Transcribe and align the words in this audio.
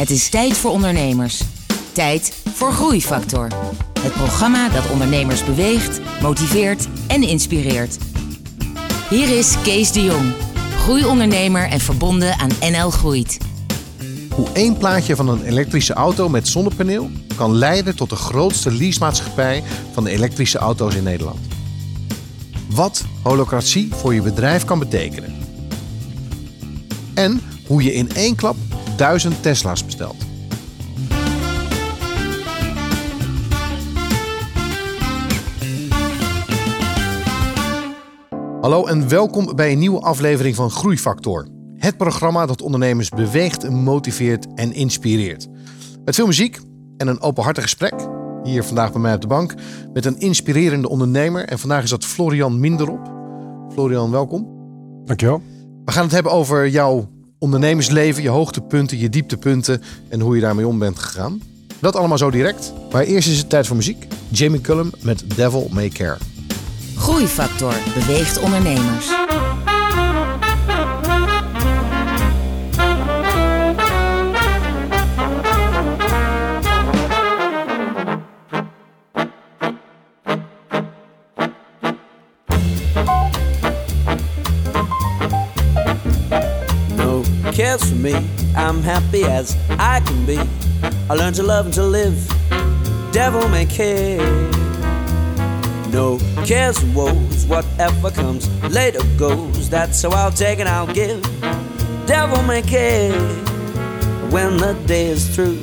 Het 0.00 0.10
is 0.10 0.28
tijd 0.28 0.56
voor 0.56 0.70
ondernemers. 0.70 1.42
Tijd 1.92 2.42
voor 2.54 2.72
Groeifactor. 2.72 3.48
Het 4.00 4.12
programma 4.12 4.68
dat 4.68 4.90
ondernemers 4.90 5.44
beweegt, 5.44 6.00
motiveert 6.22 6.88
en 7.06 7.22
inspireert. 7.22 7.98
Hier 9.10 9.38
is 9.38 9.54
Kees 9.62 9.92
de 9.92 10.02
Jong, 10.02 10.32
groeiondernemer 10.76 11.68
en 11.68 11.80
verbonden 11.80 12.38
aan 12.38 12.50
NL 12.60 12.90
Groeit. 12.90 13.38
Hoe 14.34 14.48
één 14.52 14.76
plaatje 14.76 15.16
van 15.16 15.28
een 15.28 15.44
elektrische 15.44 15.92
auto 15.92 16.28
met 16.28 16.48
zonnepaneel 16.48 17.10
kan 17.36 17.54
leiden 17.54 17.96
tot 17.96 18.10
de 18.10 18.16
grootste 18.16 18.72
leasemaatschappij 18.72 19.62
van 19.92 20.06
elektrische 20.06 20.58
auto's 20.58 20.94
in 20.94 21.02
Nederland. 21.02 21.38
Wat 22.70 23.04
holocratie 23.22 23.94
voor 23.94 24.14
je 24.14 24.22
bedrijf 24.22 24.64
kan 24.64 24.78
betekenen. 24.78 25.34
En 27.14 27.40
hoe 27.66 27.82
je 27.82 27.94
in 27.94 28.14
één 28.14 28.34
klap 28.34 28.56
duizend 29.00 29.42
Tesla's 29.42 29.84
bestelt. 29.84 30.16
Hallo 38.60 38.86
en 38.86 39.08
welkom 39.08 39.56
bij 39.56 39.72
een 39.72 39.78
nieuwe 39.78 40.00
aflevering 40.00 40.54
van 40.54 40.70
Groeifactor. 40.70 41.48
Het 41.76 41.96
programma 41.96 42.46
dat 42.46 42.62
ondernemers 42.62 43.08
beweegt, 43.08 43.70
motiveert 43.70 44.54
en 44.54 44.72
inspireert. 44.72 45.48
Met 46.04 46.14
veel 46.14 46.26
muziek 46.26 46.58
en 46.96 47.08
een 47.08 47.20
openhartig 47.20 47.62
gesprek. 47.62 47.94
Hier 48.42 48.64
vandaag 48.64 48.92
bij 48.92 49.00
mij 49.00 49.14
op 49.14 49.20
de 49.20 49.26
bank 49.26 49.54
met 49.92 50.04
een 50.04 50.18
inspirerende 50.18 50.88
ondernemer. 50.88 51.44
En 51.44 51.58
vandaag 51.58 51.82
is 51.82 51.90
dat 51.90 52.04
Florian 52.04 52.60
Minderop. 52.60 53.12
Florian, 53.72 54.10
welkom. 54.10 54.48
Dankjewel. 55.04 55.42
We 55.84 55.92
gaan 55.92 56.04
het 56.04 56.12
hebben 56.12 56.32
over 56.32 56.68
jouw 56.68 57.08
ondernemersleven, 57.40 58.22
je 58.22 58.28
hoogtepunten, 58.28 58.98
je 58.98 59.08
dieptepunten 59.08 59.82
en 60.08 60.20
hoe 60.20 60.34
je 60.34 60.40
daarmee 60.40 60.66
om 60.66 60.78
bent 60.78 60.98
gegaan. 60.98 61.42
Dat 61.80 61.96
allemaal 61.96 62.18
zo 62.18 62.30
direct. 62.30 62.72
Maar 62.92 63.02
eerst 63.02 63.28
is 63.28 63.38
het 63.38 63.48
tijd 63.48 63.66
voor 63.66 63.76
muziek. 63.76 64.06
Jamie 64.28 64.60
Cullum 64.60 64.90
met 65.00 65.24
Devil 65.36 65.68
May 65.70 65.88
Care. 65.88 66.18
Groeifactor 66.96 67.74
beweegt 67.94 68.40
ondernemers. 68.40 69.08
Cares 87.60 87.90
for 87.90 87.96
me. 87.96 88.14
I'm 88.56 88.80
happy 88.80 89.24
as 89.24 89.54
I 89.68 90.00
can 90.00 90.24
be. 90.24 90.38
I 91.10 91.12
learned 91.12 91.36
to 91.36 91.42
love 91.42 91.66
and 91.66 91.74
to 91.74 91.82
live. 91.82 92.16
Devil 93.12 93.46
may 93.50 93.66
care. 93.66 94.18
No 95.92 96.18
cares 96.46 96.82
and 96.82 96.94
woes. 96.94 97.44
Whatever 97.44 98.10
comes 98.12 98.48
later 98.70 99.02
goes. 99.18 99.68
That's 99.68 100.00
how 100.00 100.08
I'll 100.08 100.30
take 100.30 100.58
and 100.58 100.70
I'll 100.70 100.86
give. 100.86 101.20
Devil 102.06 102.42
may 102.44 102.62
care. 102.62 103.12
When 104.30 104.56
the 104.56 104.72
day 104.86 105.08
is 105.08 105.28
through, 105.34 105.60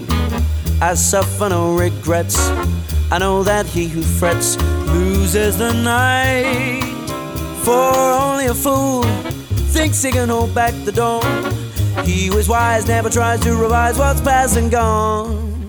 I 0.79 0.93
suffer 0.93 1.49
no 1.49 1.75
regrets. 1.75 2.37
I 3.09 3.17
know 3.17 3.41
that 3.41 3.65
he 3.65 3.87
who 3.87 4.03
frets 4.03 4.55
loses 4.93 5.57
the 5.57 5.73
night. 5.73 6.83
For 7.65 7.91
only 8.21 8.45
a 8.45 8.53
fool 8.53 9.01
thinks 9.73 10.03
he 10.03 10.11
can 10.11 10.29
hold 10.29 10.53
back 10.53 10.75
the 10.85 10.91
dawn. 10.91 11.66
He 12.05 12.27
is 12.27 12.47
wise 12.47 12.87
never 12.87 13.09
tries 13.09 13.39
to 13.41 13.55
revise 13.55 13.97
what's 13.97 14.21
past 14.21 14.57
and 14.57 14.71
gone. 14.71 15.67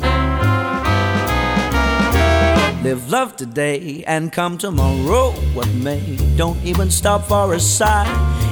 Live 2.83 3.11
love 3.11 3.37
today 3.37 4.05
and 4.07 4.33
come 4.33 4.57
tomorrow. 4.57 5.33
What 5.53 5.69
may, 5.75 6.17
don't 6.37 6.63
even 6.65 6.91
stop 6.91 7.25
for 7.25 7.53
a 7.55 7.61
sigh. 7.61 8.07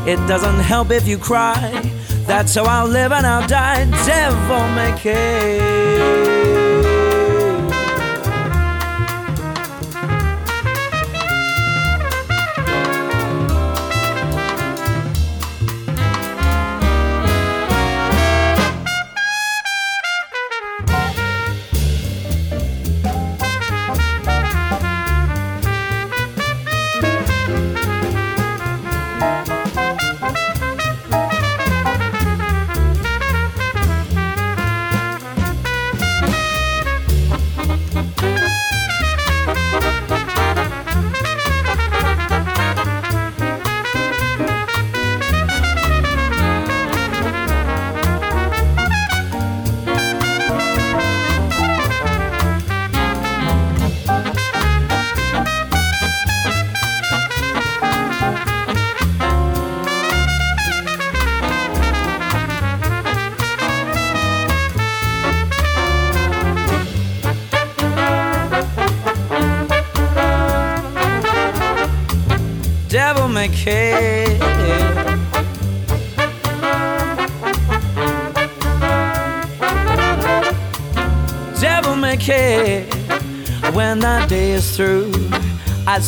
It 0.07 0.17
doesn't 0.29 0.61
help 0.61 0.91
if 0.91 1.07
you 1.07 1.17
cry. 1.17 1.81
That's 2.27 2.55
how 2.55 2.65
I'll 2.65 2.89
live 2.89 3.13
and 3.13 3.27
I'll 3.27 3.47
die. 3.47 3.85
Devil 4.05 4.69
may 4.75 4.99
care. 4.99 6.36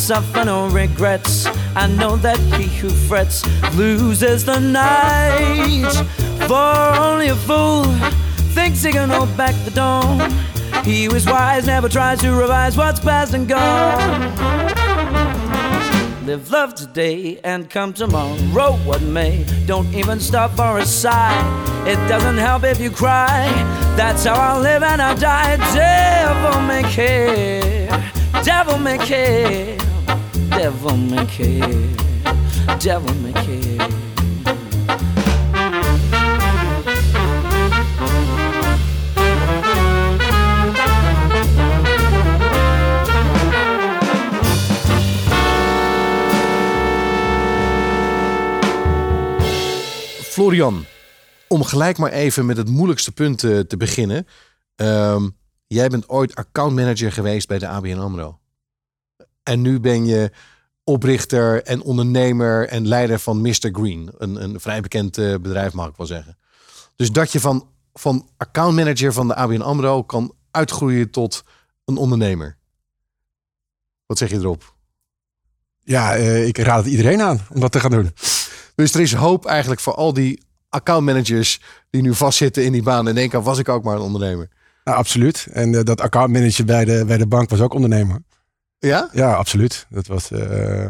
Suffer 0.09 0.43
no 0.43 0.67
regrets. 0.69 1.45
I 1.75 1.85
know 1.85 2.15
that 2.15 2.39
he 2.57 2.63
who 2.79 2.89
frets 2.89 3.45
loses 3.75 4.43
the 4.43 4.59
night. 4.59 5.93
For 6.47 6.99
only 6.99 7.27
a 7.27 7.35
fool 7.35 7.83
thinks 8.55 8.81
he 8.81 8.91
can 8.91 9.11
hold 9.11 9.37
back 9.37 9.53
the 9.65 9.69
dawn. 9.69 10.31
He 10.83 11.03
who 11.03 11.13
is 11.13 11.27
wise 11.27 11.67
never 11.67 11.87
tries 11.87 12.21
to 12.21 12.31
revise 12.31 12.75
what's 12.75 12.99
past 12.99 13.35
and 13.35 13.47
gone. 13.47 14.35
Live 16.25 16.49
love 16.49 16.73
today 16.73 17.39
and 17.43 17.69
come 17.69 17.93
tomorrow, 17.93 18.77
what 18.85 19.03
may. 19.03 19.45
Don't 19.67 19.93
even 19.93 20.19
stop 20.19 20.49
for 20.55 20.79
a 20.79 20.85
sigh. 20.87 21.37
It 21.85 21.97
doesn't 22.09 22.37
help 22.37 22.63
if 22.63 22.79
you 22.79 22.89
cry. 22.89 23.45
That's 23.95 24.25
how 24.25 24.33
I'll 24.33 24.59
live 24.59 24.81
and 24.81 25.03
I'll 25.03 25.15
die. 25.15 25.57
Devil 25.75 26.61
may 26.61 26.81
care. 26.81 28.11
Devil 28.43 28.79
may 28.79 28.97
care. 28.97 29.78
Devil 30.59 30.97
may. 30.97 31.25
Florian, 50.21 50.85
om 51.47 51.63
gelijk 51.63 51.97
maar 51.97 52.11
even 52.11 52.45
met 52.45 52.57
het 52.57 52.69
moeilijkste 52.69 53.11
punt 53.11 53.43
eh, 53.43 53.59
te 53.59 53.77
beginnen. 53.77 54.27
Ehm, 54.75 55.29
jij 55.67 55.87
bent 55.87 56.09
ooit 56.09 56.35
accountmanager 56.35 57.11
geweest 57.11 57.47
bij 57.47 57.59
de 57.59 57.67
ABN 57.67 57.97
AMRO. 57.97 58.39
En 59.43 59.61
nu 59.61 59.79
ben 59.79 60.05
je 60.05 60.31
oprichter 60.83 61.63
en 61.63 61.81
ondernemer 61.81 62.67
en 62.67 62.87
leider 62.87 63.19
van 63.19 63.41
Mr. 63.41 63.69
Green. 63.71 64.09
Een, 64.17 64.43
een 64.43 64.59
vrij 64.59 64.81
bekend 64.81 65.17
eh, 65.17 65.35
bedrijf 65.35 65.73
mag 65.73 65.89
ik 65.89 65.95
wel 65.97 66.07
zeggen. 66.07 66.37
Dus 66.95 67.11
dat 67.11 67.31
je 67.31 67.39
van, 67.39 67.67
van 67.93 68.29
accountmanager 68.37 69.13
van 69.13 69.27
de 69.27 69.35
ABN 69.35 69.61
AMRO 69.61 70.03
kan 70.03 70.33
uitgroeien 70.51 71.09
tot 71.09 71.43
een 71.85 71.97
ondernemer. 71.97 72.57
Wat 74.05 74.17
zeg 74.17 74.29
je 74.29 74.35
erop? 74.35 74.75
Ja, 75.79 76.15
eh, 76.15 76.47
ik 76.47 76.57
raad 76.57 76.83
het 76.83 76.91
iedereen 76.91 77.21
aan 77.21 77.39
om 77.53 77.59
dat 77.59 77.71
te 77.71 77.79
gaan 77.79 77.91
doen. 77.91 78.13
Dus 78.75 78.93
er 78.93 79.01
is 79.01 79.13
hoop 79.13 79.45
eigenlijk 79.45 79.81
voor 79.81 79.93
al 79.95 80.13
die 80.13 80.43
accountmanagers 80.69 81.61
die 81.89 82.01
nu 82.01 82.13
vastzitten 82.13 82.65
in 82.65 82.71
die 82.71 82.83
baan 82.83 83.07
en 83.07 83.15
denken, 83.15 83.43
was 83.43 83.57
ik 83.57 83.69
ook 83.69 83.83
maar 83.83 83.95
een 83.95 84.01
ondernemer. 84.01 84.49
Nou, 84.83 84.97
absoluut. 84.97 85.47
En 85.51 85.73
uh, 85.73 85.83
dat 85.83 86.01
accountmanager 86.01 86.65
bij 86.65 86.85
de, 86.85 87.03
bij 87.07 87.17
de 87.17 87.27
bank 87.27 87.49
was 87.49 87.61
ook 87.61 87.73
ondernemer. 87.73 88.21
Ja? 88.79 89.09
Ja, 89.11 89.33
absoluut. 89.33 89.87
Dat 89.89 90.07
was, 90.07 90.31
uh, 90.31 90.85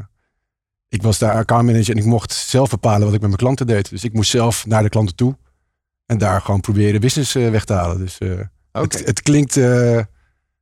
ik 0.90 1.02
was 1.02 1.18
daar 1.18 1.34
accountmanager 1.34 1.94
en 1.96 2.02
ik 2.02 2.06
mocht 2.06 2.34
zelf 2.34 2.70
bepalen 2.70 3.06
wat 3.06 3.14
ik 3.14 3.20
met 3.20 3.30
mijn 3.30 3.36
klanten 3.36 3.68
deed. 3.68 3.90
Dus 3.90 4.04
ik 4.04 4.14
moest 4.14 4.30
zelf 4.30 4.66
naar 4.66 4.84
de 4.84 4.90
klanten 4.90 5.16
toe 5.16 5.38
en 6.06 6.18
daar 6.18 6.42
gewoon 6.42 6.62
proberen 6.62 7.02
business 7.02 7.36
uh, 7.36 7.50
weg 7.50 7.66
te 7.66 7.74
halen. 7.74 7.98
Dus 7.98 8.18
okay. 8.18 8.50
het, 8.72 9.06
het, 9.06 9.22
klinkt 9.22 9.54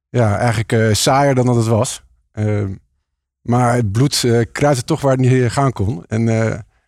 ja, 0.10 0.38
eigenlijk 0.38 0.96
saaier 0.96 1.36
dan 1.36 1.46
dat 1.46 1.56
het 1.56 1.66
was. 1.66 2.04
Ehm, 2.32 2.76
maar 3.42 3.74
het 3.74 3.92
bloed 3.92 4.26
kruidde 4.52 4.84
toch 4.84 5.02
waar 5.02 5.12
het 5.12 5.20
niet 5.20 5.52
gaan 5.52 5.72
kon. 5.72 6.06
En 6.08 6.28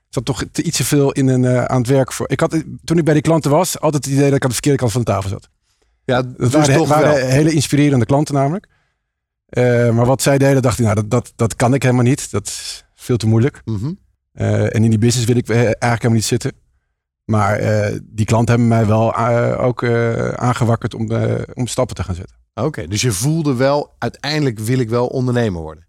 zat 0.09 0.25
toch 0.25 0.43
te 0.51 0.63
iets 0.63 0.77
te 0.77 0.83
veel 0.83 1.11
in 1.11 1.27
een, 1.27 1.69
aan 1.69 1.77
het 1.77 1.89
werk 1.89 2.11
voor. 2.11 2.29
Ik 2.29 2.39
had, 2.39 2.63
toen 2.83 2.97
ik 2.97 3.03
bij 3.05 3.13
die 3.13 3.23
klanten 3.23 3.51
was, 3.51 3.79
altijd 3.79 4.05
het 4.05 4.13
idee 4.13 4.25
dat 4.25 4.35
ik 4.35 4.43
aan 4.43 4.47
de 4.47 4.53
verkeerde 4.53 4.79
kant 4.79 4.91
van 4.91 5.01
de 5.01 5.07
tafel 5.07 5.29
zat. 5.29 5.49
Ja, 6.03 6.21
dat 6.21 6.37
dus 6.37 6.67
waren, 6.67 6.87
waren 6.87 7.29
hele 7.29 7.53
inspirerende 7.53 8.05
klanten 8.05 8.35
namelijk. 8.35 8.67
Uh, 9.49 9.89
maar 9.89 10.05
wat 10.05 10.21
zij 10.21 10.37
deden, 10.37 10.61
dacht 10.61 10.79
ik, 10.79 10.85
nou, 10.85 10.95
dat, 10.95 11.09
dat, 11.09 11.33
dat 11.35 11.55
kan 11.55 11.73
ik 11.73 11.83
helemaal 11.83 12.03
niet. 12.03 12.31
Dat 12.31 12.47
is 12.47 12.85
veel 12.95 13.17
te 13.17 13.27
moeilijk. 13.27 13.61
Mm 13.65 13.75
-hmm. 13.75 13.99
uh, 14.33 14.75
en 14.75 14.83
in 14.83 14.89
die 14.89 14.99
business 14.99 15.27
wil 15.27 15.37
ik 15.37 15.49
eigenlijk 15.49 15.81
helemaal 15.81 16.11
niet 16.11 16.25
zitten. 16.25 16.51
Maar 17.25 17.61
uh, 17.61 17.99
die 18.03 18.25
klanten 18.25 18.55
hebben 18.55 18.77
mij 18.77 18.85
wel 18.85 19.15
ook 19.57 19.83
aangewakkerd 20.35 20.93
om, 20.93 21.11
om 21.53 21.67
stappen 21.67 21.95
te 21.95 22.03
gaan 22.03 22.15
zetten. 22.15 22.35
Oké, 22.53 22.67
okay, 22.67 22.87
dus 22.87 23.01
je 23.01 23.11
voelde 23.11 23.55
wel, 23.55 23.95
uiteindelijk 23.97 24.59
wil 24.59 24.79
ik 24.79 24.89
wel 24.89 25.07
ondernemer 25.07 25.61
worden. 25.61 25.87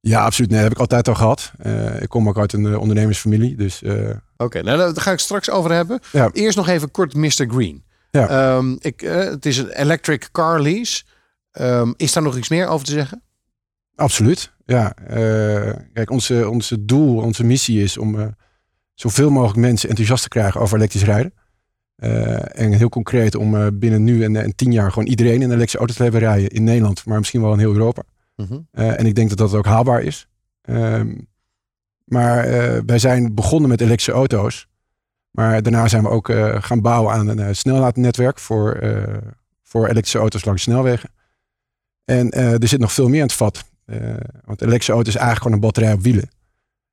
Ja, 0.00 0.24
absoluut. 0.24 0.50
Nee, 0.50 0.58
dat 0.58 0.68
heb 0.68 0.76
ik 0.76 0.82
altijd 0.82 1.08
al 1.08 1.14
gehad. 1.14 1.52
ik 2.00 2.08
kom 2.08 2.28
ook 2.28 2.38
uit 2.38 2.52
een 2.52 2.78
ondernemersfamilie. 2.78 3.56
Dus, 3.56 3.82
Oké, 3.82 4.20
okay, 4.36 4.62
nou 4.62 4.78
daar 4.78 5.02
ga 5.02 5.12
ik 5.12 5.18
straks 5.18 5.50
over 5.50 5.72
hebben. 5.72 6.00
Ja. 6.12 6.30
Eerst 6.32 6.56
nog 6.56 6.68
even 6.68 6.90
kort 6.90 7.14
Mr. 7.14 7.46
Green. 7.48 7.84
Ja. 8.10 8.56
Um, 8.56 8.76
ik, 8.80 9.00
het 9.00 9.46
is 9.46 9.58
een 9.58 9.70
electric 9.70 10.28
car 10.32 10.60
lease. 10.60 11.02
Um, 11.60 11.94
is 11.96 12.12
daar 12.12 12.22
nog 12.22 12.36
iets 12.36 12.48
meer 12.48 12.66
over 12.66 12.86
te 12.86 12.92
zeggen? 12.92 13.22
Absoluut. 13.94 14.52
Ja, 14.64 14.96
uh, 15.10 15.72
kijk, 15.92 16.10
onze, 16.10 16.48
onze 16.48 16.84
doel, 16.84 17.22
onze 17.22 17.44
missie 17.44 17.82
is 17.82 17.98
om 17.98 18.14
uh, 18.14 18.26
zoveel 18.94 19.30
mogelijk 19.30 19.58
mensen 19.58 19.88
enthousiast 19.88 20.22
te 20.22 20.28
krijgen 20.28 20.60
over 20.60 20.76
elektrisch 20.76 21.04
rijden. 21.04 21.32
Uh, 21.96 22.60
en 22.60 22.72
heel 22.72 22.88
concreet 22.88 23.34
om 23.34 23.78
binnen 23.78 24.04
nu 24.04 24.24
en, 24.24 24.36
en, 24.36 24.54
tien 24.54 24.72
jaar 24.72 24.92
gewoon 24.92 25.08
iedereen 25.08 25.34
in 25.34 25.40
een 25.40 25.46
elektrische 25.46 25.78
auto 25.78 25.94
te 25.94 26.02
hebben 26.02 26.20
rijden 26.20 26.48
in 26.48 26.64
Nederland, 26.64 27.04
maar 27.04 27.18
misschien 27.18 27.40
wel 27.40 27.52
in 27.52 27.58
heel 27.58 27.72
Europa. 27.72 28.02
-hmm. 28.36 28.68
en 28.70 29.06
ik 29.06 29.14
denk 29.14 29.28
dat 29.28 29.38
dat 29.38 29.54
ook 29.54 29.66
haalbaar 29.66 30.02
is. 30.02 30.28
Um, 30.62 31.28
maar 32.04 32.46
wij 32.86 32.98
zijn 32.98 33.34
begonnen 33.34 33.68
met 33.68 33.80
elektrische 33.80 34.12
auto's. 34.12 34.68
Maar 35.30 35.62
daarna 35.62 35.88
zijn 35.88 36.02
we 36.02 36.08
ook 36.08 36.32
gaan 36.58 36.80
bouwen 36.80 37.12
aan 37.12 37.28
een 37.28 37.56
snelheidsnetwerk 37.56 38.38
voor, 38.38 38.78
voor 39.62 39.82
elektrische 39.84 40.18
auto's 40.18 40.44
langs 40.44 40.62
snelwegen. 40.62 41.10
En 42.04 42.38
uh, 42.38 42.62
er 42.62 42.68
zit 42.68 42.80
nog 42.80 42.92
veel 42.92 43.08
meer 43.08 43.20
in 43.20 43.26
het 43.26 43.32
vat. 43.32 43.64
Uh, 43.86 43.98
want 44.44 44.60
een 44.60 44.66
elektrische 44.66 44.92
auto 44.92 45.08
is 45.08 45.16
eigenlijk 45.16 45.36
gewoon 45.36 45.52
een 45.52 45.60
batterij 45.60 45.92
op 45.92 46.02
wielen. 46.02 46.30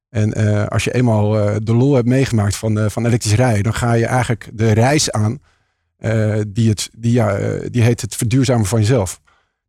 En 0.10 0.42
uh, 0.42 0.66
als 0.66 0.84
je 0.84 0.94
eenmaal 0.94 1.30
de 1.64 1.74
lol 1.74 1.94
hebt 1.94 2.08
meegemaakt 2.08 2.56
van, 2.56 2.92
van 2.92 3.06
elektrisch 3.06 3.34
rijden, 3.34 3.64
dan 3.64 3.74
ga 3.74 3.94
je 3.94 4.06
eigenlijk 4.06 4.50
de 4.54 4.72
reis 4.72 5.12
aan 5.12 5.40
die, 6.48 6.70
het, 6.70 6.90
die, 6.98 7.12
ja, 7.12 7.38
die 7.70 7.82
heet 7.82 8.02
het 8.02 8.16
verduurzamen 8.16 8.66
van 8.66 8.80
jezelf. 8.80 9.22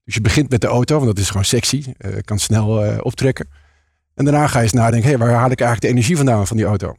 Dus 0.04 0.14
je 0.14 0.20
begint 0.20 0.50
met 0.50 0.60
de 0.60 0.66
auto, 0.66 0.94
want 0.94 1.06
dat 1.06 1.18
is 1.18 1.28
gewoon 1.28 1.44
sexy, 1.44 1.84
kan 2.24 2.38
snel 2.38 3.00
optrekken. 3.02 3.48
En 4.14 4.24
daarna 4.24 4.46
ga 4.46 4.58
je 4.58 4.64
eens 4.64 4.72
nadenken, 4.72 5.08
hey, 5.08 5.18
waar 5.18 5.28
haal 5.28 5.50
ik 5.50 5.60
eigenlijk 5.60 5.80
de 5.80 5.88
energie 5.88 6.16
vandaan 6.16 6.46
van 6.46 6.56
die 6.56 6.66
auto? 6.66 6.96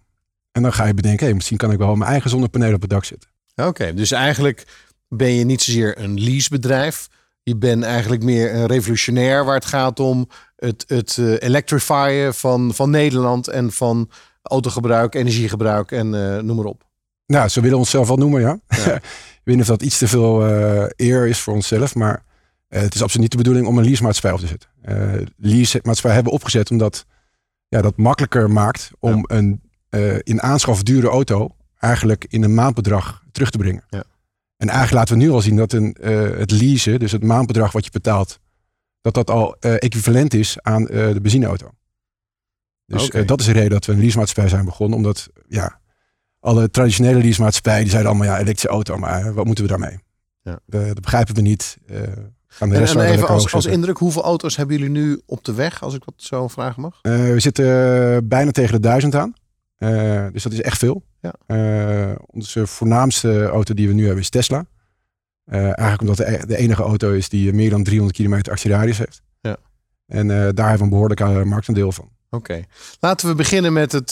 En 0.51 0.61
dan 0.61 0.73
ga 0.73 0.85
je 0.85 0.93
bedenken, 0.93 1.25
hey, 1.25 1.35
misschien 1.35 1.57
kan 1.57 1.71
ik 1.71 1.77
wel 1.77 1.95
mijn 1.95 2.11
eigen 2.11 2.29
zonnepanelen 2.29 2.75
op 2.75 2.81
het 2.81 2.89
dak 2.89 3.05
zetten. 3.05 3.29
Oké, 3.55 3.93
dus 3.93 4.11
eigenlijk 4.11 4.65
ben 5.07 5.31
je 5.31 5.43
niet 5.43 5.61
zozeer 5.61 5.99
een 5.99 6.19
leasebedrijf, 6.19 7.07
je 7.43 7.55
bent 7.55 7.83
eigenlijk 7.83 8.23
meer 8.23 8.55
een 8.55 8.65
revolutionair 8.65 9.45
waar 9.45 9.55
het 9.55 9.65
gaat 9.65 9.99
om 9.99 10.27
het, 10.55 10.83
het 10.87 11.17
uh, 11.17 11.35
elektrifyen 11.39 12.33
van, 12.33 12.73
van 12.73 12.89
Nederland 12.89 13.47
en 13.47 13.71
van 13.71 14.09
autogebruik, 14.41 15.15
energiegebruik 15.15 15.91
en 15.91 16.13
uh, 16.13 16.37
noem 16.39 16.55
maar 16.55 16.65
op. 16.65 16.83
Nou, 17.25 17.47
zo 17.47 17.61
willen 17.61 17.77
onszelf 17.77 18.07
wel 18.07 18.17
noemen, 18.17 18.41
ja. 18.41 18.59
ja. 18.67 18.95
ik 19.39 19.41
weet 19.43 19.55
niet 19.55 19.61
of 19.61 19.67
dat 19.67 19.81
iets 19.81 19.97
te 19.97 20.07
veel 20.07 20.49
uh, 20.49 20.85
eer 20.95 21.27
is 21.27 21.39
voor 21.39 21.53
onszelf, 21.53 21.95
maar 21.95 22.23
het 22.67 22.95
is 22.95 23.01
absoluut 23.01 23.21
niet 23.21 23.31
de 23.31 23.37
bedoeling 23.37 23.67
om 23.67 23.77
een 23.77 23.85
leasemaatschappij 23.85 24.31
op 24.31 24.39
te 24.39 24.47
zetten. 24.47 24.69
leasemaatschappij 25.37 26.13
hebben 26.13 26.31
we 26.31 26.37
opgezet 26.37 26.71
omdat 26.71 27.05
ja, 27.67 27.81
dat 27.81 27.97
makkelijker 27.97 28.51
maakt 28.51 28.91
om 28.99 29.25
ja. 29.27 29.35
een 29.35 29.61
in 30.23 30.41
aanschaf 30.41 30.83
dure 30.83 31.07
auto 31.07 31.55
eigenlijk 31.79 32.25
in 32.29 32.43
een 32.43 32.53
maandbedrag 32.53 33.23
terug 33.31 33.49
te 33.49 33.57
brengen. 33.57 33.83
Ja. 33.89 34.03
En 34.63 34.69
eigenlijk 34.69 34.99
laten 34.99 35.17
we 35.17 35.23
nu 35.23 35.31
al 35.31 35.41
zien 35.41 35.55
dat 35.55 35.73
een, 35.73 35.97
uh, 36.01 36.37
het 36.37 36.51
leasen, 36.51 36.99
dus 36.99 37.11
het 37.11 37.23
maandbedrag 37.23 37.71
wat 37.71 37.85
je 37.85 37.91
betaalt, 37.91 38.39
dat 39.01 39.13
dat 39.13 39.29
al 39.29 39.55
uh, 39.59 39.73
equivalent 39.73 40.33
is 40.33 40.57
aan 40.61 40.81
uh, 40.81 40.87
de 40.87 41.21
benzineauto. 41.21 41.69
Dus 42.85 43.05
okay. 43.05 43.25
dat 43.25 43.39
is 43.39 43.45
de 43.45 43.51
reden 43.51 43.69
dat 43.69 43.85
we 43.85 43.91
een 43.91 43.99
leasemaatschappij 43.99 44.49
zijn 44.49 44.65
begonnen. 44.65 44.97
Omdat 44.97 45.29
ja, 45.47 45.79
alle 46.39 46.69
traditionele 46.69 47.19
leasemaatschappijen 47.19 47.81
die 47.81 47.89
zeiden 47.89 48.11
allemaal 48.11 48.29
ja, 48.29 48.39
elektrische 48.39 48.67
auto, 48.67 48.97
maar 48.97 49.33
wat 49.33 49.45
moeten 49.45 49.63
we 49.63 49.69
daarmee? 49.69 49.99
Ja. 50.41 50.59
dat 50.65 51.01
begrijpen 51.01 51.35
we 51.35 51.41
niet. 51.41 51.77
gaan 52.47 52.69
de 52.69 52.75
en, 52.75 52.81
rest 52.81 52.95
en 52.95 53.01
even 53.01 53.27
als, 53.27 53.53
als 53.53 53.65
indruk, 53.65 53.97
hoeveel 53.97 54.23
auto's 54.23 54.55
hebben 54.55 54.77
jullie 54.77 54.91
nu 54.91 55.21
op 55.25 55.43
de 55.43 55.53
weg, 55.53 55.83
als 55.83 55.93
ik 55.93 56.05
dat 56.05 56.13
zo 56.17 56.47
vragen 56.47 56.81
mag? 56.81 56.99
we 57.01 57.39
zitten 57.39 58.27
bijna 58.27 58.51
tegen 58.51 58.73
de 58.73 58.79
duizend 58.79 59.15
aan. 59.15 59.33
Uh, 59.83 60.27
dus 60.31 60.43
dat 60.43 60.51
is 60.51 60.61
echt 60.61 60.77
veel. 60.77 61.03
Ja. 61.19 61.33
Uh, 61.47 62.15
onze 62.25 62.67
voornaamste 62.67 63.45
auto 63.45 63.73
die 63.73 63.87
we 63.87 63.93
nu 63.93 64.03
hebben 64.03 64.21
is 64.21 64.29
Tesla. 64.29 64.65
Uh, 65.45 65.63
eigenlijk 65.63 66.01
omdat 66.01 66.17
de, 66.17 66.47
de, 66.47 66.57
enige 66.57 66.83
auto 66.83 67.11
is 67.11 67.29
die 67.29 67.53
meer 67.53 67.69
dan 67.69 67.83
300 67.83 68.17
kilometer 68.17 68.51
actieradius 68.51 68.97
heeft. 68.97 69.21
Ja. 69.41 69.57
En 70.05 70.27
daar 70.27 70.45
hebben 70.45 70.77
we 70.77 70.83
een 70.83 70.89
behoorlijk 70.89 71.45
marktendeel 71.45 71.91
van. 71.91 72.09
Oké. 72.29 72.35
Okay. 72.51 72.65
Laten 72.99 73.27
we 73.27 73.35
beginnen 73.35 73.73
met 73.73 73.91
het, 73.91 74.11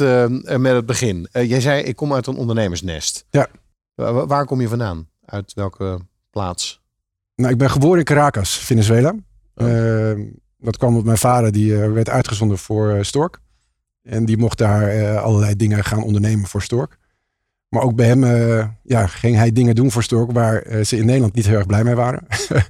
met 0.60 0.74
het 0.74 0.86
begin. 0.86 1.28
jij 1.32 1.62
zei, 1.62 1.84
ik 1.84 1.96
kom 1.96 2.14
uit 2.14 2.28
een 2.28 2.36
ondernemersnest. 2.36 3.26
Ja. 3.30 3.48
Waar, 3.96 4.28
waar 4.28 4.46
kom 4.46 4.62
je 4.62 4.68
vandaan? 4.68 5.08
Uit 5.26 5.54
welke 5.54 6.00
plaats? 6.30 6.82
Nou, 7.36 7.52
ik 7.52 7.58
ben 7.58 7.70
geboren 7.70 8.00
in 8.00 8.06
Caracas, 8.06 8.58
Venezuela. 8.58 9.16
Oh. 9.56 10.20
dat 10.58 10.78
kwam 10.78 10.96
op 10.96 11.06
mijn 11.06 11.18
vader, 11.18 11.52
die 11.52 11.76
werd 11.76 12.10
uitgezonden 12.10 12.58
voor 12.58 13.06
Stork. 13.06 13.40
En 14.04 14.26
die 14.26 14.38
mocht 14.38 14.58
daar 14.58 14.96
uh, 14.96 15.22
allerlei 15.22 15.56
dingen 15.56 15.84
gaan 15.84 16.04
ondernemen 16.04 16.48
voor 16.48 16.62
Stork. 16.62 16.98
Maar 17.68 17.82
ook 17.82 17.96
bij 17.96 18.08
hem 18.08 18.24
uh, 18.24 18.68
ja, 18.84 19.08
ging 19.08 19.36
hij 19.36 19.52
dingen 19.52 19.76
doen 19.76 19.92
voor 19.92 20.04
Stork 20.04 20.32
waar 20.32 20.68
uh, 20.68 20.84
ze 20.84 20.98
in 20.98 21.06
Nederland 21.06 21.34
niet 21.34 21.46
heel 21.46 21.58
erg 21.58 21.66
blij 21.66 21.84
mee 21.84 21.96
waren. 21.96 22.28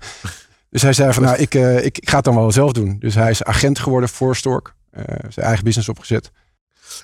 dus 0.69 0.81
hij 0.81 0.93
zei 0.93 1.13
van 1.13 1.23
nou, 1.23 1.37
ik, 1.37 1.53
ik, 1.53 1.97
ik, 1.97 2.09
ga 2.09 2.15
het 2.15 2.25
dan 2.25 2.35
wel 2.35 2.51
zelf 2.51 2.71
doen. 2.71 2.99
Dus 2.99 3.15
hij 3.15 3.29
is 3.29 3.43
agent 3.43 3.79
geworden 3.79 4.09
voor 4.09 4.35
Stork. 4.35 4.75
zijn 5.29 5.45
eigen 5.45 5.63
business 5.63 5.89
opgezet. 5.89 6.31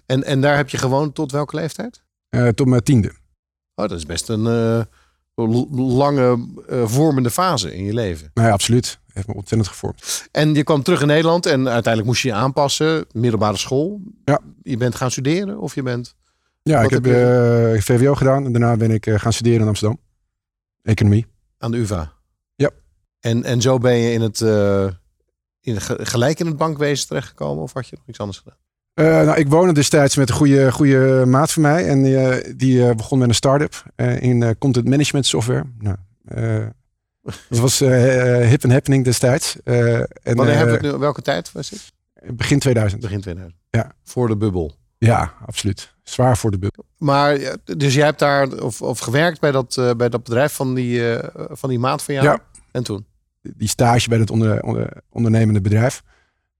En, 0.05 0.23
en 0.23 0.41
daar 0.41 0.55
heb 0.55 0.69
je 0.69 0.77
gewoond 0.77 1.15
tot 1.15 1.31
welke 1.31 1.55
leeftijd? 1.55 2.05
tot 2.55 2.67
mijn 2.67 2.83
tiende. 2.83 3.11
Oh, 3.75 3.87
dat 3.87 3.97
is 3.97 4.05
best 4.05 4.29
een 4.29 4.87
lange 5.75 6.47
vormende 6.69 7.31
fase 7.31 7.75
in 7.75 7.83
je 7.83 7.93
leven. 7.93 8.31
Nou 8.33 8.47
ja, 8.47 8.53
absoluut 8.53 8.99
heeft 9.17 9.27
me 9.27 9.33
ontzettend 9.33 9.69
gevormd. 9.69 10.27
En 10.31 10.53
je 10.53 10.63
kwam 10.63 10.83
terug 10.83 11.01
in 11.01 11.07
Nederland 11.07 11.45
en 11.45 11.67
uiteindelijk 11.67 12.05
moest 12.05 12.21
je 12.21 12.27
je 12.27 12.33
aanpassen. 12.33 13.05
Middelbare 13.11 13.57
school. 13.57 14.01
Ja. 14.25 14.39
Je 14.63 14.77
bent 14.77 14.95
gaan 14.95 15.11
studeren 15.11 15.59
of 15.59 15.75
je 15.75 15.83
bent... 15.83 16.15
Ja, 16.61 16.81
ik 16.81 16.89
heb, 16.89 17.03
heb 17.03 17.13
je... 17.13 17.73
uh, 17.75 17.81
VWO 17.81 18.15
gedaan 18.15 18.45
en 18.45 18.51
daarna 18.51 18.75
ben 18.77 18.91
ik 18.91 19.05
uh, 19.05 19.19
gaan 19.19 19.33
studeren 19.33 19.61
in 19.61 19.67
Amsterdam. 19.67 19.99
Economie. 20.83 21.25
Aan 21.57 21.71
de 21.71 21.77
UvA? 21.77 22.13
Ja. 22.55 22.69
En, 23.19 23.43
en 23.43 23.61
zo 23.61 23.77
ben 23.77 23.95
je 23.95 24.11
in 24.11 24.21
het, 24.21 24.39
uh, 24.39 24.87
in, 25.61 25.81
gelijk 25.81 26.39
in 26.39 26.45
het 26.45 26.57
bankwezen 26.57 27.07
terechtgekomen 27.07 27.63
of 27.63 27.73
had 27.73 27.87
je 27.87 27.95
nog 27.97 28.07
iets 28.07 28.19
anders 28.19 28.37
gedaan? 28.37 29.25
nou, 29.25 29.37
ik 29.37 29.47
woonde 29.47 29.73
destijds 29.73 30.15
met 30.15 30.29
een 30.29 30.35
goede, 30.35 30.71
goede 30.71 31.23
maat 31.27 31.51
van 31.51 31.61
mij. 31.61 31.87
En 31.87 32.03
die, 32.03 32.55
die 32.55 32.95
begon 32.95 33.19
met 33.19 33.27
een 33.27 33.35
start-up 33.35 33.83
in 34.19 34.57
content 34.57 34.87
management 34.87 35.25
software. 35.25 35.63
Nou, 35.79 35.97
dat 37.49 37.59
was 37.59 37.81
uh, 37.81 37.89
hip 38.47 38.63
en 38.63 38.71
happening 38.71 39.03
destijds. 39.03 39.57
Uh, 39.63 39.99
en, 39.99 40.07
Wanneer 40.23 40.55
hebben 40.55 40.79
we 40.79 40.85
het 40.85 40.93
nu? 40.93 40.99
Welke 40.99 41.21
tijd 41.21 41.51
was 41.51 41.69
het? 41.69 41.93
Begin 42.33 42.59
2000. 42.59 43.01
Begin 43.01 43.21
2000. 43.21 43.59
Ja. 43.69 43.91
Voor 44.03 44.27
de 44.27 44.37
bubbel. 44.37 44.75
Ja, 44.97 45.33
absoluut. 45.45 45.95
Zwaar 46.03 46.37
voor 46.37 46.51
de 46.51 46.57
bubbel. 46.57 46.85
Maar 46.97 47.55
dus 47.63 47.93
jij 47.93 48.05
hebt 48.05 48.19
daar 48.19 48.47
of, 48.51 48.81
of 48.81 48.99
gewerkt 48.99 49.39
bij 49.39 49.51
dat, 49.51 49.75
uh, 49.79 49.91
bij 49.91 50.09
dat 50.09 50.23
bedrijf 50.23 50.53
van 50.53 50.73
die, 50.73 50.99
uh, 50.99 51.23
van 51.33 51.69
die 51.69 51.79
maat 51.79 52.03
van 52.03 52.13
jou? 52.13 52.27
Ja. 52.27 52.39
En 52.71 52.83
toen? 52.83 53.05
Die 53.41 53.67
stage 53.67 54.09
bij 54.09 54.17
het 54.17 54.29
onder, 54.29 54.63
onder, 54.63 55.01
ondernemende 55.09 55.61
bedrijf. 55.61 56.03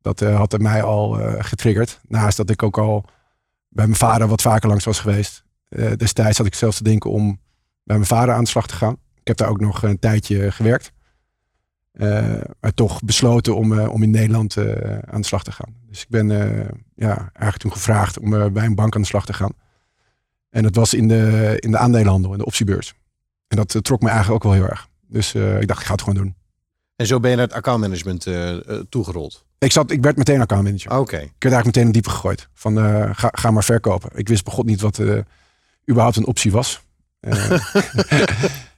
Dat 0.02 0.22
uh, 0.22 0.36
had 0.36 0.58
mij 0.58 0.84
al 0.84 1.12
getriggerd. 1.40 2.00
Naast 2.08 2.38
dat 2.38 2.50
ik 2.50 2.64
ook 2.64 2.78
al 2.78 3.06
bij 3.70 3.86
mijn 3.86 3.98
vader 3.98 4.28
wat 4.28 4.42
vaker 4.42 4.70
langs 4.70 4.86
was 4.86 5.00
geweest. 5.00 5.44
destijds 5.96 6.38
had 6.38 6.48
ik 6.48 6.54
zelfs 6.54 6.78
te 6.78 6.84
denken 6.84 7.12
om 7.12 7.40
bij 7.84 7.96
mijn 7.96 8.08
vader 8.08 8.34
aan 8.34 8.44
de 8.44 8.50
slag 8.50 8.68
te 8.68 8.76
gaan. 8.76 8.98
Ik 9.28 9.38
heb 9.38 9.38
daar 9.38 9.50
ook 9.50 9.60
nog 9.60 9.84
een 9.84 10.00
tijdje 10.00 10.52
gewerkt. 10.52 10.92
Uh, 11.94 12.34
maar 12.60 12.74
toch 12.74 13.02
besloten 13.04 13.56
om, 13.56 13.72
uh, 13.72 13.90
om 13.90 14.04
in 14.04 14.12
Nederland 14.12 14.56
uh, 14.56 14.98
aan 14.98 15.22
de 15.22 15.28
slag 15.28 15.44
te 15.44 15.52
gaan. 15.52 15.76
Dus 15.90 16.02
ik 16.02 16.10
ben 16.10 16.28
ja, 16.96 17.18
eigenlijk 17.18 17.58
toen 17.58 17.72
gevraagd 17.72 18.20
om 18.20 18.54
bij 18.54 18.66
een 18.66 18.76
bank 18.76 18.96
aan 18.96 19.02
de 19.02 19.08
slag 19.08 19.26
te 19.26 19.34
gaan. 19.34 19.54
En 20.50 20.64
dat 20.64 20.76
was 20.76 20.94
in 20.94 21.08
de, 21.08 21.56
in 21.60 21.72
de 21.72 21.78
aandelenhandel, 21.78 22.32
in 22.32 22.38
de 22.38 22.46
optiebeurs. 22.46 22.94
En 23.48 23.58
dat 23.58 23.76
eh, 23.76 23.82
trok 23.82 24.02
me 24.02 24.10
eigenlijk 24.10 24.46
ook 24.46 24.52
wel 24.52 24.62
heel 24.62 24.70
erg. 24.70 24.88
Dus 25.08 25.34
eh, 25.34 25.62
ik 25.62 25.68
dacht, 25.68 25.80
ik 25.80 25.86
ga 25.86 25.92
het 25.92 26.02
gewoon 26.02 26.24
doen. 26.24 26.36
En 26.96 27.08
zo 27.08 27.20
ben 27.20 27.30
je 27.30 27.36
naar 27.36 27.46
het 27.46 27.56
accountmanagement 27.56 28.26
eh 28.26 28.50
eh, 28.50 28.84
toegerold. 28.90 29.46
Ik, 29.58 29.72
zat, 29.72 29.92
ik 29.92 30.02
werd 30.02 30.18
meteen 30.18 30.42
accountmanager. 30.42 30.92
Oké. 30.92 31.18
Ik 31.18 31.22
werd 31.22 31.54
eigenlijk 31.54 31.66
meteen 31.66 31.86
in 31.86 31.92
diepe 31.92 32.10
gegooid. 32.10 32.50
Van 32.54 32.78
eh, 32.78 33.10
ga, 33.14 33.30
ga 33.32 33.52
maar 33.52 33.64
verkopen. 33.64 34.10
Ik 34.14 34.28
wist 34.28 34.44
begot 34.44 34.66
niet 34.66 34.82
wat 34.82 35.00
eh, 35.00 35.20
überhaupt 35.90 36.16
een 36.16 36.26
optie 36.26 36.52
was. 36.52 36.82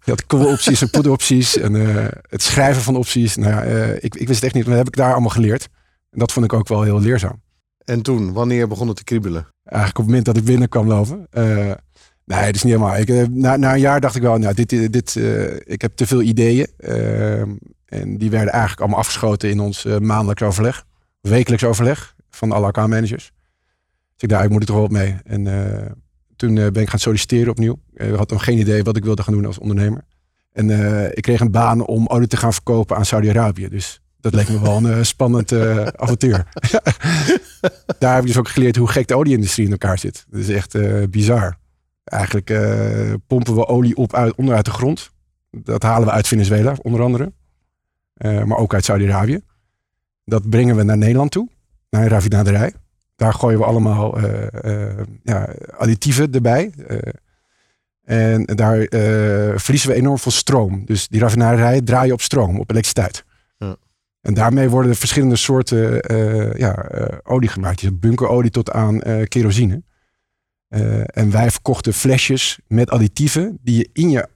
Je 0.09 0.15
had 0.27 0.47
opties 0.47 0.81
en 0.81 0.89
poederopties 0.89 1.57
en 1.57 1.75
eh, 1.75 2.05
het 2.29 2.41
schrijven 2.41 2.81
van 2.81 2.95
opties. 2.95 3.35
Nou 3.35 3.51
ja, 3.51 3.63
eh, 3.63 3.95
ik, 3.95 4.15
ik 4.15 4.27
wist 4.27 4.29
het 4.29 4.43
echt 4.43 4.53
niet. 4.53 4.65
Maar 4.65 4.75
dat 4.75 4.85
heb 4.85 4.93
ik 4.93 4.99
daar 5.01 5.11
allemaal 5.11 5.29
geleerd. 5.29 5.67
En 6.09 6.19
dat 6.19 6.31
vond 6.31 6.45
ik 6.45 6.53
ook 6.53 6.67
wel 6.67 6.83
heel 6.83 6.99
leerzaam. 6.99 7.41
En 7.85 8.01
toen, 8.01 8.33
wanneer 8.33 8.67
begon 8.67 8.87
het 8.87 8.97
te 8.97 9.03
kriebelen? 9.03 9.47
Eigenlijk 9.63 9.99
op 9.99 10.03
het 10.03 10.05
moment 10.05 10.25
dat 10.25 10.37
ik 10.37 10.43
binnen 10.43 10.69
kwam 10.69 10.87
lopen. 10.87 11.27
Eh, 11.29 11.43
nee, 12.25 12.45
dat 12.45 12.55
is 12.55 12.63
niet 12.63 12.73
helemaal. 12.73 12.97
Ik, 12.97 13.29
na, 13.29 13.57
na 13.57 13.73
een 13.73 13.79
jaar 13.79 14.01
dacht 14.01 14.15
ik 14.15 14.21
wel, 14.21 14.37
nou, 14.37 14.53
dit, 14.53 14.69
dit, 14.69 15.15
ik 15.63 15.81
heb 15.81 15.95
te 15.95 16.07
veel 16.07 16.21
ideeën. 16.21 16.67
En 17.85 18.17
die 18.17 18.29
werden 18.29 18.51
eigenlijk 18.51 18.81
allemaal 18.81 18.99
afgeschoten 18.99 19.49
in 19.49 19.59
ons 19.59 19.83
maandelijks 19.99 20.41
overleg. 20.41 20.85
Wekelijks 21.21 21.63
overleg 21.63 22.15
van 22.29 22.51
alle 22.51 22.65
accountmanagers. 22.65 23.31
Dus 24.13 24.23
ik 24.23 24.29
dacht, 24.29 24.43
ik 24.43 24.49
moet 24.49 24.61
er 24.61 24.67
toch 24.67 24.75
wel 24.75 24.85
op 24.85 24.91
mee. 24.91 25.15
En 25.23 25.43
toen 26.35 26.55
ben 26.55 26.75
ik 26.75 26.89
gaan 26.89 26.99
solliciteren 26.99 27.51
opnieuw. 27.51 27.79
Ik 28.07 28.15
had 28.15 28.29
nog 28.29 28.43
geen 28.43 28.57
idee 28.57 28.83
wat 28.83 28.97
ik 28.97 29.03
wilde 29.03 29.23
gaan 29.23 29.33
doen 29.33 29.45
als 29.45 29.59
ondernemer. 29.59 30.05
En 30.51 30.69
eh, 30.69 31.05
ik 31.05 31.21
kreeg 31.21 31.39
een 31.39 31.51
baan 31.51 31.85
om 31.85 32.07
olie 32.07 32.27
te 32.27 32.37
gaan 32.37 32.53
verkopen 32.53 32.95
aan 32.97 33.05
Saudi-Arabië. 33.05 33.69
Dus 33.69 34.01
dat 34.19 34.33
leek 34.33 34.49
me 34.49 34.61
wel 34.61 34.77
een 34.77 34.91
eh, 34.91 35.03
spannend 35.03 35.51
eh, 35.51 35.85
avontuur. 35.85 36.45
Daar 37.99 38.13
heb 38.13 38.21
ik 38.21 38.27
dus 38.27 38.37
ook 38.37 38.49
geleerd 38.49 38.75
hoe 38.75 38.87
gek 38.87 39.07
de 39.07 39.15
olieindustrie 39.15 39.65
in 39.65 39.71
elkaar 39.71 39.99
zit. 39.99 40.25
Dat 40.29 40.39
is 40.39 40.49
echt 40.49 40.75
eh, 40.75 41.03
bizar. 41.09 41.57
Eigenlijk 42.03 42.49
eh, 42.49 43.13
pompen 43.27 43.55
we 43.55 43.67
olie 43.67 43.95
op 43.95 44.13
uit, 44.13 44.35
onderuit 44.35 44.65
de 44.65 44.71
grond. 44.71 45.11
Dat 45.51 45.83
halen 45.83 46.07
we 46.07 46.13
uit 46.13 46.27
Venezuela, 46.27 46.75
onder 46.81 47.01
andere. 47.01 47.33
Eh, 48.13 48.43
maar 48.43 48.57
ook 48.57 48.73
uit 48.73 48.85
Saudi-Arabië. 48.85 49.41
Dat 50.25 50.49
brengen 50.49 50.75
we 50.75 50.83
naar 50.83 50.97
Nederland 50.97 51.31
toe, 51.31 51.49
naar 51.89 52.01
een 52.01 52.07
raffinaderij. 52.07 52.73
Daar 53.15 53.33
gooien 53.33 53.59
we 53.59 53.65
allemaal 53.65 54.17
eh, 54.17 54.89
eh, 54.89 55.05
ja, 55.23 55.49
additieven 55.77 56.31
erbij. 56.31 56.71
Eh, 56.87 56.97
en 58.09 58.45
daar 58.45 58.79
eh, 58.79 59.53
verliezen 59.55 59.89
we 59.89 59.95
enorm 59.95 60.17
veel 60.17 60.31
stroom. 60.31 60.85
Dus 60.85 61.07
die 61.07 61.19
raffinaderijen 61.19 61.85
draaien 61.85 62.13
op 62.13 62.21
stroom, 62.21 62.59
op 62.59 62.69
elektriciteit. 62.69 63.23
Ja. 63.57 63.75
En 64.21 64.33
daarmee 64.33 64.69
worden 64.69 64.91
er 64.91 64.97
verschillende 64.97 65.35
soorten 65.35 66.01
eh, 66.01 66.53
ja, 66.53 66.75
eh, 66.75 67.17
olie 67.23 67.49
gemaakt. 67.49 67.99
Bunkerolie 67.99 68.51
tot 68.51 68.71
aan 68.71 69.01
kerosine. 69.27 69.83
En 71.05 71.31
wij 71.31 71.51
verkochten 71.51 71.93
flesjes 71.93 72.59
met 72.67 72.89
additieven 72.89 73.57
die 73.61 73.77
je 73.77 73.89
in 73.93 74.09
je 74.09 74.27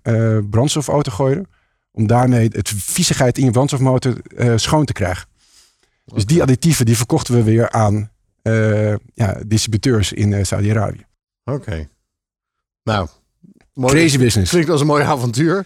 brandstofauto 0.50 1.12
gooide. 1.12 1.46
Om 1.92 2.08
daarmee 2.08 2.50
het 2.52 2.70
viezigheid 2.76 3.38
in 3.38 3.46
je 3.46 3.52
brandstofmotor 3.52 4.16
schoon 4.56 4.86
te 4.86 4.94
krijgen. 4.94 5.28
Dus 6.06 6.26
die 6.26 6.42
additieven 6.42 6.86
die 6.86 6.98
verkochten 6.98 7.34
we 7.36 7.44
weer 7.44 7.72
aan 7.72 8.12
ja, 9.14 9.38
distributeurs 9.48 10.14
in 10.14 10.46
Saudi-Arabië. 10.46 11.06
Oké. 11.44 11.88
Nou, 12.84 13.08
mooi. 13.74 13.94
Crazy 13.94 14.18
business. 14.18 14.50
Klinkt 14.50 14.70
als 14.70 14.82
een 14.82 14.88
mooi 14.88 15.04
avontuur. 15.04 15.66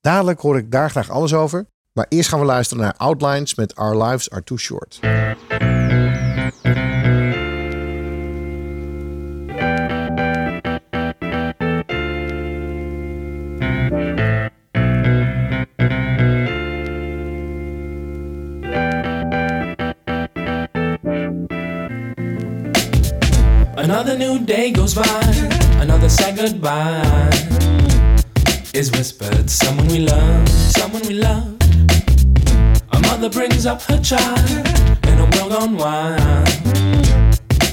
Dadelijk 0.00 0.40
hoor 0.40 0.56
ik 0.56 0.70
daar 0.70 0.90
graag 0.90 1.10
alles 1.10 1.34
over. 1.34 1.66
Maar 1.92 2.06
eerst 2.08 2.28
gaan 2.28 2.40
we 2.40 2.46
luisteren 2.46 2.82
naar 2.82 2.94
Outlines 2.96 3.54
met 3.54 3.76
Our 3.76 4.04
Lives 4.04 4.30
Are 4.30 4.44
Too 4.44 4.58
Short. 4.58 5.00
Another 23.74 24.16
new 24.18 24.46
day 24.46 24.72
goes 24.74 24.94
by, 24.94 25.51
sad 26.12 26.36
goodbye 26.36 27.30
is 28.74 28.90
whispered. 28.92 29.48
Someone 29.48 29.88
we 29.88 30.00
love, 30.00 30.48
someone 30.48 31.02
we 31.08 31.14
love. 31.14 31.56
A 32.92 33.00
mother 33.08 33.30
brings 33.30 33.64
up 33.64 33.80
her 33.82 33.98
child 33.98 34.50
in 35.10 35.16
a 35.24 35.26
world 35.34 35.52
gone 35.52 35.76
wild. 35.76 36.48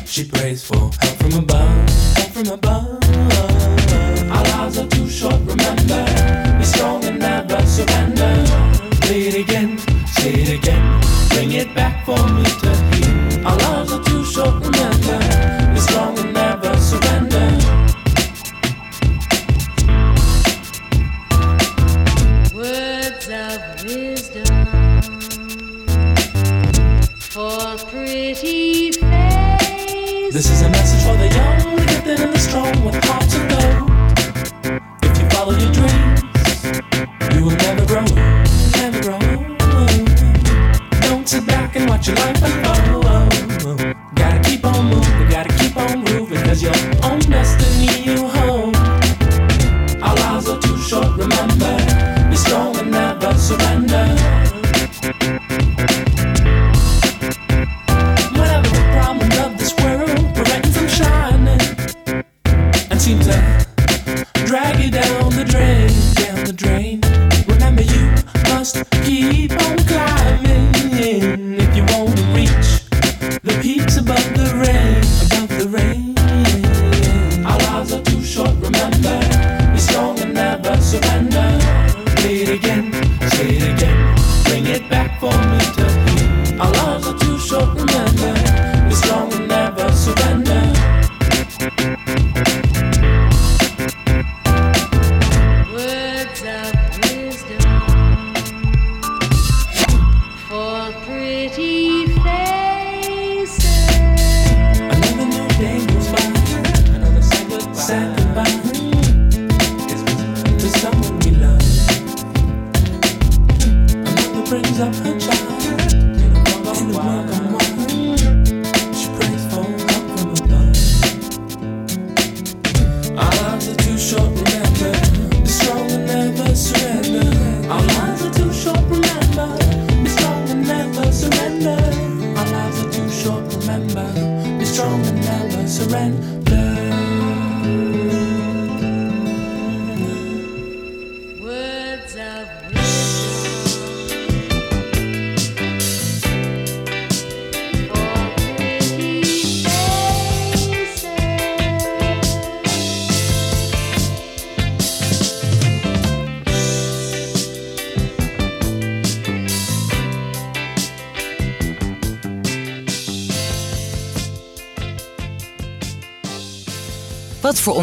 She 0.05 0.23
prays 0.23 0.63
for 0.63 0.89
help 1.01 1.15
from 1.21 1.33
above, 1.43 1.89
help 2.17 2.31
from 2.37 2.47
above. 2.47 3.03
Our 4.35 4.43
lives 4.53 4.77
are 4.77 4.87
too 4.87 5.09
short, 5.09 5.39
remember. 5.53 6.03
Be 6.57 6.63
strong 6.63 7.03
and 7.03 7.19
never 7.19 7.61
surrender. 7.65 8.33
Play 9.01 9.21
it 9.29 9.35
again, 9.35 9.77
say 10.15 10.33
it 10.43 10.49
again. 10.59 10.83
Bring 11.29 11.51
it 11.51 11.75
back 11.75 12.05
for 12.05 12.21
me 12.35 12.43
to 12.63 12.71
hear. 12.91 13.45
Our 13.45 13.57
lives 13.57 13.91
are 13.91 14.03
too 14.03 14.23
short, 14.23 14.55
remember. 14.55 14.78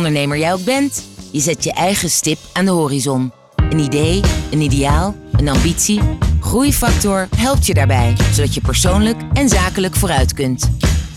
ondernemer 0.06 0.38
jij 0.38 0.52
ook 0.52 0.64
bent, 0.64 1.04
je 1.30 1.40
zet 1.40 1.64
je 1.64 1.72
eigen 1.72 2.10
stip 2.10 2.38
aan 2.52 2.64
de 2.64 2.70
horizon. 2.70 3.32
Een 3.70 3.78
idee, 3.78 4.20
een 4.50 4.60
ideaal, 4.60 5.14
een 5.32 5.48
ambitie. 5.48 6.00
Groeifactor 6.40 7.28
helpt 7.36 7.66
je 7.66 7.74
daarbij, 7.74 8.16
zodat 8.32 8.54
je 8.54 8.60
persoonlijk 8.60 9.16
en 9.32 9.48
zakelijk 9.48 9.94
vooruit 9.96 10.32
kunt. 10.32 10.70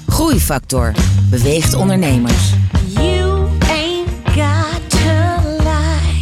Groeifactor 0.08 0.94
beweegt 1.30 1.74
ondernemers. 1.74 2.50
You 2.88 3.48
ain't 3.60 4.10
got 4.26 4.90
to 4.90 5.40
lie. 5.58 6.22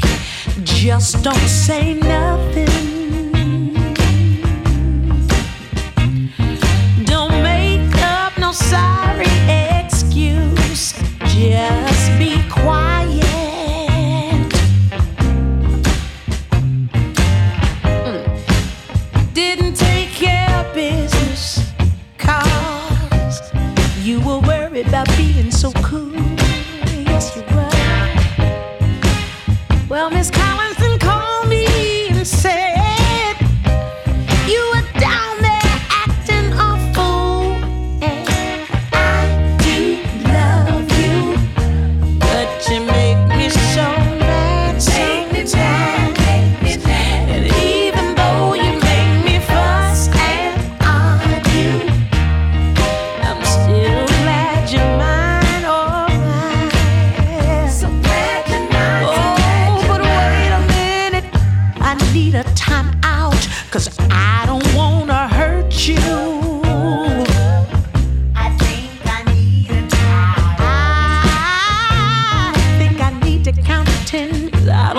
Just 0.63 1.23
don't 1.23 1.49
say 1.49 1.93
nothing. 1.93 2.69
Don't 7.05 7.41
make 7.41 7.95
up 7.95 8.37
no 8.37 8.51
sorry 8.51 9.29
excuse. 9.47 10.93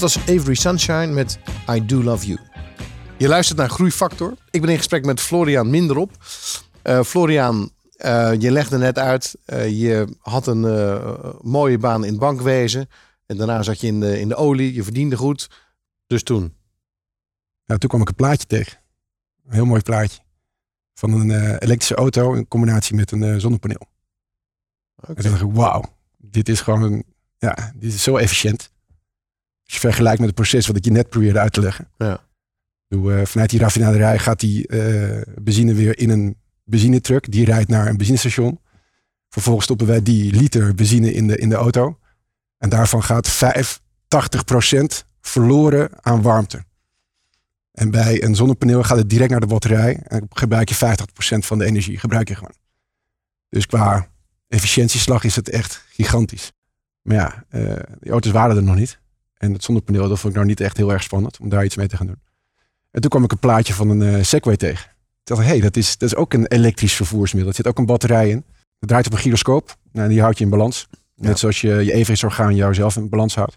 Dat 0.00 0.14
was 0.14 0.36
Avery 0.36 0.54
Sunshine 0.54 1.06
met 1.06 1.38
I 1.70 1.86
Do 1.86 2.02
Love 2.02 2.26
You. 2.26 2.38
Je 3.18 3.28
luistert 3.28 3.58
naar 3.58 3.68
Groeifactor. 3.68 4.34
Ik 4.50 4.60
ben 4.60 4.70
in 4.70 4.76
gesprek 4.76 5.04
met 5.04 5.20
Florian 5.20 5.70
Minderop. 5.70 6.10
Uh, 6.82 6.98
eh, 6.98 7.04
Florian, 7.04 7.70
eh, 7.96 8.32
je 8.38 8.50
legde 8.50 8.78
net 8.78 8.98
uit, 8.98 9.36
eh, 9.44 9.80
je 9.80 10.16
had 10.20 10.46
een 10.46 10.60
mooie 11.40 11.78
baan 11.78 12.04
in 12.04 12.10
het 12.10 12.20
bankwezen. 12.20 12.88
En 13.26 13.36
daarna 13.36 13.62
zat 13.62 13.80
je 13.80 13.86
in 13.86 14.00
de, 14.00 14.20
in 14.20 14.28
de 14.28 14.34
olie, 14.34 14.74
je 14.74 14.82
verdiende 14.82 15.16
goed. 15.16 15.50
Dus 16.06 16.22
toen? 16.22 16.54
Ja, 17.64 17.76
toen 17.76 17.88
kwam 17.88 18.00
ik 18.00 18.08
een 18.08 18.14
plaatje 18.14 18.46
tegen. 18.46 18.78
Een 19.46 19.54
heel 19.54 19.66
mooi 19.66 19.82
plaatje. 19.82 20.20
Van 20.94 21.12
een 21.12 21.58
elektrische 21.58 21.94
auto 21.94 22.32
in 22.32 22.48
combinatie 22.48 22.96
met 22.96 23.12
een 23.12 23.40
zonnepaneel. 23.40 23.88
En 24.96 25.14
toen 25.14 25.30
dacht 25.30 25.42
ik, 25.42 25.52
wauw, 25.52 25.84
dit 26.16 26.48
is 26.48 26.60
gewoon, 26.60 27.02
ja, 27.38 27.72
dit 27.74 27.92
is 27.92 28.02
zo 28.02 28.16
efficiënt. 28.16 28.70
Als 29.70 29.80
je 29.80 29.88
vergelijkt 29.88 30.18
met 30.18 30.28
het 30.28 30.36
proces 30.36 30.66
wat 30.66 30.76
ik 30.76 30.84
je 30.84 30.90
net 30.90 31.08
probeerde 31.08 31.38
uit 31.38 31.52
te 31.52 31.60
leggen. 31.60 31.88
Ja. 31.96 32.20
Eh, 32.88 33.24
vanuit 33.24 33.50
die 33.50 33.60
raffinaderij 33.60 34.18
gaat 34.18 34.40
die 34.40 34.66
eh, 34.66 35.22
benzine 35.40 35.74
weer 35.74 35.98
in 35.98 36.10
een 36.10 36.36
benzinetruck. 36.64 37.30
Die 37.30 37.44
rijdt 37.44 37.68
naar 37.68 37.86
een 37.86 37.96
benzinestation. 37.96 38.60
Vervolgens 39.28 39.64
stoppen 39.64 39.86
wij 39.86 40.02
die 40.02 40.32
liter 40.32 40.74
benzine 40.74 41.12
in 41.12 41.26
de, 41.26 41.38
in 41.38 41.48
de 41.48 41.54
auto. 41.54 41.98
En 42.58 42.68
daarvan 42.68 43.02
gaat 43.02 43.28
85% 43.28 45.06
verloren 45.20 45.90
aan 46.00 46.22
warmte. 46.22 46.64
En 47.72 47.90
bij 47.90 48.22
een 48.22 48.34
zonnepaneel 48.34 48.82
gaat 48.82 48.98
het 48.98 49.10
direct 49.10 49.30
naar 49.30 49.40
de 49.40 49.46
batterij. 49.46 50.00
En 50.02 50.26
gebruik 50.30 50.68
je 50.68 50.74
50% 50.74 50.78
van 51.38 51.58
de 51.58 51.64
energie. 51.64 51.98
Gebruik 51.98 52.28
je 52.28 52.34
gewoon. 52.34 52.54
Dus 53.48 53.66
qua 53.66 54.08
efficiëntieslag 54.48 55.24
is 55.24 55.36
het 55.36 55.48
echt 55.48 55.84
gigantisch. 55.88 56.52
Maar 57.02 57.16
ja, 57.16 57.44
uh, 57.50 57.76
die 58.00 58.12
auto's 58.12 58.32
waren 58.32 58.56
er 58.56 58.62
nog 58.62 58.76
niet. 58.76 58.98
En 59.40 59.52
het 59.52 59.64
zonnepaneel, 59.64 60.08
dat 60.08 60.18
vond 60.18 60.32
ik 60.32 60.34
nou 60.34 60.46
niet 60.46 60.60
echt 60.60 60.76
heel 60.76 60.92
erg 60.92 61.02
spannend 61.02 61.38
om 61.38 61.48
daar 61.48 61.64
iets 61.64 61.76
mee 61.76 61.88
te 61.88 61.96
gaan 61.96 62.06
doen. 62.06 62.20
En 62.90 63.00
toen 63.00 63.10
kwam 63.10 63.24
ik 63.24 63.32
een 63.32 63.38
plaatje 63.38 63.74
van 63.74 63.88
een 63.88 64.02
eh, 64.02 64.22
Segway 64.22 64.56
tegen. 64.56 64.90
Ik 64.90 65.36
dacht, 65.36 65.40
hé, 65.40 65.46
hey, 65.46 65.60
dat, 65.60 65.76
is, 65.76 65.98
dat 65.98 66.08
is 66.08 66.16
ook 66.16 66.32
een 66.32 66.46
elektrisch 66.46 66.94
vervoersmiddel. 66.94 67.50
Er 67.50 67.56
zit 67.56 67.66
ook 67.66 67.78
een 67.78 67.86
batterij 67.86 68.30
in. 68.30 68.44
Het 68.78 68.88
draait 68.88 69.06
op 69.06 69.12
een 69.12 69.18
gyroscoop. 69.18 69.76
Nou, 69.92 70.08
die 70.08 70.20
houdt 70.20 70.38
je 70.38 70.44
in 70.44 70.50
balans. 70.50 70.88
Net 71.14 71.38
zoals 71.38 71.60
je 71.60 71.68
je 71.68 71.92
evenwichtsorgaan 71.92 72.54
jouzelf 72.54 72.96
in 72.96 73.08
balans 73.08 73.34
houdt. 73.34 73.56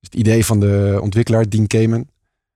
Dus 0.00 0.10
het 0.10 0.14
idee 0.14 0.46
van 0.46 0.60
de 0.60 0.98
ontwikkelaar, 1.02 1.48
Dean 1.48 1.66
Kamen. 1.66 2.10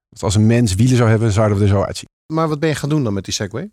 Dat 0.09 0.23
als 0.23 0.35
een 0.35 0.47
mens 0.47 0.75
wielen 0.75 0.97
zou 0.97 1.09
hebben, 1.11 1.33
zouden 1.33 1.59
we 1.59 1.63
er 1.63 1.71
zo 1.71 1.83
uitzien. 1.83 2.09
Maar 2.27 2.49
wat 2.49 2.61
ben 2.61 2.69
je 2.69 2.75
gaan 2.75 2.89
doen 2.89 3.05
dan 3.05 3.13
met 3.13 3.25
die 3.25 3.35
Segway? 3.35 3.71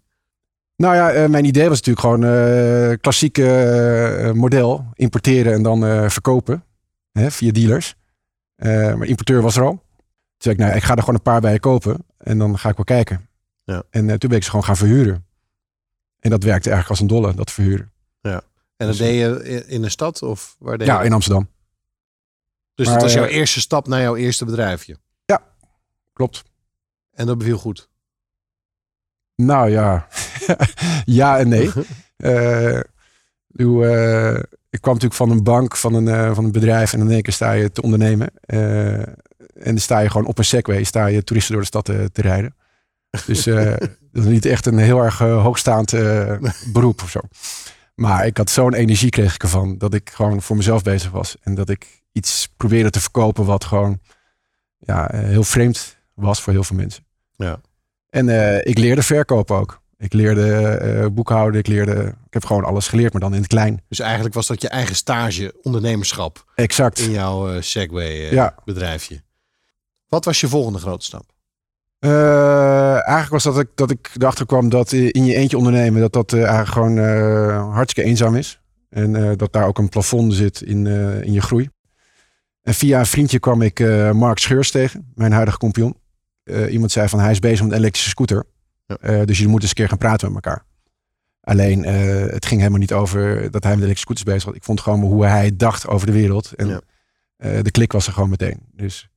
Nou 0.75 0.95
ja, 0.95 1.11
eh, 1.11 1.29
mijn 1.29 1.45
idee 1.45 1.69
was 1.69 1.81
natuurlijk 1.81 2.05
gewoon 2.05 2.23
eh 2.23 2.97
klassieke 3.01 4.31
model. 4.35 4.85
Importeren 4.93 5.53
en 5.53 5.63
dan 5.63 6.11
verkopen. 6.11 6.63
Hè, 7.11 7.31
via 7.31 7.51
dealers. 7.51 7.95
Eh, 8.56 8.94
maar 8.96 9.08
importeur 9.08 9.41
was 9.41 9.56
er 9.56 9.63
al. 9.63 9.72
Toen 9.72 9.84
zei 10.38 10.56
ik, 10.56 10.62
nou, 10.62 10.76
ik 10.76 10.84
ga 10.84 10.91
er 10.94 11.00
gewoon 11.00 11.15
een 11.15 11.22
paar 11.22 11.41
bij 11.41 11.60
kopen. 11.60 12.06
En 12.18 12.38
dan 12.38 12.58
ga 12.60 12.70
ik 12.70 12.76
wel 12.76 12.86
kijken. 12.86 13.30
Ja. 13.63 13.84
En 13.89 14.10
eh, 14.10 14.15
toen 14.15 14.30
ben 14.30 14.38
ik 14.38 14.44
ze 14.44 14.50
gewoon 14.50 14.65
gaan 14.65 14.78
verhuren. 14.78 15.26
En 16.20 16.30
dat 16.30 16.44
werkte 16.44 16.70
eigenlijk 16.70 16.89
als 16.89 17.00
een 17.00 17.08
dolle, 17.22 17.36
dat 17.36 17.52
verhuren. 17.52 17.94
En 18.78 18.88
dat 18.88 18.98
Dus- 18.98 18.98
deed 18.98 19.20
je 19.20 19.65
in- 19.68 19.82
de 19.82 19.89
stad 19.89 20.22
of 20.22 20.56
waar 20.60 20.78
deed 20.78 20.88
Ja, 20.88 21.00
je? 21.00 21.06
in 21.06 21.13
Amsterdam. 21.13 21.50
Dus 22.74 22.86
maar, 22.86 22.96
dat 22.96 23.04
was 23.04 23.13
jouw 23.13 23.26
eh, 23.26 23.36
eerste 23.36 23.60
stap 23.60 23.88
naar 23.88 24.02
jouw 24.02 24.15
eerste 24.15 24.46
bedrijfje. 24.46 24.98
Klopt. 26.13 26.44
En 27.13 27.26
dat 27.26 27.38
beviel 27.38 27.58
goed. 27.58 27.89
Nou 29.36 29.70
ja, 29.70 30.08
ja 31.20 31.39
en 31.39 31.50
nee. 31.50 31.72
Eh, 32.18 32.80
eh, 33.56 34.44
ik 34.70 34.82
kwam 34.82 34.94
natuurlijk 34.94 35.13
van 35.13 35.30
een 35.30 35.44
bank, 35.44 35.76
van 35.76 35.94
een, 35.94 36.08
eh, 36.08 36.36
van 36.36 36.44
een 36.44 36.52
bedrijf 36.52 36.94
en 36.94 37.00
in 37.00 37.12
één 37.12 37.22
keer 37.22 37.34
sta 37.34 37.52
je 37.52 37.72
te 37.72 37.82
ondernemen. 37.82 38.30
Eh, 38.39 38.94
en 38.98 39.63
dan 39.63 39.78
sta 39.78 40.00
je 40.00 40.10
gewoon 40.10 40.28
op 40.28 40.38
een 40.38 40.46
segway, 40.46 40.84
sta 40.84 41.06
je 41.06 41.24
toeristen 41.24 41.54
door 41.54 41.62
de 41.62 41.68
stad 41.68 41.86
te, 41.86 42.10
te 42.12 42.22
rijden. 42.22 42.56
Dus 43.26 43.44
dat 44.12 44.24
is 44.24 44.26
niet 44.26 44.46
echt 44.46 44.65
een 44.65 44.78
heel 44.78 45.04
erg 45.04 45.18
hoogstaand 45.18 45.91
beroep 46.74 47.02
of 47.04 47.10
zo. 47.10 47.20
Maar 47.96 48.26
ik 48.26 48.38
had 48.38 48.50
zo'n 48.50 48.74
energie 48.74 49.10
kreeg 49.10 49.36
ik 49.36 49.44
ervan 49.44 49.78
dat 49.78 49.94
ik 49.94 50.10
gewoon 50.10 50.41
voor 50.41 50.56
mezelf 50.56 50.84
bezig 50.84 51.12
was. 51.12 51.36
En 51.41 51.56
dat 51.56 51.70
ik 51.70 52.04
iets 52.12 52.54
probeerde 52.58 52.89
te 52.89 53.02
verkopen 53.02 53.46
wat 53.46 53.65
gewoon 53.65 54.00
ja, 54.78 55.10
heel 55.13 55.44
vreemd 55.44 55.98
was 56.13 56.41
voor 56.41 56.54
heel 56.54 56.63
veel 56.63 56.76
mensen. 56.76 57.06
Ja. 57.36 57.62
En 58.10 58.30
ik 58.68 58.78
leerde 58.78 59.04
verkopen 59.04 59.56
ook. 59.56 59.84
Ik 59.97 60.13
leerde 60.13 60.51
eh, 60.67 61.05
boekhouden, 61.12 61.60
ik 61.60 61.67
leerde, 61.67 62.15
ik 62.27 62.34
heb 62.34 62.45
gewoon 62.45 62.63
alles 62.63 62.88
geleerd, 62.88 63.12
maar 63.12 63.21
dan 63.21 63.34
in 63.34 63.39
het 63.39 63.47
klein. 63.47 63.81
Dus 63.88 63.99
eigenlijk 63.99 64.34
was 64.36 64.47
dat 64.47 64.62
je 64.62 64.69
eigen 64.69 64.95
stage 64.95 65.53
ondernemerschap 65.62 66.45
Exact. 66.55 66.99
in 66.99 67.12
jouw 67.12 67.49
eh, 67.53 67.62
Segway 67.62 68.08
eh, 68.08 68.31
Ja. 68.31 68.55
bedrijfje. 68.65 69.21
Wat 70.08 70.25
was 70.25 70.39
je 70.39 70.47
volgende 70.47 70.79
grote 70.79 71.05
stap? 71.05 71.34
Eigenlijk 71.99 73.29
was 73.29 73.43
dat 73.43 73.60
ik, 73.60 73.67
dat 73.75 73.91
ik 73.91 74.12
erachter 74.17 74.45
kwam 74.45 74.69
dat 74.69 74.91
in 74.91 75.25
je 75.25 75.36
eentje 75.36 75.58
ondernemen, 75.58 76.01
dat 76.01 76.13
dat 76.13 76.34
eigenlijk 76.34 76.67
gewoon 76.67 76.97
hartstikke 77.73 78.10
eenzaam 78.10 78.36
is. 78.36 78.60
En 78.89 79.38
dat 79.38 79.53
daar 79.53 79.67
ook 79.67 79.77
een 79.77 79.89
plafond 79.89 80.34
zit 80.34 80.62
in, 80.62 80.88
in 81.23 81.34
je 81.34 81.41
groei. 81.41 81.69
En 82.62 82.73
via 82.73 82.99
een 82.99 83.05
vriendje 83.05 83.39
kwam 83.39 83.62
ik 83.62 83.79
Mark 84.13 84.38
Scheurs 84.38 84.71
tegen, 84.71 85.12
mijn 85.15 85.31
huidige 85.31 85.58
kampioen. 85.58 85.95
Eh, 86.45 86.71
iemand 86.73 86.91
zei 86.91 87.08
van 87.10 87.19
hij 87.19 87.31
is 87.31 87.39
bezig 87.39 87.62
met 87.62 87.71
een 87.71 87.77
elektrische 87.77 88.10
scooter. 88.10 88.43
Ja. 88.86 88.98
Eh, 88.98 89.26
dus 89.26 89.38
je 89.39 89.48
moet 89.48 89.62
eens 89.62 89.69
een 89.69 89.76
keer 89.76 89.88
gaan 89.89 89.98
praten 89.98 90.34
met 90.34 90.45
elkaar. 90.45 90.65
Alleen 91.41 91.84
eh, 91.86 92.34
het 92.34 92.45
ging 92.45 92.60
helemaal 92.60 92.80
niet 92.80 92.93
over 92.93 93.52
dat 93.52 93.63
hij 93.63 93.76
met 93.76 93.84
elektrische 93.84 94.00
scooters 94.02 94.24
bezig 94.24 94.45
was. 94.45 94.56
Ik 94.56 94.63
vond 94.63 94.82
gewoon 94.82 95.02
hoe 95.02 95.26
hij 95.26 95.56
dacht 95.56 95.88
over 95.88 96.08
de 96.08 96.13
wereld. 96.13 96.54
En 96.54 96.67
Ja. 96.67 96.82
eh, 97.38 97.62
de 97.63 97.71
klik 97.71 97.91
was 97.91 98.08
er 98.08 98.13
gewoon 98.13 98.30
meteen. 98.30 98.60
Dus 98.74 99.10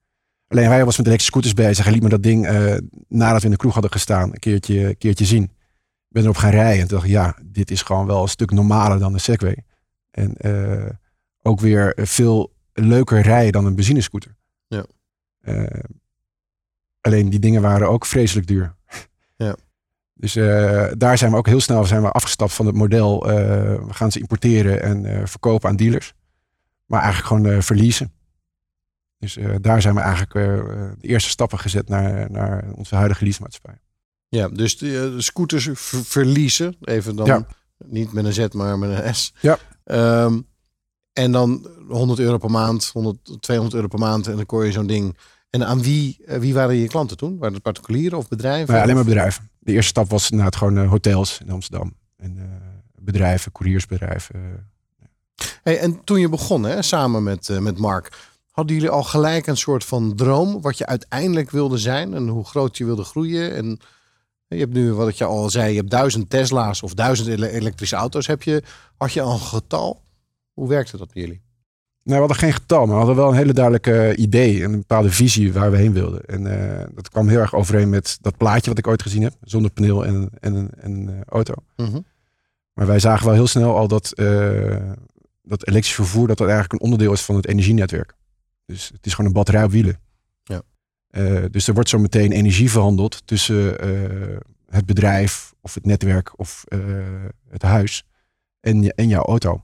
Alleen 0.49 0.67
hij 0.67 0.85
was 0.85 0.97
met 0.97 1.07
elektrische 1.07 1.31
scooters 1.39 1.55
bezig. 1.67 1.85
Hij 1.85 1.93
liet 1.95 2.03
me 2.03 2.09
dat 2.09 2.23
ding, 2.23 2.47
nadat 3.09 3.39
we 3.39 3.45
in 3.45 3.51
de 3.51 3.57
kroeg 3.57 3.73
hadden 3.73 3.93
gestaan, 3.93 4.33
een 4.33 4.39
keertje, 4.39 4.87
een 4.89 4.99
keertje 4.99 5.25
zien. 5.25 5.43
Ik 5.43 5.51
ben 6.09 6.23
erop 6.23 6.37
gaan 6.37 6.51
rijden. 6.51 6.81
En 6.81 6.89
toen 6.89 6.97
dacht 6.97 7.05
ik, 7.05 7.15
ja, 7.15 7.37
dit 7.45 7.71
is 7.71 7.83
gewoon 7.83 8.07
wel 8.07 8.23
een 8.23 8.29
stuk 8.29 8.51
normaler 8.51 8.99
dan 8.99 9.13
de 9.13 9.19
Segway. 9.19 9.65
En 10.11 10.37
ook 11.43 11.61
weer 11.61 11.93
veel 12.03 12.53
leuker 12.73 13.21
rijden 13.21 13.53
dan 13.53 13.67
een 13.67 13.75
benzinescooter. 13.75 14.35
Ja. 14.69 14.85
Alleen 17.01 17.31
die 17.31 17.39
dingen 17.41 17.63
waren 17.63 17.89
ook 17.89 18.07
vreselijk 18.07 18.47
duur. 18.47 18.75
Ja. 19.39 19.57
Dus 20.15 20.37
eh, 20.37 20.87
daar 20.97 21.19
zijn 21.19 21.31
we 21.31 21.37
ook 21.37 21.47
heel 21.47 21.61
snel 21.61 21.85
zijn 21.85 22.03
we 22.03 22.11
afgestapt 22.11 22.53
van 22.53 22.67
het 22.67 22.75
model. 22.75 23.29
eh, 23.31 23.35
we 23.87 23.93
gaan 23.95 24.13
ze 24.13 24.19
importeren 24.21 24.83
en 24.83 25.05
eh, 25.05 25.27
verkopen 25.27 25.69
aan 25.69 25.77
dealers. 25.77 26.13
Maar 26.87 27.03
eigenlijk 27.03 27.29
gewoon 27.45 27.63
verliezen. 27.63 28.13
Dus 29.19 29.39
daar 29.61 29.83
zijn 29.83 29.95
we 29.95 30.01
eigenlijk 30.01 30.33
de 31.01 31.09
eerste 31.09 31.29
stappen 31.31 31.59
gezet 31.59 31.89
naar, 31.89 32.31
naar 32.31 32.65
onze 32.75 32.95
huidige 32.95 33.25
leasemaatschappij. 33.25 33.81
Ja, 34.29 34.49
dus 34.49 34.79
de, 34.79 35.13
de 35.17 35.23
scooters 35.23 35.69
ver- 35.73 36.05
verliezen. 36.05 36.77
Even 36.81 37.17
dan 37.17 37.27
Ja. 37.27 37.47
niet 37.85 38.13
met 38.13 38.25
een 38.25 38.33
Z, 38.33 38.47
maar 38.49 38.79
met 38.79 39.05
een 39.05 39.15
S. 39.15 39.35
Ja. 39.41 39.59
Ehm, 39.85 40.41
en 41.13 41.33
dan 41.33 41.69
100 41.89 42.19
euro 42.19 42.39
per 42.39 42.51
maand, 42.51 42.91
100, 42.93 43.37
200 43.43 43.77
euro 43.77 43.89
per 43.89 43.99
maand. 43.99 44.27
En 44.27 44.37
dan 44.37 44.47
kon 44.47 44.65
je 44.65 44.73
zo'n 44.73 44.87
ding. 44.87 45.17
En 45.51 45.67
aan 45.67 45.83
wie, 45.83 46.25
eh, 46.27 46.39
wie 46.39 46.55
waren 46.55 46.75
je 46.75 46.89
klanten 46.89 47.17
toen? 47.17 47.39
Waren 47.39 47.55
het 47.55 47.63
particulieren 47.63 48.19
of 48.19 48.29
bedrijven? 48.29 48.75
Ja, 48.75 48.83
alleen 48.83 48.95
maar 48.95 49.05
bedrijven. 49.05 49.51
De 49.59 49.73
eerste 49.73 49.89
stap 49.89 50.11
was 50.11 50.31
inderdaad 50.31 50.57
gewoon 50.57 50.79
eh, 50.79 50.89
hotels 50.89 51.41
in 51.41 51.51
Amsterdam. 51.51 51.95
En 52.17 52.37
eh, 52.39 52.45
bedrijven, 53.01 53.53
couriersbedrijven. 53.53 54.67
Hey, 55.63 55.79
en 55.79 56.05
toen 56.05 56.21
je 56.21 56.29
begon, 56.29 56.63
hè, 56.63 56.83
samen 56.83 57.23
met, 57.23 57.61
met 57.61 57.79
Mark, 57.79 58.19
hadden 58.51 58.77
jullie 58.77 58.91
al 58.91 59.03
gelijk 59.03 59.47
een 59.47 59.57
soort 59.57 59.85
van 59.85 60.15
droom 60.15 60.61
wat 60.61 60.79
je 60.79 60.87
uiteindelijk 60.87 61.51
wilde 61.51 61.79
zijn 61.79 62.15
en 62.15 62.29
hoe 62.29 62.45
groot 62.45 62.77
je 62.77 62.85
wilde 62.85 63.05
groeien? 63.05 63.55
En 63.55 63.79
je 64.49 64.57
hebt 64.57 64.73
nu, 64.73 64.93
wat 64.93 65.09
ik 65.09 65.15
je 65.15 65.25
al 65.25 65.51
zei, 65.51 65.71
je 65.71 65.77
hebt 65.77 65.91
duizend 65.91 66.31
Tesla's 66.31 66.83
of 66.83 66.95
duizend 66.95 67.29
ele- 67.29 67.49
elektrische 67.49 67.97
auto's. 67.97 68.27
Heb 68.27 68.43
je, 68.43 68.63
had 68.97 69.13
je 69.13 69.21
al 69.21 69.33
een 69.33 69.41
getal? 69.41 70.03
Hoe 70.53 70.69
werkte 70.69 70.97
dat 70.97 71.13
bij 71.13 71.23
jullie? 71.23 71.43
We 72.09 72.15
hadden 72.15 72.37
geen 72.37 72.53
getal, 72.53 72.79
maar 72.79 72.89
we 72.89 72.99
hadden 72.99 73.17
wel 73.17 73.29
een 73.29 73.37
hele 73.37 73.53
duidelijke 73.53 74.17
idee 74.17 74.63
en 74.65 74.73
een 74.73 74.79
bepaalde 74.79 75.11
visie 75.11 75.53
waar 75.53 75.71
we 75.71 75.77
heen 75.77 75.93
wilden. 75.93 76.25
En 76.25 76.47
eh, 76.47 76.87
dat 76.95 77.09
kwam 77.09 77.29
heel 77.29 77.39
erg 77.39 77.55
overeen 77.55 77.89
met 77.89 78.19
dat 78.21 78.37
plaatje 78.37 78.71
wat 78.71 78.79
ik 78.79 78.87
ooit 78.87 79.03
gezien 79.03 79.23
heb. 79.23 79.35
Zonder 79.41 79.71
paneel 79.71 80.07
en, 80.07 80.31
en, 80.41 80.55
en, 80.55 80.71
een 80.81 81.09
eh, 81.09 81.21
auto. 81.29 81.55
Mhm. 81.77 82.01
Maar 82.73 82.87
wij 82.87 82.99
zagen 82.99 83.27
wel 83.27 83.35
heel 83.35 83.47
snel 83.47 83.77
al 83.77 83.89
dat, 83.89 84.13
eh, 84.13 84.91
dat 85.43 85.67
elektrisch 85.67 85.95
vervoer 85.95 86.27
dat 86.27 86.39
dat 86.39 86.49
eigenlijk 86.49 86.73
een 86.73 86.91
onderdeel 86.91 87.13
is 87.13 87.23
van 87.23 87.37
het 87.37 87.47
energienetwerk. 87.47 88.15
Dus 88.67 88.91
het 88.95 89.07
is 89.07 89.13
gewoon 89.13 89.27
een 89.27 89.37
batterij 89.37 89.65
op 89.65 89.71
wielen. 89.71 90.01
Ja. 90.43 90.63
Dus 91.49 91.69
er 91.69 91.75
wordt 91.75 91.89
zo 91.89 91.99
meteen 91.99 92.33
energie 92.33 92.71
verhandeld 92.71 93.27
tussen 93.27 93.77
het 94.71 94.87
bedrijf 94.87 95.55
of 95.61 95.75
het 95.75 95.87
netwerk 95.87 96.39
of 96.39 96.65
het 97.49 97.63
huis 97.63 98.05
en, 98.61 98.95
en 98.95 99.09
jouw 99.09 99.25
auto. 99.25 99.63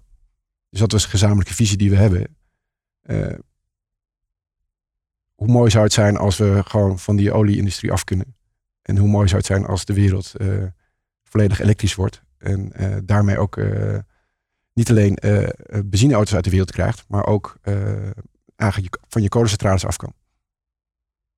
Dus 0.74 0.82
dat 0.82 0.92
was 0.92 1.04
een 1.04 1.10
gezamenlijke 1.10 1.54
visie 1.54 1.76
die 1.76 1.90
we 1.90 1.96
hebben. 1.96 2.36
Eh, 3.02 3.38
hoe 5.34 5.48
mooi 5.48 5.70
zou 5.70 5.84
het 5.84 5.92
zijn 5.92 6.16
als 6.16 6.36
we 6.36 6.62
gewoon 6.66 6.98
van 6.98 7.16
die 7.16 7.32
olieindustrie 7.32 7.92
af 7.92 8.04
kunnen? 8.04 8.36
En 8.82 8.96
hoe 8.96 9.08
mooi 9.08 9.26
zou 9.28 9.38
het 9.38 9.46
zijn 9.46 9.66
als 9.66 9.84
de 9.84 9.92
wereld 9.92 10.34
eh, 10.34 10.48
volledig 11.22 11.60
elektrisch 11.60 11.94
wordt? 11.94 12.22
En 12.38 12.72
eh, 12.72 12.96
daarmee 13.04 13.38
ook 13.38 13.60
niet 14.72 14.90
alleen 14.90 15.18
benzineauto's 15.84 16.34
uit 16.34 16.44
de 16.44 16.50
wereld 16.50 16.70
krijgt, 16.70 17.04
maar 17.08 17.26
ook 17.26 17.58
eigenlijk 18.56 18.98
van 19.08 19.22
je 19.22 19.28
kolencentrales 19.28 19.86
af 19.86 19.96
kan. 19.96 20.12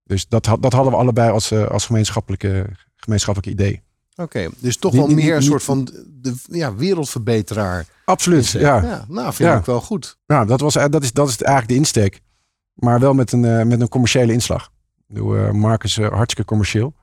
Dus 0.03 0.29
dat, 0.29 0.44
dat 0.44 0.72
hadden 0.72 0.92
we 0.92 0.99
allebei 0.99 1.31
als, 1.31 1.53
als 1.53 1.87
gemeenschappelijke, 1.87 2.66
gemeenschappelijke 2.96 3.62
idee. 3.62 3.83
Oké, 4.16 4.48
dus 4.59 4.76
toch 4.76 4.94
wel 4.94 5.07
meer 5.07 5.37
een 5.37 5.42
soort 5.42 5.62
van 5.62 5.88
de, 6.20 6.35
ja, 6.50 6.74
wereldverbeteraar. 6.74 7.87
Absoluut, 8.05 8.48
ja. 8.50 8.83
ja. 8.83 9.05
Nou, 9.09 9.33
vind 9.35 9.48
Ja. 9.48 9.59
ik 9.59 9.64
wel 9.64 9.81
goed. 9.81 10.18
Nou, 10.26 10.46
dat, 10.46 10.61
was, 10.61 10.74
dat, 10.74 11.02
is, 11.02 11.12
dat 11.12 11.29
is 11.29 11.37
eigenlijk 11.37 11.68
de 11.68 11.74
insteek. 11.79 12.20
Maar 12.74 13.00
wel 13.00 13.14
met 13.14 13.33
een, 13.33 13.44
eh, 13.44 13.64
met 13.64 13.81
een 13.81 13.88
commerciële 13.88 14.33
inslag. 14.33 14.64
Ik 14.96 15.14
bedoel, 15.14 15.37
eh, 15.37 15.50
Mark 15.50 15.85
is 15.85 15.98
eh, 15.98 16.09
hartstikke 16.09 16.44
commercieel. 16.44 16.94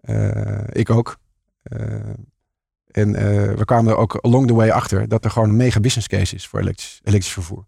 Eh, 0.00 0.60
ik 0.72 0.90
ook. 0.90 1.16
Eh, 1.62 1.82
en 2.90 3.14
eh, 3.14 3.52
we 3.54 3.64
kwamen 3.64 3.92
er 3.92 3.98
ook 3.98 4.18
along 4.20 4.46
the 4.46 4.54
way 4.54 4.70
achter 4.70 5.08
dat 5.08 5.24
er 5.24 5.30
gewoon 5.30 5.48
een 5.48 5.56
mega 5.56 5.80
business 5.80 6.08
case 6.08 6.34
is 6.34 6.46
voor 6.46 6.60
elektrisch, 6.60 7.00
elektrisch 7.04 7.32
vervoer. 7.32 7.66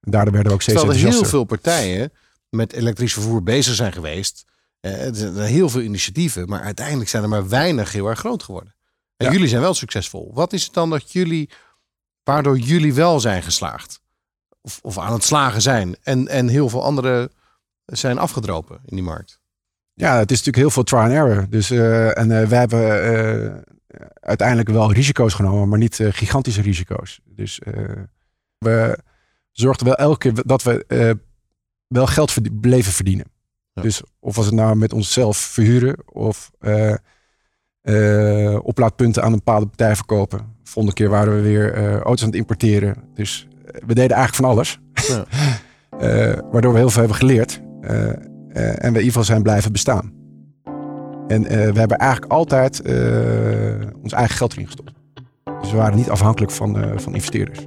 En 0.00 0.10
daardoor 0.10 0.32
werden 0.32 0.48
we 0.48 0.54
ook 0.56 0.62
steeds 0.62 0.78
Terwijl 0.78 1.00
er 1.00 1.06
heel 1.08 1.24
veel 1.24 1.44
partijen 1.44 2.12
met 2.48 2.72
elektrisch 2.72 3.12
vervoer 3.12 3.42
bezig 3.42 3.74
zijn 3.74 3.92
geweest. 3.92 4.44
Eh, 4.80 5.06
er 5.06 5.14
zijn 5.14 5.34
heel 5.40 5.68
veel 5.68 5.80
initiatieven, 5.80 6.48
maar 6.48 6.60
uiteindelijk 6.62 7.08
zijn 7.08 7.22
er 7.22 7.28
maar 7.28 7.48
weinig 7.48 7.92
heel 7.92 8.06
erg 8.08 8.18
groot 8.18 8.42
geworden. 8.42 8.74
En 9.16 9.26
Ja. 9.26 9.32
jullie 9.32 9.48
zijn 9.48 9.60
wel 9.60 9.74
succesvol. 9.74 10.30
Wat 10.34 10.52
is 10.52 10.64
het 10.64 10.74
dan 10.74 10.90
dat 10.90 11.12
jullie, 11.12 11.50
waardoor 12.22 12.58
jullie 12.58 12.94
wel 12.94 13.20
zijn 13.20 13.42
geslaagd? 13.42 14.00
Of, 14.60 14.78
of 14.82 14.98
aan 14.98 15.12
het 15.12 15.24
slagen 15.24 15.62
zijn. 15.62 15.96
En, 16.02 16.28
en 16.28 16.48
heel 16.48 16.68
veel 16.68 16.82
anderen 16.82 17.30
zijn 17.84 18.18
afgedropen 18.18 18.80
in 18.84 18.96
die 18.96 19.04
markt. 19.04 19.40
Ja, 19.94 20.18
het 20.18 20.30
is 20.30 20.36
natuurlijk 20.36 20.56
heel 20.56 20.70
veel 20.70 20.82
try 20.82 20.98
and 20.98 21.12
error. 21.12 21.46
Dus, 21.48 21.70
eh, 21.70 22.18
en 22.18 22.40
eh, 22.40 22.48
wij 22.48 22.58
hebben 22.58 23.64
uiteindelijk 24.20 24.68
wel 24.68 24.92
risico's 24.92 25.34
genomen, 25.34 25.68
maar 25.68 25.78
niet 25.78 25.96
gigantische 26.10 26.62
risico's. 26.62 27.20
Dus 27.24 27.60
we 28.58 28.98
zorgden 29.50 29.86
wel 29.86 29.96
elke 29.96 30.18
keer 30.18 30.42
dat 30.46 30.62
we 30.62 31.16
wel 31.86 32.06
geld 32.06 32.30
verd- 32.32 32.60
bleven 32.60 32.92
verdienen. 32.92 33.29
Ja. 33.72 33.82
Dus 33.82 34.02
of 34.20 34.36
was 34.36 34.46
het 34.46 34.54
nou 34.54 34.76
met 34.76 34.92
onszelf 34.92 35.36
verhuren 35.36 35.96
of 36.12 36.50
eh, 37.80 38.58
oplaadpunten 38.62 39.22
aan 39.22 39.32
een 39.32 39.42
bepaalde 39.44 39.66
partij 39.66 39.96
verkopen. 39.96 40.40
Volgende 40.62 40.96
keer 40.96 41.08
waren 41.08 41.34
we 41.34 41.40
weer 41.40 41.72
eh, 41.74 41.96
auto's 41.96 42.22
aan 42.22 42.28
het 42.28 42.36
importeren. 42.36 42.96
Dus 43.14 43.48
we 43.64 43.94
deden 43.94 44.16
eigenlijk 44.16 44.34
van 44.34 44.44
alles. 44.44 44.80
Ja. 44.92 45.24
Waardoor 46.52 46.72
we 46.72 46.78
heel 46.78 46.90
veel 46.90 47.00
hebben 47.00 47.18
geleerd. 47.18 47.62
En 47.80 48.52
we 48.52 48.78
in 48.78 48.86
ieder 48.86 49.02
geval 49.02 49.24
zijn 49.24 49.42
blijven 49.42 49.72
bestaan. 49.72 50.12
En 51.28 51.42
we 51.42 51.78
hebben 51.78 51.98
eigenlijk 51.98 52.32
altijd 52.32 52.80
ons 54.02 54.12
eigen 54.12 54.36
geld 54.36 54.52
erin 54.52 54.66
gestopt. 54.66 54.92
Dus 55.60 55.70
we 55.70 55.76
waren 55.76 55.96
niet 55.96 56.10
afhankelijk 56.10 56.52
van, 56.52 57.00
van 57.00 57.14
investeerders. 57.14 57.66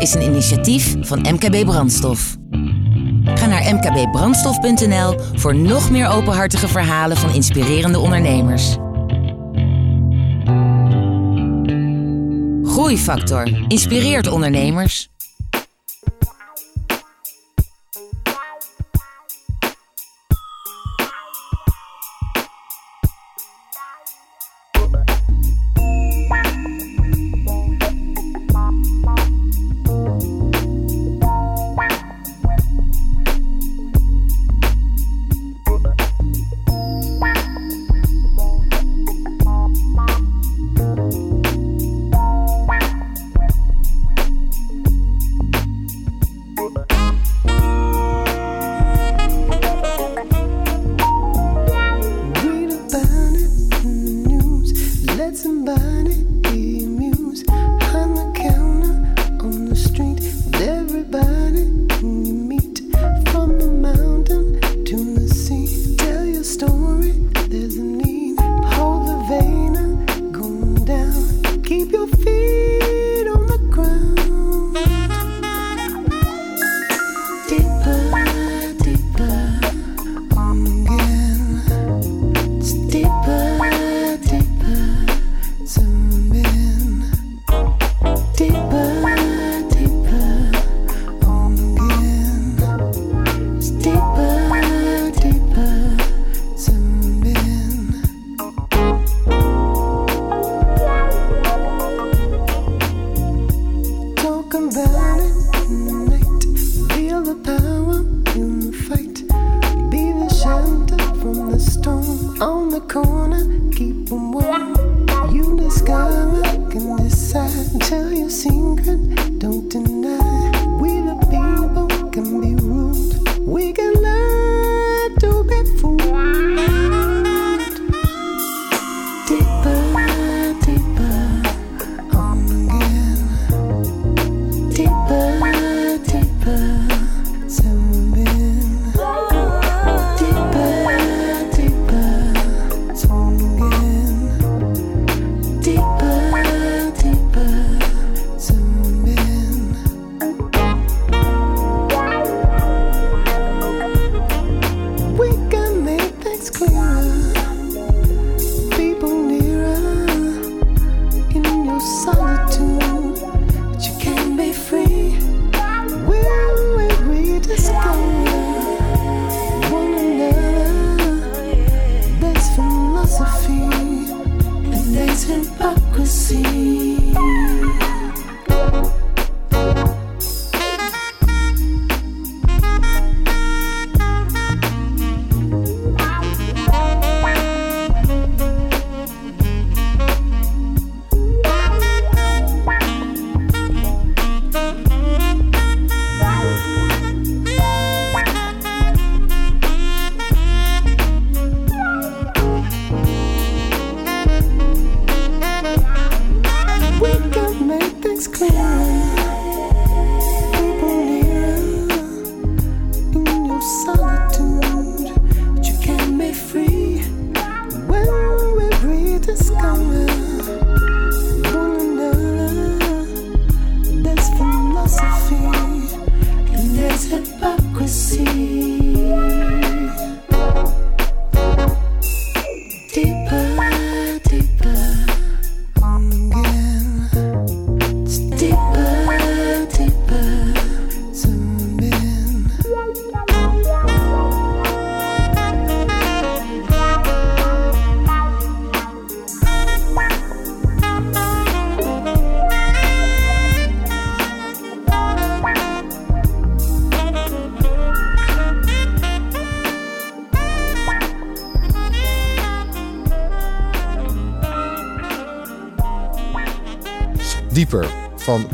Is 0.00 0.14
een 0.14 0.22
initiatief 0.22 0.96
van 1.00 1.18
MKB 1.20 1.64
Brandstof. 1.64 2.36
Ga 3.24 3.46
naar 3.46 3.74
mkbbrandstof.nl 3.74 5.18
voor 5.34 5.54
nog 5.54 5.90
meer 5.90 6.08
openhartige 6.08 6.68
verhalen 6.68 7.16
van 7.16 7.34
inspirerende 7.34 7.98
ondernemers. 7.98 8.76
Groeifactor 12.62 13.64
inspireert 13.68 14.28
ondernemers. 14.28 15.07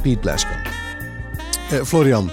Pete 0.04 0.18
Blasco. 0.18 0.50
Eh, 1.70 1.82
Florian, 1.82 2.30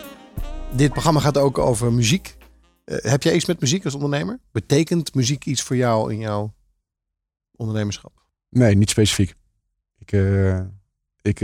dit 0.75 0.91
programma 0.91 1.19
gaat 1.19 1.37
ook 1.37 1.57
over 1.57 1.93
muziek. 1.93 2.35
Eh, 2.83 2.97
heb 3.11 3.23
jij 3.23 3.33
iets 3.33 3.45
met 3.45 3.59
muziek 3.59 3.85
als 3.85 3.93
ondernemer? 3.93 4.39
Betekent 4.51 5.15
muziek 5.15 5.45
iets 5.45 5.61
voor 5.61 5.75
jou 5.75 6.11
in 6.13 6.19
jouw 6.19 6.53
ondernemerschap? 7.55 8.11
Nee, 8.49 8.75
niet 8.75 8.89
specifiek. 8.89 9.33
Ik, 9.97 10.11
eh, 10.11 10.59
ik 11.21 11.37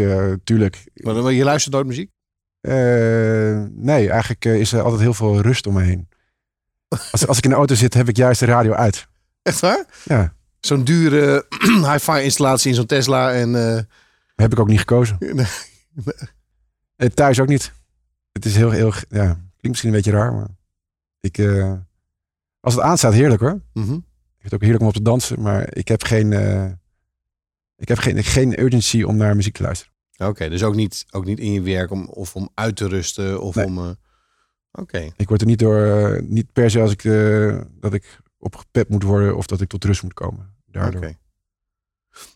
tuurlijk. 0.43 0.83
Maar 0.93 1.13
dan- 1.13 1.35
je 1.35 1.43
luistert 1.43 1.73
nooit 1.73 1.87
muziek? 1.87 2.11
Nee, 3.71 4.09
eigenlijk 4.09 4.45
is 4.45 4.73
er 4.73 4.81
altijd 4.81 5.01
heel 5.01 5.13
veel 5.13 5.41
rust 5.41 5.67
om 5.67 5.73
me 5.73 5.81
heen. 5.81 6.09
Als, 7.11 7.27
als 7.27 7.37
ik 7.37 7.43
in 7.43 7.49
de 7.49 7.55
auto 7.55 7.75
zit, 7.75 7.93
heb 7.93 8.09
ik 8.09 8.17
juist 8.17 8.39
de 8.39 8.45
radio 8.45 8.73
uit. 8.73 9.07
Echt 9.41 9.59
waar? 9.59 9.85
Ja, 10.03 10.33
Zo'n 10.59 10.83
dure 10.83 11.45
hi-fi 11.91 12.19
installatie 12.21 12.69
in 12.69 12.75
zo'n 12.75 12.85
Tesla 12.85 13.33
en... 13.33 13.53
heb 14.35 14.51
ik 14.51 14.59
ook 14.59 14.67
niet 14.67 14.79
gekozen. 14.79 15.17
nee. 15.33 15.45
Eh, 16.95 17.07
thuis 17.09 17.39
ook 17.39 17.47
niet. 17.47 17.73
Het 18.31 18.45
is 18.45 18.55
heel, 18.55 18.71
heel, 18.71 18.93
ja, 19.09 19.25
klinkt 19.33 19.61
misschien 19.61 19.89
een 19.89 19.95
beetje 19.95 20.11
raar, 20.11 20.33
maar 20.33 20.47
ik, 21.19 21.37
eh, 21.37 21.73
als 22.59 22.73
het 22.73 22.83
aanstaat, 22.83 23.13
heerlijk 23.13 23.41
hoor. 23.41 23.61
Mhm. 23.73 23.93
Ik 23.93 24.43
vind 24.43 24.43
het 24.43 24.53
ook 24.53 24.61
heerlijk 24.61 24.81
om 24.81 24.87
op 24.87 24.93
te 24.93 25.01
dansen, 25.01 25.41
maar 25.41 25.75
ik 25.75 25.87
heb 25.87 26.03
geen, 26.03 26.33
eh, 26.33 26.71
ik 27.75 27.87
heb 27.87 27.97
geen, 27.97 28.23
geen 28.23 28.59
urgency 28.61 29.03
om 29.03 29.17
naar 29.17 29.35
muziek 29.35 29.55
te 29.55 29.63
luisteren. 29.63 29.93
Oké, 30.17 30.49
dus 30.49 30.63
ook 30.63 30.75
niet, 30.75 31.05
ook 31.11 31.25
niet 31.25 31.39
in 31.39 31.51
je 31.51 31.61
werk 31.61 31.91
om, 31.91 32.05
of 32.05 32.35
om 32.35 32.49
uit 32.53 32.75
te 32.75 32.87
rusten 32.87 33.41
of 33.41 33.55
Nee. 33.55 33.65
om... 33.65 33.95
Oké, 34.71 35.09
Ik 35.17 35.27
word 35.27 35.41
er 35.41 35.47
niet 35.47 35.59
door, 35.59 36.21
niet 36.23 36.53
per 36.53 36.69
se 36.71 36.79
als 36.81 36.91
ik, 36.91 37.03
dat 37.81 37.93
ik 37.93 38.19
opgepept 38.37 38.89
moet 38.89 39.03
worden 39.03 39.37
of 39.37 39.45
dat 39.45 39.61
ik 39.61 39.69
tot 39.69 39.83
rust 39.83 40.03
moet 40.03 40.13
komen. 40.13 40.55
Daardoor. 40.65 41.01
oké. 41.01 41.17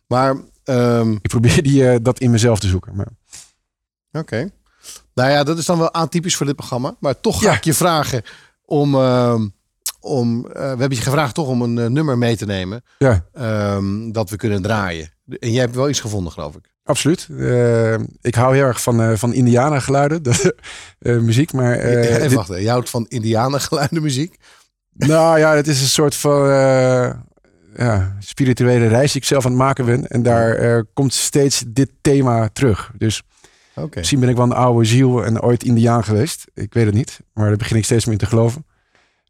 Maar, 0.07 0.35
ehm, 0.63 1.11
Ik 1.11 1.29
probeer 1.29 1.63
die, 1.63 2.01
dat 2.01 2.19
in 2.19 2.31
mezelf 2.31 2.59
te 2.59 2.67
zoeken. 2.67 2.95
Maar 2.95 3.07
oké. 4.11 4.49
Nou 5.13 5.29
ja, 5.29 5.43
dat 5.43 5.57
is 5.57 5.65
dan 5.65 5.77
wel 5.77 5.93
atypisch 5.93 6.35
voor 6.35 6.45
dit 6.45 6.55
programma. 6.55 6.95
Maar 6.99 7.19
toch 7.19 7.39
ga 7.41 7.49
Ja. 7.49 7.55
ik 7.55 7.63
je 7.63 7.73
vragen 7.73 8.21
om... 8.65 8.95
ehm, 8.95 9.47
om 10.03 10.45
eh, 10.45 10.53
we 10.61 10.67
hebben 10.67 10.97
je 10.97 11.03
gevraagd 11.03 11.33
toch 11.35 11.47
om 11.47 11.61
een 11.61 11.77
eh, 11.79 11.85
nummer 11.85 12.17
mee 12.17 12.37
te 12.37 12.45
nemen 12.45 12.83
ja, 12.97 13.25
ehm, 13.33 14.11
dat 14.11 14.29
we 14.29 14.35
kunnen 14.35 14.61
draaien. 14.61 15.09
En 15.39 15.51
jij 15.51 15.61
hebt 15.61 15.75
wel 15.75 15.89
iets 15.89 15.99
gevonden, 15.99 16.31
geloof 16.31 16.55
ik. 16.55 16.71
absoluut. 16.83 17.27
Eh, 17.39 17.93
ik 18.21 18.35
hou 18.35 18.55
heel 18.55 18.63
erg 18.65 18.81
van, 18.81 19.17
van 19.17 19.33
Indiana-geluiden, 19.33 20.23
de, 20.23 20.55
muziek. 20.99 21.53
Maar 21.53 21.73
Even 21.79 22.21
dit- 22.21 22.33
wachten, 22.33 22.61
je 22.61 22.69
houdt 22.69 22.89
van 22.89 23.05
indianengeluiden 23.07 24.01
muziek. 24.01 24.35
nou 24.93 25.39
ja, 25.39 25.55
het 25.55 25.67
is 25.67 25.81
een 25.81 25.87
soort 25.87 26.15
van... 26.15 26.47
ja, 27.75 28.15
spirituele 28.19 28.87
reis 28.87 29.11
die 29.11 29.21
ik 29.21 29.27
zelf 29.27 29.45
aan 29.45 29.51
het 29.51 29.59
maken 29.59 29.85
ben. 29.85 30.07
En 30.07 30.23
daar 30.23 30.83
komt 30.93 31.13
steeds 31.13 31.63
dit 31.67 31.89
thema 32.01 32.49
terug. 32.53 32.91
Dus 32.97 33.21
Misschien 33.95 34.19
ben 34.19 34.29
ik 34.29 34.35
wel 34.35 34.45
een 34.45 34.51
oude 34.51 34.85
ziel 34.85 35.25
en 35.25 35.41
ooit 35.41 35.63
indiaan 35.63 36.03
geweest. 36.03 36.45
Ik 36.53 36.73
weet 36.73 36.85
het 36.85 36.95
niet, 36.95 37.19
maar 37.33 37.47
daar 37.47 37.57
begin 37.57 37.77
ik 37.77 37.85
steeds 37.85 38.05
meer 38.05 38.13
in 38.13 38.19
te 38.19 38.25
geloven. 38.25 38.65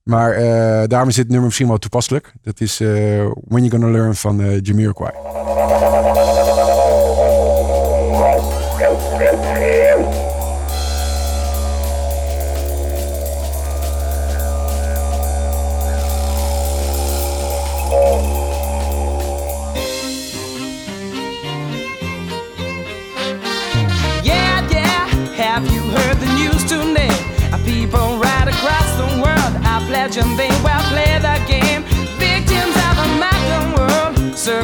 Maar 0.03 0.31
eh, 0.31 0.87
daarom 0.87 1.09
is 1.09 1.15
dit 1.15 1.27
nummer 1.27 1.45
misschien 1.45 1.67
wel 1.67 1.77
toepasselijk. 1.77 2.33
Dat 2.41 2.59
is 2.61 2.79
eh, 2.79 2.87
When 3.47 3.63
You 3.63 3.69
Gonna 3.69 3.89
Learn 3.89 4.15
van 4.15 4.41
eh 4.41 4.61
Jamiroquai. 4.61 5.11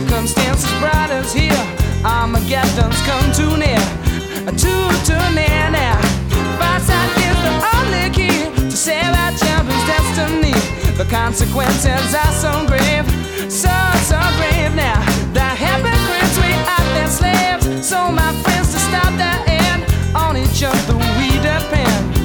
Circumstances 0.01 0.69
brought 0.79 1.09
us 1.09 1.33
here. 1.33 1.65
Armageddon's 2.05 3.01
come 3.09 3.31
too 3.33 3.57
near, 3.57 3.81
too, 4.53 4.85
too 5.09 5.25
near 5.33 5.63
now. 5.73 5.97
Foresight 6.59 7.11
is 7.25 7.37
the 7.45 7.53
only 7.73 8.05
key 8.13 8.45
to 8.69 8.77
save 8.77 9.11
our 9.23 9.31
children's 9.41 9.85
destiny. 9.89 10.53
The 10.97 11.07
consequences 11.09 12.13
are 12.13 12.33
so 12.33 12.51
grave, 12.67 13.07
so, 13.51 13.73
so 14.05 14.19
grave 14.37 14.75
now. 14.75 15.01
The 15.33 15.47
hypocrites, 15.63 16.37
we 16.45 16.53
are 16.53 16.87
their 16.95 17.09
slaves. 17.09 17.87
So, 17.87 18.11
my 18.11 18.33
friends, 18.43 18.73
to 18.73 18.79
stop 18.79 19.11
the 19.17 19.33
end, 19.49 19.81
on 20.15 20.37
each 20.37 20.61
other 20.63 20.95
we 21.17 21.29
depend. 21.41 22.16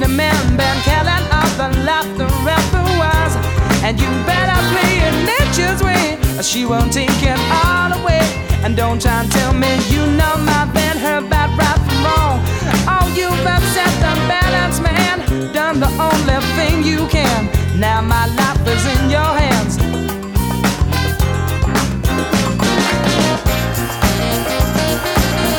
Greedy 0.00 0.16
men 0.16 0.56
been 0.56 0.80
killing 0.82 1.24
off 1.30 1.56
the 1.58 1.68
laughter 1.84 2.24
ever 2.24 2.84
was. 2.96 3.36
And 3.84 4.00
you 4.00 4.08
better 4.24 4.58
play 4.72 4.96
it 4.96 5.14
nature's 5.28 5.82
way, 5.82 6.16
or 6.38 6.42
she 6.42 6.64
won't 6.64 6.92
take 6.92 7.22
it 7.22 7.38
all 7.64 7.92
away. 7.92 8.24
And 8.64 8.76
don't 8.76 9.00
try 9.00 9.20
and 9.20 9.30
tell 9.30 9.52
me 9.52 9.68
you 9.90 10.06
know 10.16 10.36
my 10.38 10.64
band, 10.72 10.98
her 11.00 11.20
bad 11.28 11.50
right 11.58 11.78
from 11.84 12.04
wrong. 12.04 12.40
Oh, 12.88 13.12
you've 13.14 13.46
upset 13.46 13.92
the 14.00 14.14
balance, 14.28 14.80
man. 14.80 15.52
Done 15.52 15.80
the 15.80 15.90
only 16.00 16.38
thing 16.56 16.82
you 16.82 17.06
can. 17.08 17.50
Now 17.78 18.00
my 18.00 18.26
life 18.40 18.66
is 18.66 18.84
in 18.94 19.10
your 19.10 19.32
hands. 19.42 19.76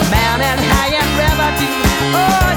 Mountain 0.10 0.60
high 0.72 0.98
and 0.98 1.60
deep. 1.60 1.86
Oh 2.16 2.51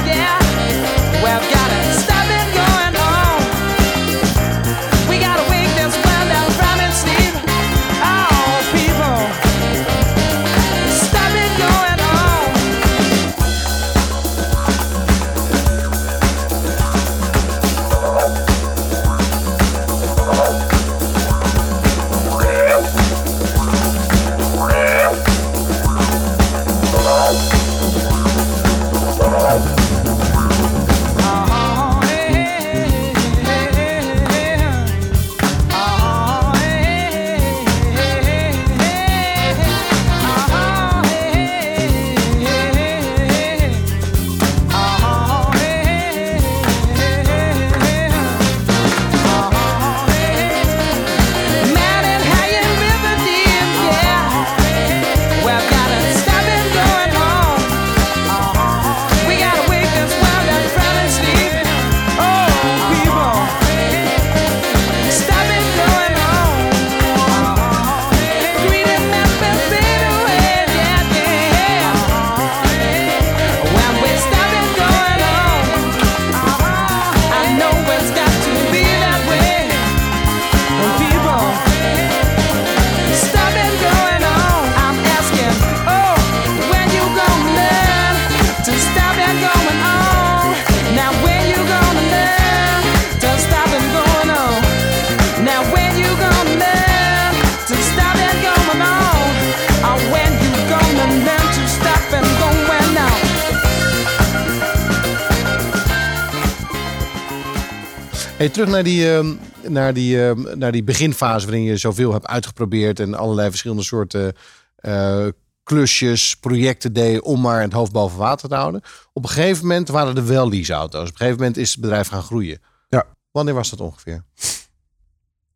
terug 108.55 108.68
naar 108.68 108.82
die, 108.82 109.12
ehm, 109.12 109.34
naar, 109.68 109.94
die, 109.94 110.26
ehm, 110.26 110.59
naar 110.59 110.72
die 110.72 110.84
beginfase 110.84 111.46
waarin 111.46 111.64
je 111.64 111.76
zoveel 111.76 112.12
hebt 112.12 112.26
uitgeprobeerd 112.26 113.00
en 113.00 113.14
allerlei 113.14 113.48
verschillende 113.48 113.82
soorten 113.82 114.34
eh, 114.76 115.26
klusjes, 115.62 116.36
projecten 116.36 116.92
deed 116.92 117.20
om 117.20 117.40
maar 117.40 117.61
het 117.61 117.72
hoofd 117.72 117.92
boven 117.92 118.18
water 118.18 118.48
te 118.48 118.55
houden. 118.55 118.82
Op 119.12 119.22
een 119.22 119.28
gegeven 119.28 119.66
moment 119.66 119.88
waren 119.88 120.16
er 120.16 120.26
wel 120.26 120.48
leaseauto's. 120.48 121.00
Op 121.00 121.12
een 121.12 121.16
gegeven 121.16 121.38
moment 121.38 121.57
is 121.57 121.70
het 121.70 121.80
bedrijf 121.80 122.09
gaan 122.09 122.22
groeien. 122.22 122.59
Ja. 122.88 123.07
Wanneer 123.30 123.55
was 123.55 123.70
dat 123.70 123.80
ongeveer? 123.80 124.24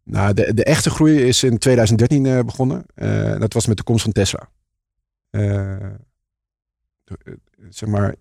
Nou, 0.03 0.35
de, 0.35 0.55
de 0.55 0.65
echte 0.65 0.91
groei 0.91 1.27
is 1.27 1.43
in 1.43 1.59
2013 1.59 2.27
eh, 2.27 2.41
begonnen. 2.45 2.87
Eh, 2.95 3.39
dat 3.39 3.53
was 3.53 3.67
met 3.67 3.77
de 3.77 3.83
komst 3.83 4.03
van 4.03 4.13
Tesla. 4.13 4.49
Zeg 7.69 7.89
maar, 7.89 8.15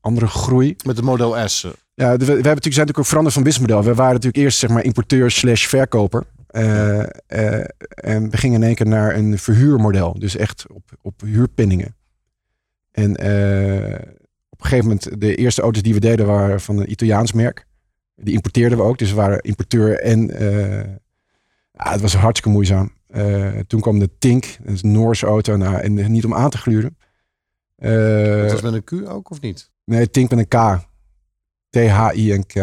andere 0.00 0.26
groei. 0.26 0.76
Met 0.84 0.96
de 0.96 1.02
Model 1.02 1.48
S. 1.48 1.66
Ja, 1.94 2.10
we, 2.10 2.16
we 2.16 2.24
hebben 2.24 2.42
natuurlijk, 2.42 2.62
zijn 2.62 2.86
natuurlijk 2.86 2.98
ook 2.98 3.06
veranderd 3.06 3.34
van 3.34 3.42
businessmodel. 3.42 3.84
We 3.84 3.94
waren 3.94 4.12
natuurlijk 4.12 4.44
eerst 4.44 4.58
zeg 4.58 4.70
maar 4.70 4.84
importeur 4.84 5.30
slash 5.30 5.66
verkoper. 5.66 6.26
Eh, 6.54 7.00
eh, 7.26 7.64
en 7.88 8.30
we 8.30 8.36
gingen 8.36 8.60
in 8.60 8.66
één 8.66 8.74
keer 8.74 8.86
naar 8.86 9.14
een 9.16 9.38
verhuurmodel. 9.38 10.18
Dus 10.18 10.36
echt 10.36 10.66
op, 10.72 10.82
op 11.02 11.20
huurpenningen. 11.20 11.96
En 12.90 13.16
eh, 13.16 13.94
op 14.48 14.60
een 14.60 14.66
gegeven 14.66 14.84
moment, 14.84 15.20
de 15.20 15.34
eerste 15.34 15.62
auto's 15.62 15.82
die 15.82 15.94
we 15.94 16.00
deden 16.00 16.26
waren 16.26 16.60
van 16.60 16.78
een 16.78 16.90
Italiaans 16.90 17.32
merk. 17.32 17.66
Die 18.16 18.34
importeerden 18.34 18.78
we 18.78 18.84
ook. 18.84 18.98
Dus 18.98 19.10
we 19.10 19.16
waren 19.16 19.40
importeur 19.40 20.00
en 20.00 20.26
ja, 21.72 21.90
het 21.90 22.00
was 22.00 22.14
hartstikke 22.14 22.56
moeizaam. 22.56 22.92
Toen 23.66 23.80
kwam 23.80 23.98
de 23.98 24.10
Tink, 24.18 24.56
dat 24.62 24.74
is 24.74 24.82
een 24.82 24.92
Noorse 24.92 25.26
auto. 25.26 25.56
Nou, 25.56 25.76
en 25.76 26.12
niet 26.12 26.24
om 26.24 26.34
aan 26.34 26.50
te 26.50 26.58
gluren. 26.58 26.96
Dat 27.76 28.52
was 28.52 28.62
met 28.62 28.72
een 28.72 28.84
Q 28.84 29.08
ook 29.08 29.30
of 29.30 29.40
niet? 29.40 29.70
Nee, 29.84 30.10
Tink 30.10 30.30
met 30.30 30.38
een 30.38 30.48
K. 30.48 30.84
T-H-I-N-K. 31.74 32.54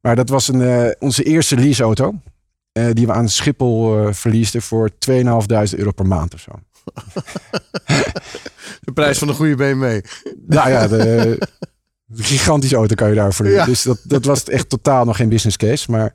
Maar 0.00 0.16
dat 0.16 0.28
was 0.28 0.48
een, 0.48 0.62
eh, 0.62 0.90
onze 0.98 1.22
eerste 1.22 1.56
leaseauto. 1.56 2.14
eh 2.72 2.90
die 2.92 3.06
we 3.06 3.12
aan 3.12 3.28
Schiphol 3.28 4.12
verliesten 4.12 4.62
voor 4.62 4.90
2.500 4.98 5.78
euro 5.78 5.90
per 5.92 6.06
maand 6.06 6.34
of 6.34 6.40
zo. 6.40 6.50
De 8.80 8.92
prijs 8.92 9.18
van 9.18 9.28
een 9.28 9.34
goede 9.34 9.56
BMW. 9.56 10.00
Nou 10.46 10.70
ja, 10.70 10.88
de, 10.88 11.38
de 12.04 12.22
gigantische 12.22 12.76
auto 12.76 12.94
kan 12.94 13.08
je 13.08 13.14
daarvoor 13.14 13.44
doen. 13.46 13.54
Ja. 13.54 13.64
Dus 13.64 13.82
dat, 13.82 13.98
dat 14.04 14.24
was 14.24 14.44
echt 14.44 14.68
totaal 14.68 15.04
nog 15.04 15.16
geen 15.16 15.28
business 15.28 15.56
case. 15.56 15.90
Maar 15.90 16.14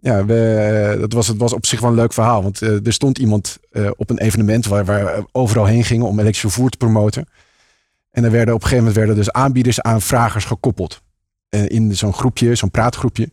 ja, 0.00 0.24
we, 0.24 0.96
dat 1.00 1.12
was, 1.12 1.28
het 1.28 1.36
was 1.36 1.52
op 1.52 1.66
zich 1.66 1.80
wel 1.80 1.90
een 1.90 1.96
leuk 1.96 2.12
verhaal. 2.12 2.42
Want 2.42 2.60
er 2.60 2.92
stond 2.92 3.18
iemand 3.18 3.58
op 3.96 4.10
een 4.10 4.18
evenement 4.18 4.66
waar, 4.66 4.84
waar 4.84 5.04
we 5.04 5.26
overal 5.32 5.64
heen 5.66 5.84
gingen 5.84 6.06
om 6.06 6.18
elektrisch 6.18 6.40
vervoer 6.40 6.70
te 6.70 6.76
promoten. 6.76 7.26
En 8.14 8.24
er 8.24 8.30
werden 8.30 8.54
op 8.54 8.62
een 8.62 8.68
gegeven 8.68 8.84
moment 8.84 8.96
werden 8.96 9.16
dus 9.16 9.32
aanbieders 9.32 9.80
aan 9.80 10.00
vragers 10.00 10.44
gekoppeld. 10.44 11.02
In 11.48 11.96
zo'n 11.96 12.12
groepje, 12.12 12.54
zo'n 12.54 12.70
praatgroepje. 12.70 13.22
En 13.22 13.30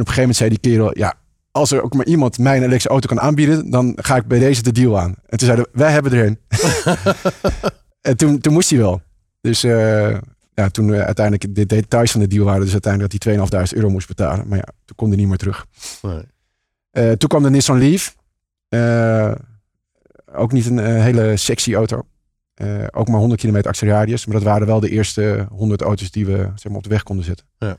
op 0.00 0.08
een 0.08 0.14
gegeven 0.14 0.20
moment 0.20 0.36
zei 0.36 0.50
die 0.50 0.58
kerel, 0.58 0.98
ja, 0.98 1.14
als 1.50 1.70
er 1.70 1.82
ook 1.82 1.94
maar 1.94 2.06
iemand 2.06 2.38
mij 2.38 2.52
een 2.52 2.58
elektrische 2.58 2.88
auto 2.88 3.08
kan 3.08 3.20
aanbieden, 3.20 3.70
dan 3.70 3.92
ga 3.96 4.16
ik 4.16 4.26
bij 4.26 4.38
deze 4.38 4.62
de 4.62 4.72
deal 4.72 4.98
aan. 4.98 5.14
En 5.26 5.38
toen 5.38 5.46
zeiden 5.46 5.64
we, 5.64 5.78
wij 5.78 5.92
hebben 5.92 6.12
er 6.12 6.26
een. 6.26 6.38
en 8.10 8.16
toen, 8.16 8.38
toen 8.38 8.52
moest 8.52 8.70
hij 8.70 8.78
wel. 8.78 9.02
Dus 9.40 9.64
eh, 9.64 10.16
ja, 10.54 10.68
toen 10.68 10.94
eh, 10.94 11.00
uiteindelijk 11.00 11.54
de 11.54 11.66
details 11.66 12.10
van 12.10 12.20
de 12.20 12.26
deal 12.26 12.44
waren 12.44 12.60
dus 12.60 12.72
uiteindelijk 12.72 13.12
dat 13.12 13.50
hij 13.50 13.64
2.500 13.66 13.76
euro 13.76 13.90
moest 13.90 14.08
betalen. 14.08 14.48
Maar 14.48 14.58
ja, 14.58 14.68
toen 14.84 14.96
kon 14.96 15.08
hij 15.08 15.16
niet 15.16 15.28
meer 15.28 15.36
terug. 15.36 15.66
Nee. 16.02 16.22
Eh, 16.90 17.12
toen 17.12 17.28
kwam 17.28 17.42
de 17.42 17.50
Nissan 17.50 17.78
Leaf. 17.78 18.16
Ook 20.32 20.52
niet 20.52 20.66
een 20.66 20.78
hele 20.78 21.36
sexy 21.36 21.74
auto. 21.74 22.06
Eh, 22.58 22.86
ook 22.90 23.08
maar 23.08 23.18
100 23.18 23.40
kilometer 23.40 23.70
actieradius. 23.70 24.26
Maar 24.26 24.34
dat 24.34 24.44
waren 24.44 24.66
wel 24.66 24.80
de 24.80 24.90
eerste 24.90 25.46
100 25.50 25.82
auto's 25.82 26.10
die 26.10 26.26
we 26.26 26.36
zeg 26.36 26.64
maar, 26.64 26.76
op 26.76 26.82
de 26.82 26.88
weg 26.88 27.02
konden 27.02 27.24
zetten. 27.24 27.46
Ja. 27.58 27.78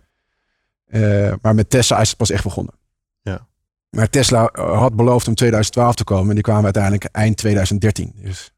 Eh, 0.86 1.34
maar 1.42 1.56
met 1.56 1.70
Tesla 1.70 2.00
is 2.00 2.08
het 2.08 2.18
pas 2.18 2.30
echt 2.30 2.44
begonnen. 2.44 2.74
Ja. 3.22 3.48
Maar 3.90 4.10
Tesla 4.10 4.48
eh, 4.48 4.78
had 4.78 4.96
beloofd 4.96 5.28
om 5.28 5.36
2012 5.36 5.96
te 5.96 6.04
komen. 6.04 6.28
En 6.28 6.34
die 6.34 6.44
kwamen 6.44 6.64
uiteindelijk 6.64 7.04
eind 7.04 7.38
2013. 7.38 8.14
Dus 8.16 8.54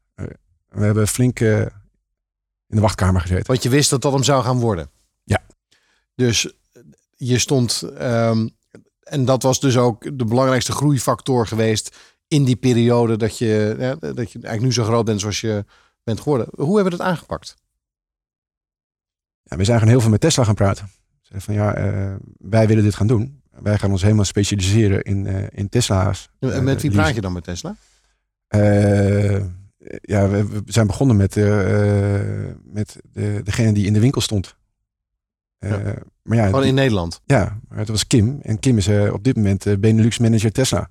we 0.68 0.84
hebben 0.84 1.08
flink 1.08 1.40
in 1.40 1.70
de 2.66 2.80
wachtkamer 2.80 3.20
gezeten. 3.20 3.46
Want 3.46 3.62
je 3.62 3.68
wist 3.68 3.90
dat 3.90 4.02
dat 4.02 4.12
hem 4.12 4.22
zou 4.22 4.44
gaan 4.44 4.60
worden. 4.60 4.90
Ja. 5.24 5.42
Dus 6.14 6.54
je 7.16 7.38
stond... 7.38 7.82
ehm, 7.98 8.48
en 9.02 9.24
dat 9.24 9.42
was 9.42 9.60
dus 9.60 9.76
ook 9.76 10.18
de 10.18 10.24
belangrijkste 10.24 10.72
groeifactor 10.72 11.46
geweest 11.46 11.96
in 12.28 12.44
die 12.44 12.56
periode 12.56 13.16
dat 13.16 13.38
je, 13.38 13.76
ja, 13.78 13.94
dat 13.94 14.32
je 14.32 14.38
eigenlijk 14.38 14.62
nu 14.62 14.72
zo 14.72 14.84
groot 14.84 15.04
bent 15.04 15.20
zoals 15.20 15.40
je 15.40 15.64
bent 16.04 16.20
geworden. 16.20 16.46
Hoe 16.56 16.74
hebben 16.74 16.92
we 16.92 16.98
dat 16.98 17.06
aangepakt? 17.06 17.56
Ja, 19.42 19.56
we 19.56 19.64
zijn 19.64 19.78
gewoon 19.78 19.92
heel 19.92 20.02
veel 20.02 20.10
met 20.10 20.20
Tesla 20.20 20.44
gaan 20.44 20.54
praten. 20.54 20.88
Zeiden 21.20 21.42
van 21.42 21.54
ja, 21.54 21.74
eh, 21.74 22.14
wij 22.38 22.66
willen 22.66 22.84
dit 22.84 22.94
gaan 22.94 23.06
doen. 23.06 23.42
Wij 23.50 23.78
gaan 23.78 23.90
ons 23.90 24.02
helemaal 24.02 24.24
specialiseren 24.24 25.02
in, 25.02 25.26
eh, 25.26 25.46
in 25.50 25.68
Tesla's. 25.68 26.28
En 26.38 26.52
Eh, 26.52 26.60
met 26.60 26.82
wie 26.82 26.90
praat 26.90 27.14
je 27.14 27.20
dan 27.20 27.32
met 27.32 27.44
Tesla? 27.44 27.76
Ja, 30.00 30.28
we, 30.28 30.46
we 30.48 30.62
zijn 30.66 30.86
begonnen 30.86 31.16
met, 31.16 31.34
met 32.64 33.00
de, 33.12 33.40
degene 33.44 33.72
die 33.72 33.86
in 33.86 33.92
de 33.92 34.00
winkel 34.00 34.20
stond. 34.20 34.56
Ja. 35.58 35.94
Maar 36.22 36.36
ja, 36.36 36.44
Gewoon 36.46 36.64
in 36.64 36.74
Nederland. 36.74 37.20
ja, 37.24 37.58
maar 37.68 37.78
het 37.78 37.88
was 37.88 38.06
Kim. 38.06 38.38
En 38.42 38.58
Kim 38.58 38.76
is 38.76 38.88
op 38.88 39.24
dit 39.24 39.36
moment 39.36 39.80
Benelux 39.80 40.18
manager 40.18 40.52
Tesla. 40.52 40.90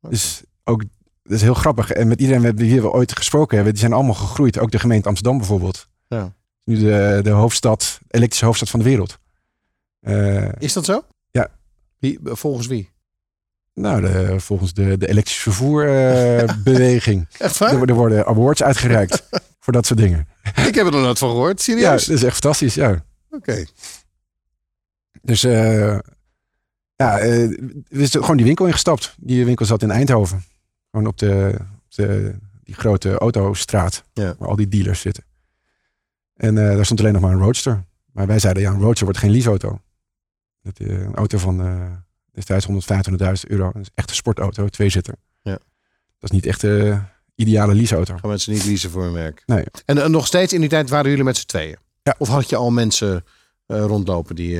Dus 0.00 0.42
ook, 0.64 0.84
dat 1.22 1.32
is 1.32 1.42
heel 1.42 1.54
grappig. 1.54 1.90
En 1.90 2.08
met 2.08 2.20
iedereen 2.20 2.42
met 2.42 2.58
wie 2.58 2.80
we 2.80 2.90
ooit 2.90 3.16
gesproken 3.16 3.54
hebben, 3.54 3.72
die 3.72 3.82
zijn 3.82 3.92
allemaal 3.94 4.14
gegroeid. 4.14 4.58
Ook 4.58 4.70
de 4.70 4.78
gemeente 4.78 5.08
Amsterdam 5.08 5.38
bijvoorbeeld. 5.38 5.88
Ja. 6.08 6.32
Nu 6.64 6.78
de, 6.78 7.20
de 7.22 7.30
hoofdstad, 7.30 8.00
elektrische 8.08 8.44
hoofdstad 8.44 8.70
van 8.70 8.80
de 8.80 8.86
wereld. 8.86 9.18
Eh, 10.00 10.48
Is 10.58 10.72
dat 10.72 10.84
zo? 10.84 11.04
Ja. 11.30 11.48
Wie, 11.98 12.18
volgens 12.22 12.66
wie? 12.66 12.90
nou, 13.74 14.00
de, 14.00 14.40
volgens 14.40 14.72
de, 14.74 14.98
de 14.98 15.08
elektrische 15.08 15.42
vervoerbeweging. 15.42 17.28
Echt 17.38 17.58
waar? 17.58 17.72
er, 17.82 17.88
er 17.88 17.94
worden 17.94 18.26
awards 18.26 18.62
uitgereikt 18.62 19.22
voor 19.60 19.72
dat 19.72 19.86
soort 19.86 19.98
dingen. 19.98 20.28
Ik 20.66 20.74
heb 20.74 20.86
er 20.86 20.92
nog 20.92 21.00
nooit 21.02 21.18
van 21.18 21.28
gehoord. 21.28 21.62
Ja, 21.64 21.74
Serieus? 21.74 22.04
dat 22.04 22.16
is 22.16 22.22
echt 22.22 22.32
fantastisch. 22.32 22.74
Ja. 22.74 23.04
Oké. 23.30 23.64
Dus 25.22 25.44
eh, 25.44 25.98
ja, 26.96 27.18
eh, 27.18 27.48
we 27.88 28.06
zijn 28.06 28.22
gewoon 28.22 28.36
die 28.36 28.46
winkel 28.46 28.66
ingestapt. 28.66 29.14
Die 29.18 29.44
winkel 29.44 29.66
zat 29.66 29.82
in 29.82 29.90
Eindhoven. 29.90 30.44
Gewoon 30.92 31.06
op 31.06 31.18
de, 31.18 31.54
op 31.58 31.94
de 31.94 32.34
die 32.64 32.74
grote 32.74 33.18
autostraat. 33.18 34.04
Ja. 34.12 34.34
Waar 34.38 34.48
al 34.48 34.56
die 34.56 34.68
dealers 34.68 35.00
zitten. 35.00 35.24
En 36.36 36.58
eh, 36.58 36.74
daar 36.76 36.84
stond 36.84 37.00
alleen 37.00 37.12
nog 37.12 37.22
maar 37.22 37.32
een 37.32 37.38
Roadster. 37.38 37.84
Maar 38.12 38.26
wij 38.26 38.38
zeiden, 38.38 38.62
ja, 38.62 38.70
een 38.70 38.80
Roadster 38.80 39.04
wordt 39.04 39.20
geen 39.20 39.30
leaseauto. 39.30 39.80
Dat, 40.62 40.78
eh, 40.78 40.88
een 40.88 41.14
auto 41.14 41.38
van 41.38 41.60
eh 41.60 41.90
destijds 42.32 42.66
125.000 42.66 43.50
euro. 43.50 43.72
Dat 43.72 43.82
is 43.82 43.90
echt 43.94 44.08
een 44.08 44.16
sportauto, 44.16 44.68
tweezitter. 44.68 45.14
Ja. 45.42 45.58
Dat 46.18 46.30
is 46.30 46.30
niet 46.30 46.46
echt 46.46 46.60
de 46.60 46.98
ideale 47.34 47.74
leaseauto. 47.74 48.16
Gaan 48.16 48.28
mensen 48.28 48.52
niet 48.52 48.64
leasen 48.64 48.90
voor 48.90 49.02
hun 49.02 49.12
werk. 49.12 49.42
Nee. 49.46 49.64
En, 49.84 50.10
nog 50.10 50.26
steeds 50.26 50.52
in 50.52 50.60
die 50.60 50.68
tijd 50.68 50.90
waren 50.90 51.10
jullie 51.10 51.24
met 51.24 51.36
z'n 51.36 51.46
tweeën? 51.46 51.76
Ja. 52.02 52.14
Of 52.18 52.28
had 52.28 52.48
je 52.48 52.56
al 52.56 52.70
mensen 52.70 53.24
rondlopen 53.66 54.34
die... 54.34 54.56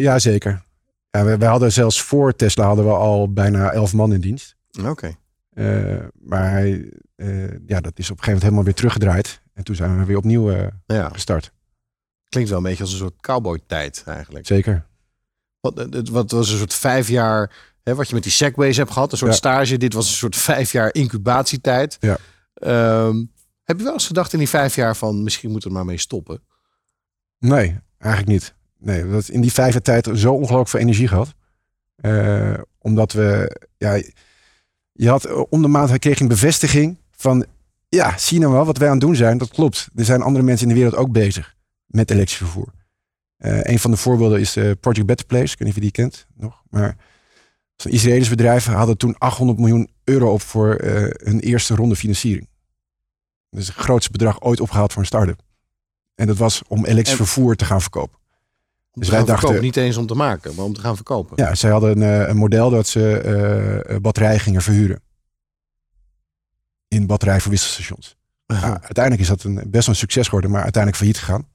ja, 0.00 0.18
zeker. 0.18 0.62
Ja, 1.10 1.24
we, 1.24 1.36
we 1.36 1.44
hadden 1.44 1.72
zelfs 1.72 2.02
voor 2.02 2.36
Tesla 2.36 2.66
hadden 2.66 2.84
we 2.84 2.90
al 2.90 3.32
bijna 3.32 3.72
elf 3.72 3.92
man 3.92 4.12
in 4.12 4.20
dienst. 4.20 4.56
Oké. 4.84 5.16
Maar 6.20 6.50
hij, 6.50 6.92
eh, 7.16 7.48
ja, 7.66 7.80
dat 7.80 7.98
is 7.98 8.10
op 8.10 8.18
een 8.18 8.24
gegeven 8.24 8.24
moment 8.24 8.42
helemaal 8.42 8.64
weer 8.64 8.74
teruggedraaid. 8.74 9.40
En 9.54 9.64
toen 9.64 9.74
zijn 9.74 9.98
we 9.98 10.04
weer 10.04 10.16
opnieuw 10.16 10.50
eh, 10.50 10.66
Ja, 10.86 11.08
gestart. 11.08 11.52
klinkt 12.28 12.48
wel 12.50 12.58
een 12.58 12.64
beetje 12.64 12.82
als 12.82 12.92
een 12.92 12.98
soort 12.98 13.20
cowboy-tijd 13.20 14.02
eigenlijk. 14.06 14.46
Zeker. 14.46 14.86
Wat, 15.60 15.86
wat 16.10 16.30
was 16.30 16.50
een 16.50 16.58
soort 16.58 16.74
vijf 16.74 17.08
jaar... 17.08 17.52
Hè, 17.82 17.94
wat 17.94 18.08
je 18.08 18.14
met 18.14 18.22
die 18.22 18.32
segways 18.32 18.76
hebt 18.76 18.90
gehad. 18.90 19.12
Een 19.12 19.18
soort 19.18 19.30
Ja. 19.30 19.36
stage. 19.36 19.76
Dit 19.76 19.92
was 19.92 20.08
een 20.08 20.16
soort 20.16 20.36
vijf 20.36 20.72
jaar 20.72 20.94
incubatietijd. 20.94 21.96
Ja. 22.00 22.16
Ehm, 22.54 23.24
heb 23.64 23.78
je 23.78 23.84
wel 23.84 23.92
eens 23.92 24.06
gedacht 24.06 24.32
in 24.32 24.38
die 24.38 24.48
vijf 24.48 24.74
jaar 24.74 24.96
van... 24.96 25.22
misschien 25.22 25.50
moeten 25.50 25.68
we 25.70 25.74
er 25.76 25.80
maar 25.82 25.90
mee 25.92 26.00
stoppen? 26.02 26.42
Nee, 27.38 27.78
eigenlijk 27.98 28.32
niet. 28.32 28.54
Nee, 28.78 29.04
we 29.04 29.12
hebben 29.12 29.34
in 29.34 29.40
die 29.40 29.52
vijf 29.52 29.72
jaar 29.72 29.82
tijd 29.82 30.08
zo 30.14 30.32
ongelooflijk 30.32 30.68
veel 30.68 30.80
energie 30.80 31.08
gehad. 31.08 31.34
Eh, 31.96 32.54
omdat 32.78 33.12
we, 33.12 33.56
ja, 33.76 34.02
je 34.98 35.08
had 35.08 35.24
eh, 35.24 35.42
om 35.48 35.62
de 35.62 35.68
maand 35.68 35.98
kreeg 35.98 36.16
je 36.16 36.22
een 36.22 36.28
bevestiging 36.28 36.96
van, 37.10 37.46
ja, 37.88 38.18
zie 38.18 38.38
nou 38.38 38.52
wel 38.52 38.64
wat 38.64 38.78
wij 38.78 38.88
aan 38.88 38.94
het 38.94 39.02
doen 39.04 39.16
zijn. 39.16 39.38
Dat 39.38 39.50
klopt. 39.50 39.88
Er 39.94 40.04
zijn 40.04 40.22
andere 40.22 40.44
mensen 40.44 40.68
in 40.68 40.74
de 40.74 40.80
wereld 40.80 40.96
ook 41.00 41.12
bezig 41.12 41.56
met 41.86 42.10
elektrisch 42.10 42.36
vervoer. 42.38 42.72
Eh, 43.36 43.60
een 43.62 43.78
van 43.78 43.90
de 43.90 43.96
voorbeelden 43.96 44.40
is 44.40 44.56
eh, 44.56 44.70
Project 44.80 45.06
Better 45.06 45.26
Place. 45.26 45.52
Ik 45.52 45.58
weet 45.58 45.58
niet 45.58 45.68
of 45.68 45.74
je 45.74 45.80
die 45.80 45.90
kent 45.90 46.26
nog. 46.34 46.62
Maar 46.70 46.96
zo'n 47.76 47.92
Israëlisch 47.92 48.28
bedrijf 48.28 48.64
hadden 48.64 48.96
toen 48.96 49.18
800 49.18 49.58
miljoen 49.58 49.90
euro 50.04 50.32
op 50.32 50.40
voor 50.42 50.76
hun 51.22 51.40
eerste 51.40 51.74
ronde 51.74 51.96
financiering. 51.96 52.48
Dat 53.50 53.60
is 53.60 53.66
het 53.66 53.76
grootste 53.76 54.10
bedrag 54.10 54.42
ooit 54.42 54.60
opgehaald 54.60 54.92
voor 54.92 55.00
een 55.00 55.06
start-up. 55.08 55.40
En 56.14 56.26
dat 56.26 56.36
was 56.36 56.62
om 56.68 56.84
elektrisch 56.84 57.10
En- 57.10 57.16
vervoer 57.16 57.56
te 57.56 57.64
gaan 57.64 57.80
verkopen. 57.80 58.17
Dus 58.98 59.08
wij 59.08 59.18
dachten- 59.18 59.38
verkopen. 59.38 59.62
Niet 59.62 59.76
eens 59.76 59.96
om 59.96 60.06
te 60.06 60.14
maken, 60.14 60.54
maar 60.54 60.64
om 60.64 60.72
te 60.72 60.80
gaan 60.80 60.94
verkopen. 60.96 61.44
Ja, 61.44 61.54
zij 61.54 61.70
hadden 61.70 62.00
een, 62.00 62.22
eh, 62.22 62.28
een 62.28 62.36
model 62.36 62.70
dat 62.70 62.86
ze 62.86 63.18
eh, 63.18 63.96
batterijen 63.96 64.40
gingen 64.40 64.62
verhuren. 64.62 65.00
In 66.88 67.06
batterijverwisselstations. 67.06 68.16
Ja, 68.46 68.70
uiteindelijk 68.70 69.20
is 69.20 69.28
dat 69.28 69.42
een, 69.42 69.54
best 69.54 69.86
wel 69.86 69.94
een 69.94 69.94
succes 69.94 70.24
geworden, 70.24 70.50
maar 70.50 70.62
uiteindelijk 70.62 71.02
failliet 71.02 71.22
gegaan. 71.22 71.48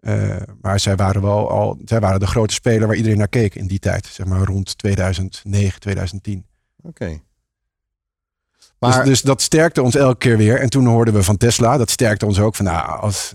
Eh, 0.00 0.36
maar 0.60 0.80
zij 0.80 0.96
waren 0.96 1.22
wel 1.22 1.50
al, 1.50 1.78
zij 1.84 2.00
waren 2.00 2.20
de 2.20 2.26
grote 2.26 2.54
speler 2.54 2.86
waar 2.86 2.96
iedereen 2.96 3.18
naar 3.18 3.28
keek 3.28 3.54
in 3.54 3.66
die 3.66 3.78
tijd. 3.78 4.06
Zeg 4.06 4.26
maar 4.26 4.40
rond 4.40 4.78
2009, 4.78 5.80
2010. 5.80 6.46
Oké. 6.82 7.06
Dus, 7.06 8.72
Maar 8.78 9.04
dus 9.04 9.22
dat 9.22 9.42
sterkte 9.42 9.82
ons 9.82 9.94
elke 9.94 10.18
keer 10.18 10.36
weer. 10.36 10.60
En 10.60 10.70
toen 10.70 10.86
hoorden 10.86 11.14
we 11.14 11.22
van 11.22 11.36
Tesla, 11.36 11.76
dat 11.76 11.90
sterkte 11.90 12.26
ons 12.26 12.38
ook 12.38 12.56
van 12.56 12.64
nou, 12.64 13.00
als 13.00 13.34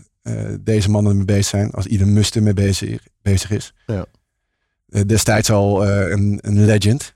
deze 0.59 0.89
mannen 0.89 1.11
ermee 1.11 1.25
bezig 1.25 1.45
zijn, 1.45 1.71
als 1.71 1.87
Elon 1.87 2.13
Musk 2.13 2.35
ermee 2.35 2.53
bezig, 2.53 3.07
bezig 3.23 3.51
is. 3.51 3.73
Ja. 3.87 4.05
Eh, 4.89 5.01
destijds 5.05 5.51
al 5.51 5.85
eh, 5.85 6.09
een, 6.11 6.39
een 6.41 6.65
legend. 6.65 7.13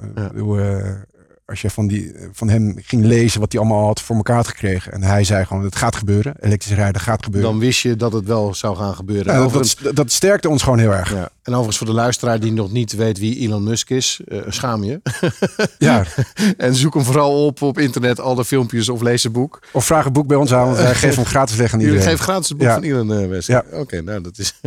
Eh, 0.00 0.24
Ja. 0.34 1.04
als 1.46 1.60
je 1.60 1.70
van, 1.70 1.86
die, 1.86 2.12
van 2.32 2.48
hem 2.48 2.74
ging 2.82 3.04
lezen 3.04 3.40
wat 3.40 3.52
hij 3.52 3.60
allemaal 3.60 3.86
had 3.86 4.00
voor 4.00 4.16
elkaar 4.16 4.36
had 4.36 4.48
gekregen. 4.48 4.92
En 4.92 5.02
hij 5.02 5.24
zei 5.24 5.44
gewoon, 5.44 5.64
het 5.64 5.76
gaat 5.76 5.96
gebeuren. 5.96 6.34
Elektrisch 6.40 6.74
rijden 6.74 7.00
gaat 7.00 7.24
gebeuren. 7.24 7.50
dan 7.50 7.60
wist 7.60 7.80
je 7.80 7.96
dat 7.96 8.12
het 8.12 8.24
wel 8.26 8.54
zou 8.54 8.76
gaan 8.76 8.94
gebeuren. 8.94 9.32
Ja, 9.34 9.48
dat, 9.48 9.76
dat, 9.82 9.96
dat 9.96 10.12
sterkte 10.12 10.48
ons 10.48 10.62
gewoon 10.62 10.78
heel 10.78 10.92
erg. 10.94 11.10
Ja. 11.12 11.28
En 11.42 11.52
overigens 11.52 11.76
voor 11.78 11.86
de 11.86 11.92
luisteraar 11.92 12.40
die 12.40 12.52
nog 12.52 12.72
niet 12.72 12.92
weet 12.92 13.18
wie 13.18 13.36
Elon 13.38 13.62
Musk 13.64 13.90
is, 13.90 14.20
schaam 14.48 14.84
je. 14.84 15.00
Ja. 15.78 16.04
en 16.56 16.74
zoek 16.74 16.94
hem 16.94 17.02
vooral 17.04 17.46
op 17.46 17.62
op 17.62 17.78
internet, 17.78 18.20
al 18.20 18.34
de 18.34 18.44
filmpjes 18.44 18.88
of 18.88 19.00
lees 19.00 19.24
een 19.24 19.32
boek. 19.32 19.62
Of 19.72 19.84
vraag 19.84 20.04
een 20.06 20.12
boek 20.12 20.26
bij 20.26 20.36
ons 20.36 20.52
aan, 20.52 20.64
want 20.66 20.76
wij 20.86 20.94
geven 20.94 21.14
hem 21.16 21.24
gratis 21.24 21.56
weg 21.56 21.72
aan 21.72 21.78
Jullie 21.80 21.94
iedereen. 21.94 22.16
geven 22.16 22.32
gratis 22.32 22.48
het 22.48 22.58
boek 22.58 22.66
Ja. 22.66 22.74
van 22.74 22.82
Elon 22.82 23.28
Musk. 23.28 23.48
Ja. 23.48 23.64
Oké, 23.72 24.00
nou 24.02 24.20
dat 24.20 24.38
is 24.38 24.60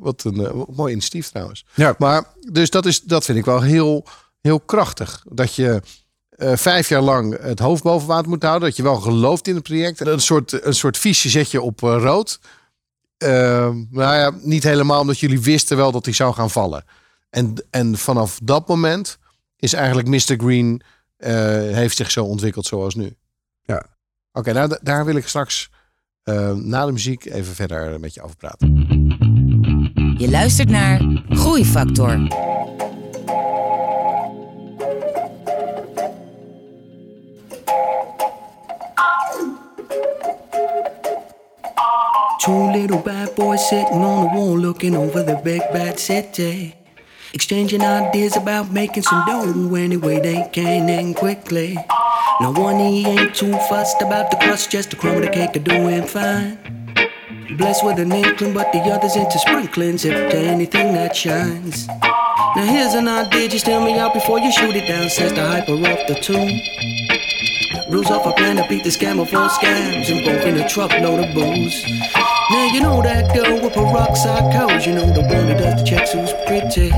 wat 0.00 0.24
een 0.24 0.46
eh, 0.46 0.62
mooi 0.74 0.92
initiatief 0.92 1.28
trouwens. 1.28 1.64
Ja. 1.74 1.94
Maar 1.98 2.24
dus 2.50 2.70
dat, 2.70 2.86
is, 2.86 3.00
dat 3.00 3.24
vind 3.24 3.38
ik 3.38 3.44
wel 3.44 3.60
heel, 3.60 4.06
heel 4.40 4.60
krachtig. 4.60 5.24
Dat 5.28 5.54
je 5.54 5.82
eh, 6.30 6.56
vijf 6.56 6.88
jaar 6.88 7.02
lang 7.02 7.42
het 7.42 7.58
hoofd 7.58 7.82
boven 7.82 8.08
water 8.08 8.28
moet 8.28 8.42
houden. 8.42 8.68
Dat 8.68 8.76
je 8.76 8.82
wel 8.82 8.96
gelooft 9.00 9.46
in 9.48 9.54
het 9.54 9.62
project. 9.62 10.00
En 10.00 10.06
een 10.06 10.20
soort, 10.20 10.64
een 10.64 10.74
soort 10.74 10.96
fiche 10.96 11.28
zet 11.28 11.50
je 11.50 11.60
op 11.60 11.82
eh, 11.82 11.96
rood. 11.98 12.40
Ehm, 13.16 13.84
nou 13.90 14.14
ja, 14.14 14.32
niet 14.42 14.62
helemaal, 14.62 15.00
omdat 15.00 15.18
jullie 15.18 15.40
wisten 15.40 15.76
wel 15.76 15.92
dat 15.92 16.04
hij 16.04 16.14
zou 16.14 16.34
gaan 16.34 16.50
vallen. 16.50 16.84
En, 17.30 17.54
en 17.70 17.98
vanaf 17.98 18.38
dat 18.42 18.68
moment 18.68 19.18
is 19.56 19.72
eigenlijk 19.72 20.08
Mr. 20.08 20.36
Green 20.36 20.82
heeft 21.72 21.96
zich 21.96 22.10
zo 22.10 22.24
ontwikkeld 22.24 22.66
zoals 22.66 22.94
nu. 22.94 23.16
Ja. 23.62 23.86
Oké, 24.32 24.52
nou, 24.52 24.68
da- 24.68 24.78
daar 24.82 25.04
wil 25.04 25.16
ik 25.16 25.26
straks 25.26 25.70
na 26.54 26.86
de 26.86 26.92
muziek 26.92 27.24
even 27.24 27.54
verder 27.54 28.00
met 28.00 28.14
je 28.14 28.22
over 28.22 28.36
praten. 28.36 28.99
Je 30.20 30.30
luistert 30.30 30.70
naar 30.70 31.00
Groeifactor. 31.28 32.28
Two 42.36 42.70
little 42.70 42.98
bad 42.98 43.34
boys 43.34 43.68
sitting 43.68 44.04
on 44.04 44.22
the 44.22 44.30
wall 44.34 44.58
looking 44.58 44.96
over 44.96 45.24
the 45.24 45.40
big 45.42 45.62
bad 45.72 45.98
city. 46.00 46.74
Exchanging 47.32 47.82
ideas 47.82 48.36
about 48.36 48.70
making 48.70 49.02
some 49.02 49.24
dough 49.26 49.74
any 49.74 49.96
way 49.96 50.20
they 50.20 50.48
can 50.50 50.88
and 50.88 51.14
quickly. 51.14 51.74
Now 52.40 52.52
one 52.52 52.78
he 52.78 53.06
ain't 53.06 53.34
too 53.34 53.58
fussed 53.68 54.02
about 54.02 54.30
the 54.30 54.36
crust, 54.36 54.70
just 54.72 54.92
a 54.92 54.96
crumb 54.96 55.16
of 55.16 55.22
the 55.22 55.30
cake 55.30 55.56
are 55.56 55.64
doing 55.64 56.06
fine. 56.06 56.79
Blessed 57.56 57.84
with 57.84 57.98
an 57.98 58.12
inkling, 58.12 58.54
but 58.54 58.70
the 58.72 58.78
others 58.78 59.16
into 59.16 59.36
sprinklings 59.38 60.04
if 60.04 60.14
to 60.30 60.38
anything 60.38 60.92
that 60.94 61.16
shines. 61.16 61.88
Now 61.88 62.64
here's 62.64 62.94
an 62.94 63.08
idea, 63.08 63.48
just 63.48 63.64
tell 63.64 63.84
me 63.84 63.98
out 63.98 64.14
before 64.14 64.38
you 64.38 64.52
shoot 64.52 64.76
it 64.76 64.86
down, 64.86 65.10
says 65.10 65.32
the 65.32 65.44
hyper 65.44 65.72
off 65.72 66.06
the 66.06 66.14
tune. 66.22 66.60
Rules 67.90 68.08
off 68.08 68.24
a 68.26 68.32
plan 68.34 68.56
to 68.56 68.66
beat 68.68 68.84
the 68.84 68.90
scammer 68.90 69.26
for 69.26 69.48
scams 69.48 70.10
and 70.10 70.24
both 70.24 70.46
in 70.46 70.58
a 70.58 70.68
truckload 70.68 71.28
of 71.28 71.34
booze. 71.34 71.84
Now 72.50 72.70
you 72.72 72.80
know 72.82 73.02
that 73.02 73.34
girl 73.34 73.60
with 73.60 73.74
peroxide 73.74 74.52
codes, 74.54 74.86
you 74.86 74.94
know 74.94 75.12
the 75.12 75.22
one 75.22 75.48
who 75.48 75.54
does 75.54 75.82
the 75.82 75.84
checks 75.84 76.12
who's 76.12 76.32
pretty. 76.46 76.92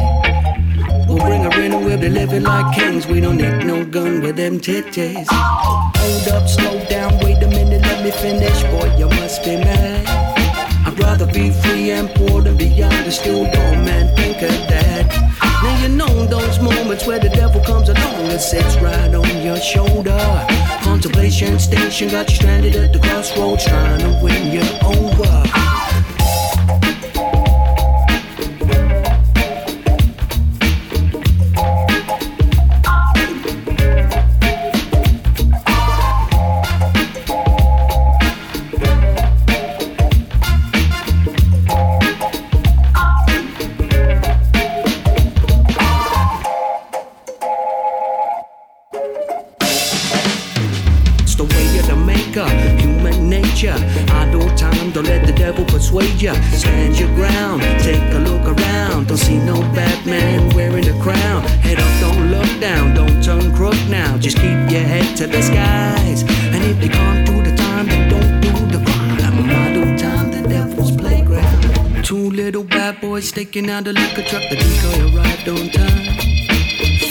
We'll 1.08 1.24
bring 1.24 1.44
her 1.44 1.62
in 1.62 1.72
and 1.72 1.84
we'll 1.84 1.98
be 1.98 2.10
living 2.10 2.42
like 2.42 2.74
kings. 2.74 3.06
We 3.06 3.20
don't 3.20 3.38
need 3.38 3.64
no 3.64 3.86
gun 3.86 4.20
with 4.20 4.36
them 4.36 4.60
titties. 4.60 5.26
Hold 5.30 6.28
up, 6.28 6.46
slow 6.46 6.84
down, 6.90 7.18
wait 7.20 7.42
a 7.42 7.48
minute, 7.48 7.80
let 7.82 8.04
me 8.04 8.10
finish. 8.10 8.62
Boy, 8.64 8.94
you 8.98 9.08
must 9.08 9.42
be 9.44 9.56
mad. 9.56 10.31
Rather 11.02 11.26
be 11.26 11.50
free 11.50 11.90
and 11.90 12.08
poor 12.14 12.40
than 12.42 12.56
be 12.56 12.82
understood. 12.82 13.48
Oh 13.54 13.74
man, 13.84 14.14
think 14.16 14.36
of 14.42 14.56
that. 14.68 15.06
Now 15.62 15.82
you 15.82 15.88
know 15.88 16.26
those 16.26 16.60
moments 16.60 17.06
where 17.06 17.18
the 17.18 17.28
devil 17.28 17.60
comes 17.60 17.88
along 17.88 18.26
and 18.30 18.40
sits 18.40 18.76
right 18.76 19.14
on 19.14 19.42
your 19.42 19.56
shoulder. 19.56 20.18
Contemplation 20.82 21.58
station 21.58 22.08
got 22.08 22.28
you 22.30 22.36
stranded 22.36 22.76
at 22.76 22.92
the 22.92 22.98
crossroads, 22.98 23.64
trying 23.66 24.00
to 24.00 24.20
win 24.22 24.52
you 24.52 24.62
over. 24.84 25.71
To 65.22 65.28
the 65.28 65.42
skies. 65.42 66.22
And 66.52 66.64
if 66.64 66.82
you 66.82 66.90
can't 66.90 67.24
do 67.26 67.42
the 67.48 67.56
time, 67.56 67.86
then 67.86 68.08
don't 68.10 68.40
do 68.40 68.52
the 68.76 68.84
crime. 68.84 69.46
My 69.46 69.70
Idle 69.70 69.96
time, 69.96 70.30
the 70.32 70.48
devil's 70.48 70.90
playground. 70.96 72.04
Two 72.04 72.30
little 72.30 72.64
bad 72.64 73.00
boys 73.00 73.28
sticking 73.28 73.70
out 73.70 73.84
the 73.84 73.92
liquor 73.92 74.22
truck. 74.22 74.42
The 74.50 74.56
decoy 74.56 75.16
arrived 75.16 75.48
on 75.48 75.70
time. 75.70 76.18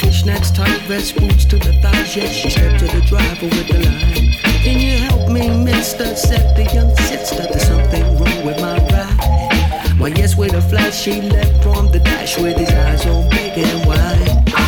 Fishnets, 0.02 0.54
tight 0.54 0.82
vest, 0.90 1.16
boots 1.16 1.46
to 1.46 1.58
the 1.58 1.74
thighs. 1.82 2.16
Yes, 2.18 2.34
she 2.34 2.50
stepped 2.50 2.80
to 2.80 2.88
the 2.88 3.02
driver 3.08 3.46
with 3.46 3.68
the 3.68 3.80
line. 3.80 4.34
Can 4.64 4.80
you 4.80 4.98
help 5.08 5.32
me, 5.32 5.64
mister? 5.64 6.14
Said 6.16 6.56
the 6.58 6.66
young 6.74 6.94
sister, 7.08 7.44
there's 7.50 7.66
something 7.66 8.04
wrong 8.20 8.46
with 8.46 8.60
my 8.60 8.78
ride. 8.92 10.00
Why, 10.00 10.10
yes, 10.10 10.36
with 10.36 10.54
a 10.54 10.62
flash, 10.62 11.00
she 11.00 11.22
left 11.22 11.64
from 11.64 11.90
the 11.92 12.00
dash 12.00 12.38
with 12.38 12.58
his 12.58 12.72
eyes 12.72 13.06
all 13.06 13.30
big 13.30 13.58
and 13.58 13.88
wide. 13.88 14.61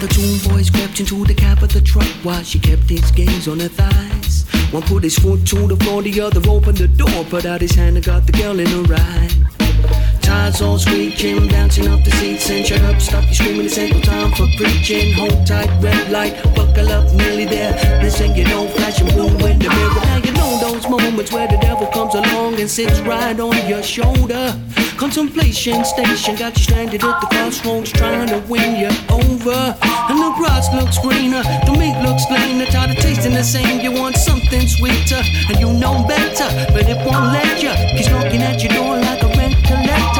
The 0.00 0.08
two 0.08 0.48
boys 0.48 0.70
crept 0.70 0.98
into 0.98 1.26
the 1.26 1.34
cab 1.34 1.62
of 1.62 1.74
the 1.74 1.80
truck 1.82 2.08
while 2.22 2.42
she 2.42 2.58
kept 2.58 2.88
his 2.88 3.10
gaze 3.10 3.46
on 3.46 3.60
her 3.60 3.68
thighs. 3.68 4.46
One 4.72 4.82
put 4.82 5.04
his 5.04 5.18
foot 5.18 5.46
to 5.48 5.66
the 5.66 5.76
floor, 5.76 6.00
the 6.00 6.18
other 6.22 6.40
opened 6.48 6.78
the 6.78 6.88
door, 6.88 7.22
put 7.28 7.44
out 7.44 7.60
his 7.60 7.72
hand 7.72 7.96
and 7.96 8.04
got 8.06 8.24
the 8.24 8.32
girl 8.32 8.58
in 8.58 8.66
a 8.66 8.82
ride. 8.88 10.22
Tires 10.22 10.62
all 10.62 10.78
screeching, 10.78 11.48
bouncing 11.48 11.86
off 11.86 12.02
the 12.02 12.12
seats 12.12 12.48
and 12.48 12.66
shut 12.66 12.80
up, 12.80 12.98
stop 12.98 13.28
you 13.28 13.34
screaming, 13.34 13.66
it's 13.66 13.76
ain't 13.76 13.94
no 13.94 14.00
time 14.00 14.32
for 14.32 14.46
preaching. 14.56 15.12
Hold 15.12 15.46
tight, 15.46 15.68
red 15.82 16.10
light, 16.10 16.32
buckle 16.54 16.88
up, 16.88 17.12
nearly 17.12 17.44
there. 17.44 17.76
Listen, 18.02 18.34
you 18.34 18.44
know, 18.44 18.68
flashing 18.68 19.08
blue 19.08 19.28
in 19.28 19.58
the 19.58 19.68
mirror. 19.68 20.00
Now 20.00 20.16
you 20.16 20.32
know 20.32 20.58
those 20.62 20.88
moments 20.88 21.30
where 21.30 21.46
the 21.46 21.58
devil 21.58 21.88
comes 21.88 22.14
along 22.14 22.58
and 22.58 22.70
sits 22.70 23.00
right 23.00 23.38
on 23.38 23.68
your 23.68 23.82
shoulder. 23.82 24.56
Contemplation 25.00 25.82
station 25.82 26.36
got 26.36 26.54
you 26.58 26.62
stranded 26.62 27.02
at 27.02 27.20
the 27.22 27.26
crossroads, 27.28 27.90
trying 27.90 28.28
to 28.28 28.38
win 28.50 28.76
you 28.76 28.90
over. 29.08 29.74
And 29.80 30.18
the 30.20 30.34
grass 30.36 30.68
looks 30.74 30.98
greener, 30.98 31.42
the 31.64 31.72
meat 31.72 31.96
looks 32.04 32.28
leaner, 32.28 32.66
tired 32.66 32.90
of 32.90 32.98
tasting 32.98 33.32
the 33.32 33.42
same. 33.42 33.80
You 33.80 33.92
want 33.92 34.18
something 34.18 34.68
sweeter, 34.68 35.22
and 35.48 35.58
you 35.58 35.72
know 35.72 36.04
better, 36.06 36.52
but 36.74 36.84
it 36.86 36.98
won't 36.98 37.32
let 37.32 37.62
you. 37.62 37.72
He's 37.96 38.10
knocking 38.10 38.42
at 38.42 38.62
your 38.62 38.74
door 38.74 38.98
like 38.98 39.22
a 39.22 39.28
rent 39.28 39.56
collector. 39.64 40.19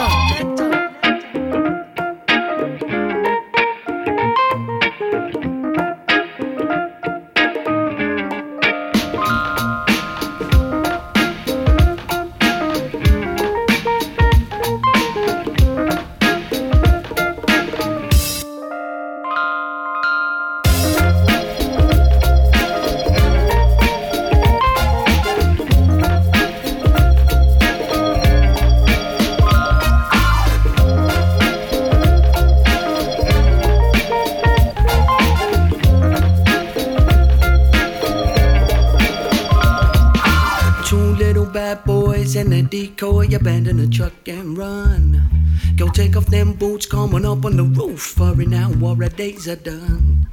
Days 49.17 49.49
are 49.49 49.57
done. 49.57 50.27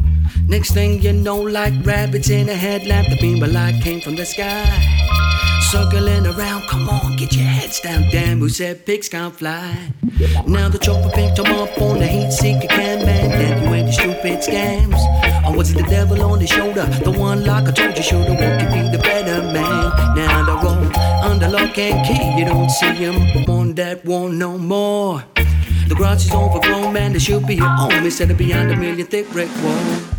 Next 0.47 0.71
thing 0.71 1.01
you 1.01 1.13
know, 1.13 1.41
like 1.41 1.73
rabbits 1.85 2.29
in 2.29 2.49
a 2.49 2.55
headlamp, 2.55 3.09
the 3.09 3.17
beam 3.17 3.41
of 3.43 3.51
light 3.51 3.81
came 3.83 4.01
from 4.01 4.15
the 4.15 4.25
sky. 4.25 4.65
Circling 5.71 6.25
around, 6.25 6.61
come 6.67 6.87
on, 6.87 7.17
get 7.17 7.33
your 7.33 7.43
heads 7.43 7.81
down. 7.81 8.07
Damn, 8.09 8.39
who 8.39 8.49
said 8.49 8.85
pigs 8.85 9.09
can't 9.09 9.35
fly? 9.35 9.91
Now 10.47 10.69
the 10.69 10.77
chopper 10.77 11.09
picked 11.13 11.39
him 11.39 11.47
up 11.47 11.77
on 11.81 11.99
the 11.99 12.07
heat 12.07 12.31
seeker 12.31 12.67
can 12.67 13.05
man. 13.05 13.29
Damn, 13.29 13.63
you 13.63 13.73
ain't 13.73 13.87
the 13.87 13.91
stupid 13.93 14.39
scams. 14.39 14.99
Or 15.45 15.55
was 15.57 15.71
it 15.71 15.77
the 15.77 15.89
devil 15.89 16.21
on 16.23 16.39
the 16.39 16.47
shoulder? 16.47 16.85
The 17.03 17.11
one 17.11 17.45
like 17.45 17.67
I 17.67 17.71
told 17.71 17.97
you 17.97 18.03
shoulda 18.03 18.33
won't 18.33 18.61
you 18.61 18.67
be 18.69 18.89
the 18.89 18.99
better 18.99 19.41
man? 19.43 20.15
Now 20.15 20.45
they're 20.45 20.57
all 20.57 21.31
under 21.31 21.49
lock 21.49 21.77
and 21.77 22.05
key. 22.07 22.39
You 22.39 22.45
don't 22.45 22.69
see 22.69 22.93
him 22.93 23.49
on 23.49 23.73
that 23.75 24.05
one 24.05 24.37
no 24.39 24.57
more. 24.57 25.23
The 25.87 25.95
grass 25.95 26.25
is 26.25 26.33
overgrown, 26.33 26.91
man. 26.91 27.11
There 27.11 27.19
should 27.19 27.47
be 27.47 27.57
a 27.59 27.63
home 27.63 28.05
instead 28.05 28.29
of 28.29 28.37
behind 28.37 28.71
a 28.71 28.75
million 28.75 29.07
thick 29.07 29.29
brick 29.31 29.49
wall. 29.63 30.16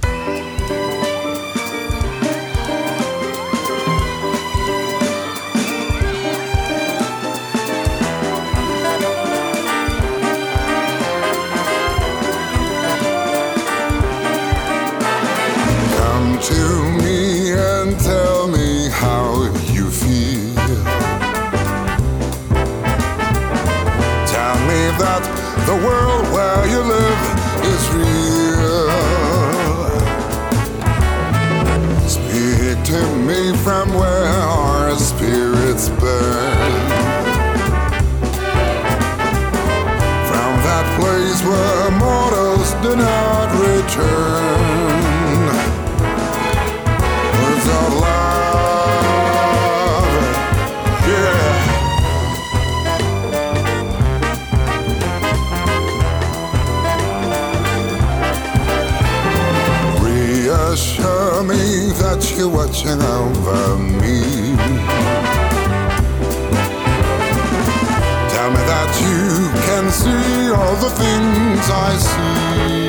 The 70.88 70.94
things 70.94 71.70
I 71.70 71.96
see. 72.08 72.88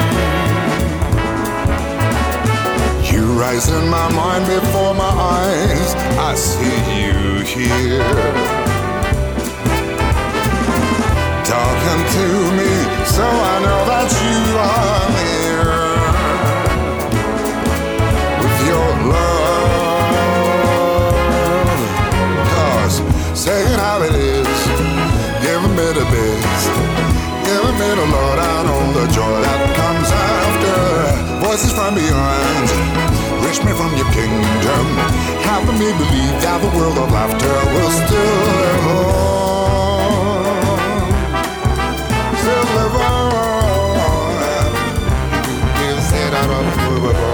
You 3.11 3.23
rise 3.39 3.67
in 3.69 3.89
my 3.89 4.11
mind 4.13 4.45
before 4.45 4.93
my 4.93 5.09
eyes. 5.09 5.95
I 6.17 6.35
see 6.35 6.77
you 7.01 7.43
here. 7.43 8.03
Talking 11.53 12.01
to 12.15 12.27
me, 12.57 12.71
so 13.15 13.25
I 13.25 13.55
know 13.65 13.81
that 13.91 14.09
you 14.23 14.39
are 14.57 14.98
me 27.79 27.87
the 27.95 28.05
lowdown 28.11 28.67
on 28.67 28.93
the 28.93 29.07
joy 29.07 29.39
that 29.41 29.61
comes 29.79 30.11
after. 30.11 30.75
Voices 31.47 31.71
from 31.71 31.95
beyond, 31.95 32.67
reach 33.45 33.63
me 33.63 33.71
from 33.71 33.95
your 33.95 34.09
kingdom, 34.11 34.85
helping 35.47 35.79
me 35.79 35.87
believe 35.95 36.35
that 36.43 36.59
the 36.59 36.67
world 36.75 36.97
of 36.97 37.09
laughter 37.09 37.55
will 37.73 37.91
still 38.03 38.43
live 38.59 38.87
on. 38.99 39.39
Still 42.43 42.67
live 42.75 42.95
on. 42.99 43.95
You 45.79 45.95
say 46.11 46.25
that 46.35 47.28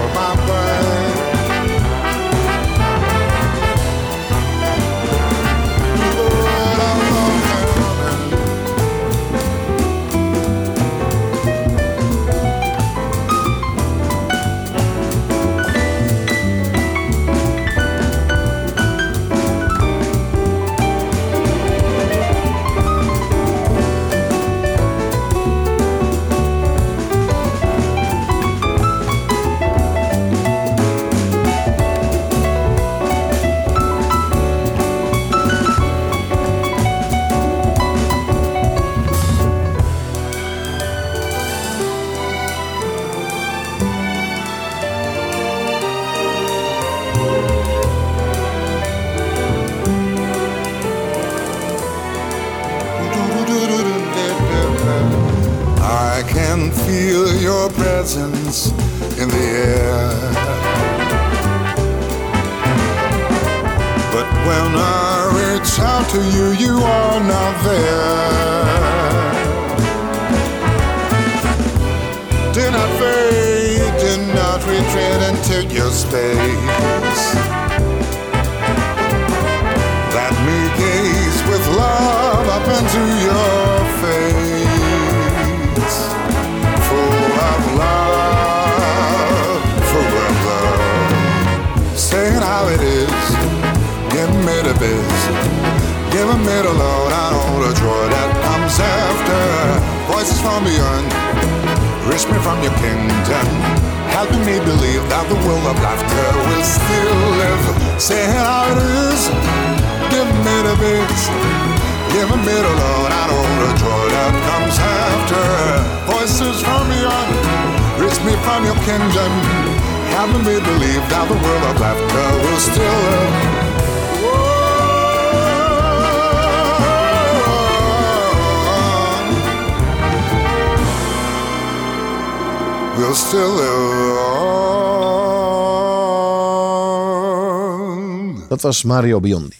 was 138.66 138.82
Mario 138.82 139.20
Biondi. 139.20 139.56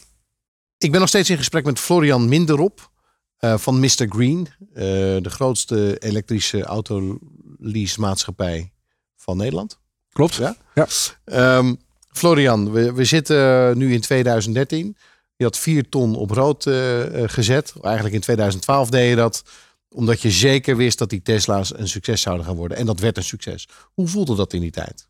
Ik 0.78 0.90
ben 0.90 1.00
nog 1.00 1.09
steeds 1.09 1.30
in 1.30 1.36
gesprek 1.36 1.64
met 1.64 1.78
Florian 1.78 2.28
Minderop 2.28 2.90
eh, 3.36 3.59
van 3.59 3.80
Mr. 3.80 4.07
Green. 4.09 4.48
eh, 4.74 4.82
de 5.22 5.30
grootste 5.30 5.98
elektrische 5.98 6.62
autoleasemaatschappij 6.62 8.72
van 9.16 9.36
Nederland. 9.36 9.78
Klopt. 10.12 10.34
Ja? 10.34 10.57
Ja. 10.74 10.86
Ehm, 11.24 11.74
Florian, 12.12 12.72
we, 12.72 12.92
we 12.92 13.04
zitten 13.04 13.78
nu 13.78 13.92
in 13.92 14.00
2013. 14.00 14.96
Je 15.36 15.44
had 15.44 15.59
vier 15.59 15.88
ton 15.88 16.16
op 16.16 16.30
rood 16.30 16.66
eh, 16.66 17.02
gezet. 17.26 17.72
Eigenlijk 17.82 18.14
in 18.14 18.20
2012 18.20 18.90
deed 18.90 19.09
je 19.09 19.16
dat 19.16 19.42
omdat 19.88 20.22
je 20.22 20.30
zeker 20.30 20.76
wist 20.76 20.98
dat 20.98 21.11
die 21.11 21.22
Tesla's 21.22 21.78
een 21.78 21.88
succes 21.88 22.20
zouden 22.20 22.46
gaan 22.46 22.57
worden. 22.57 22.76
En 22.76 22.86
dat 22.86 23.00
werd 23.00 23.16
een 23.16 23.24
succes. 23.24 23.68
Hoe 23.94 24.09
voelde 24.09 24.36
dat 24.36 24.52
in 24.52 24.61
die 24.61 24.70
tijd? 24.70 25.09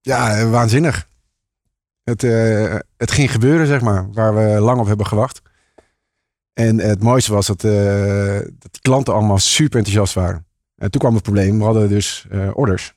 Ja, 0.00 0.48
waanzinnig. 0.48 1.06
Het, 2.08 2.24
eh, 2.24 2.76
het 2.96 3.10
ging 3.10 3.30
gebeuren, 3.30 3.66
zeg 3.66 3.80
maar, 3.80 4.12
waar 4.12 4.34
we 4.34 4.60
lang 4.60 4.80
op 4.80 4.86
hebben 4.86 5.06
gewacht. 5.06 5.40
En 6.52 6.78
het 6.78 7.02
mooiste 7.02 7.32
was 7.32 7.46
dat, 7.46 7.64
eh, 7.64 8.38
dat 8.58 8.72
die 8.72 8.80
klanten 8.80 9.14
allemaal 9.14 9.38
super 9.38 9.78
enthousiast 9.78 10.14
waren. 10.14 10.46
En 10.76 10.90
toen 10.90 11.00
kwam 11.00 11.14
het 11.14 11.22
probleem, 11.22 11.58
we 11.58 11.64
hadden 11.64 11.88
dus 11.88 12.26
eh, 12.30 12.50
orders. 12.52 12.94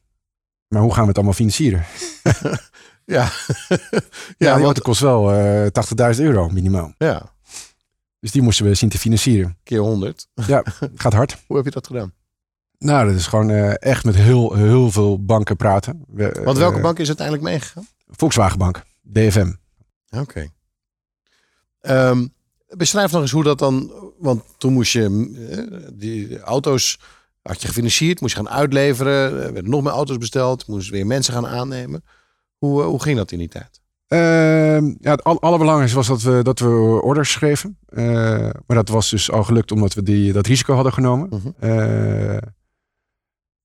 Maar 0.68 0.82
hoe 0.82 0.92
gaan 0.94 1.02
we 1.02 1.08
het 1.08 1.16
allemaal 1.18 1.34
financieren? 1.36 1.84
Ja, 3.06 3.24
Ja, 3.24 3.30
die 4.38 4.48
want- 4.50 4.64
auto 4.64 4.82
kost 4.82 5.00
wel 5.02 5.32
eh 5.34 5.66
80.000 6.16 6.22
euro 6.26 6.50
minimaal. 6.50 6.94
ja 6.98 7.34
Dus 8.20 8.32
die 8.32 8.42
moesten 8.42 8.66
we 8.66 8.74
zien 8.74 8.90
te 8.90 8.98
financieren. 9.00 9.58
keer 9.64 9.80
100. 9.80 10.28
Ja, 10.34 10.64
gaat 10.96 11.14
hard. 11.14 11.38
Hoe 11.48 11.56
heb 11.56 11.66
je 11.66 11.72
dat 11.72 11.88
gedaan? 11.88 12.14
Nou, 12.78 13.08
dat 13.08 13.16
is 13.16 13.28
gewoon 13.28 13.50
echt 13.76 14.04
met 14.06 14.16
heel, 14.16 14.54
heel 14.54 14.92
veel 14.92 15.24
banken 15.26 15.56
praten. 15.56 16.04
We, 16.08 16.40
Want 16.44 16.58
welke 16.58 16.80
bank 16.80 17.00
is 17.00 17.08
uiteindelijk 17.08 17.48
meegegaan? 17.48 17.88
Volkswagen 18.08 18.58
Bank, 18.58 18.84
DFM. 19.14 19.52
Oké. 20.10 20.48
Ehm, 21.82 22.28
beschrijf 22.78 23.12
nog 23.12 23.22
eens 23.22 23.32
hoe 23.32 23.44
dat 23.44 23.60
dan. 23.60 23.92
Want 24.20 24.44
toen 24.58 24.74
moest 24.74 24.92
je 24.92 25.04
eh, 25.50 25.90
die 25.94 26.40
auto's 26.40 27.00
had 27.42 27.62
je 27.62 27.68
gefinancierd, 27.68 28.22
moest 28.22 28.36
je 28.36 28.44
gaan 28.44 28.54
uitleveren, 28.54 29.14
er 29.44 29.54
werden 29.54 29.70
nog 29.72 29.84
meer 29.84 29.92
auto's 29.92 30.18
besteld, 30.18 30.68
moest 30.68 30.90
weer 30.90 31.06
mensen 31.08 31.34
gaan 31.34 31.48
aannemen. 31.48 32.04
Hoe, 32.58 32.82
eh, 32.82 32.88
hoe 32.88 33.02
ging 33.02 33.18
dat 33.18 33.32
in 33.32 33.38
die 33.38 33.48
tijd? 33.48 33.82
Ehm, 34.08 34.86
ja, 35.00 35.12
het 35.12 35.24
al- 35.24 35.42
allerbelangrijkste 35.42 35.98
was 35.98 36.08
dat 36.08 36.22
we, 36.22 36.40
dat 36.44 36.60
we 36.60 37.00
orders 37.04 37.32
schreven. 37.32 37.78
Eh, 37.86 38.04
maar 38.66 38.78
dat 38.78 38.90
was 38.90 39.10
dus 39.10 39.32
al 39.32 39.44
gelukt 39.44 39.72
omdat 39.72 39.94
we 39.94 40.04
die, 40.04 40.34
dat 40.34 40.48
risico 40.48 40.74
hadden 40.74 40.94
genomen. 40.94 41.30
Mhm. 41.30 41.50
Eh, 41.60 42.38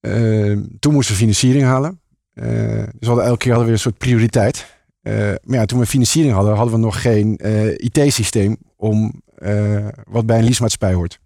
Eh, 0.01 0.59
toen 0.79 0.93
moesten 0.93 1.15
we 1.15 1.21
financiering 1.21 1.65
halen. 1.65 2.01
Dus 2.35 2.45
we 2.99 3.07
hadden 3.07 3.25
elke 3.25 3.39
keer 3.39 3.53
hadden 3.53 3.59
we 3.59 3.65
weer 3.65 3.73
een 3.73 3.79
soort 3.79 3.99
prioriteit. 3.99 4.76
Eh, 5.07 5.35
maar 5.43 5.59
ja, 5.59 5.65
toen 5.65 5.79
we 5.79 5.87
financiering 5.87 6.35
hadden, 6.35 6.55
hadden 6.55 6.75
we 6.75 6.81
nog 6.81 7.03
geen 7.03 7.37
eh, 7.37 7.71
IT-systeem 7.71 8.57
om 8.77 9.23
eh, 9.37 9.87
wat 10.09 10.27
bij 10.27 10.39
een 10.39 10.45
leasemaatschappij 10.45 10.93
hoort. 10.95 11.21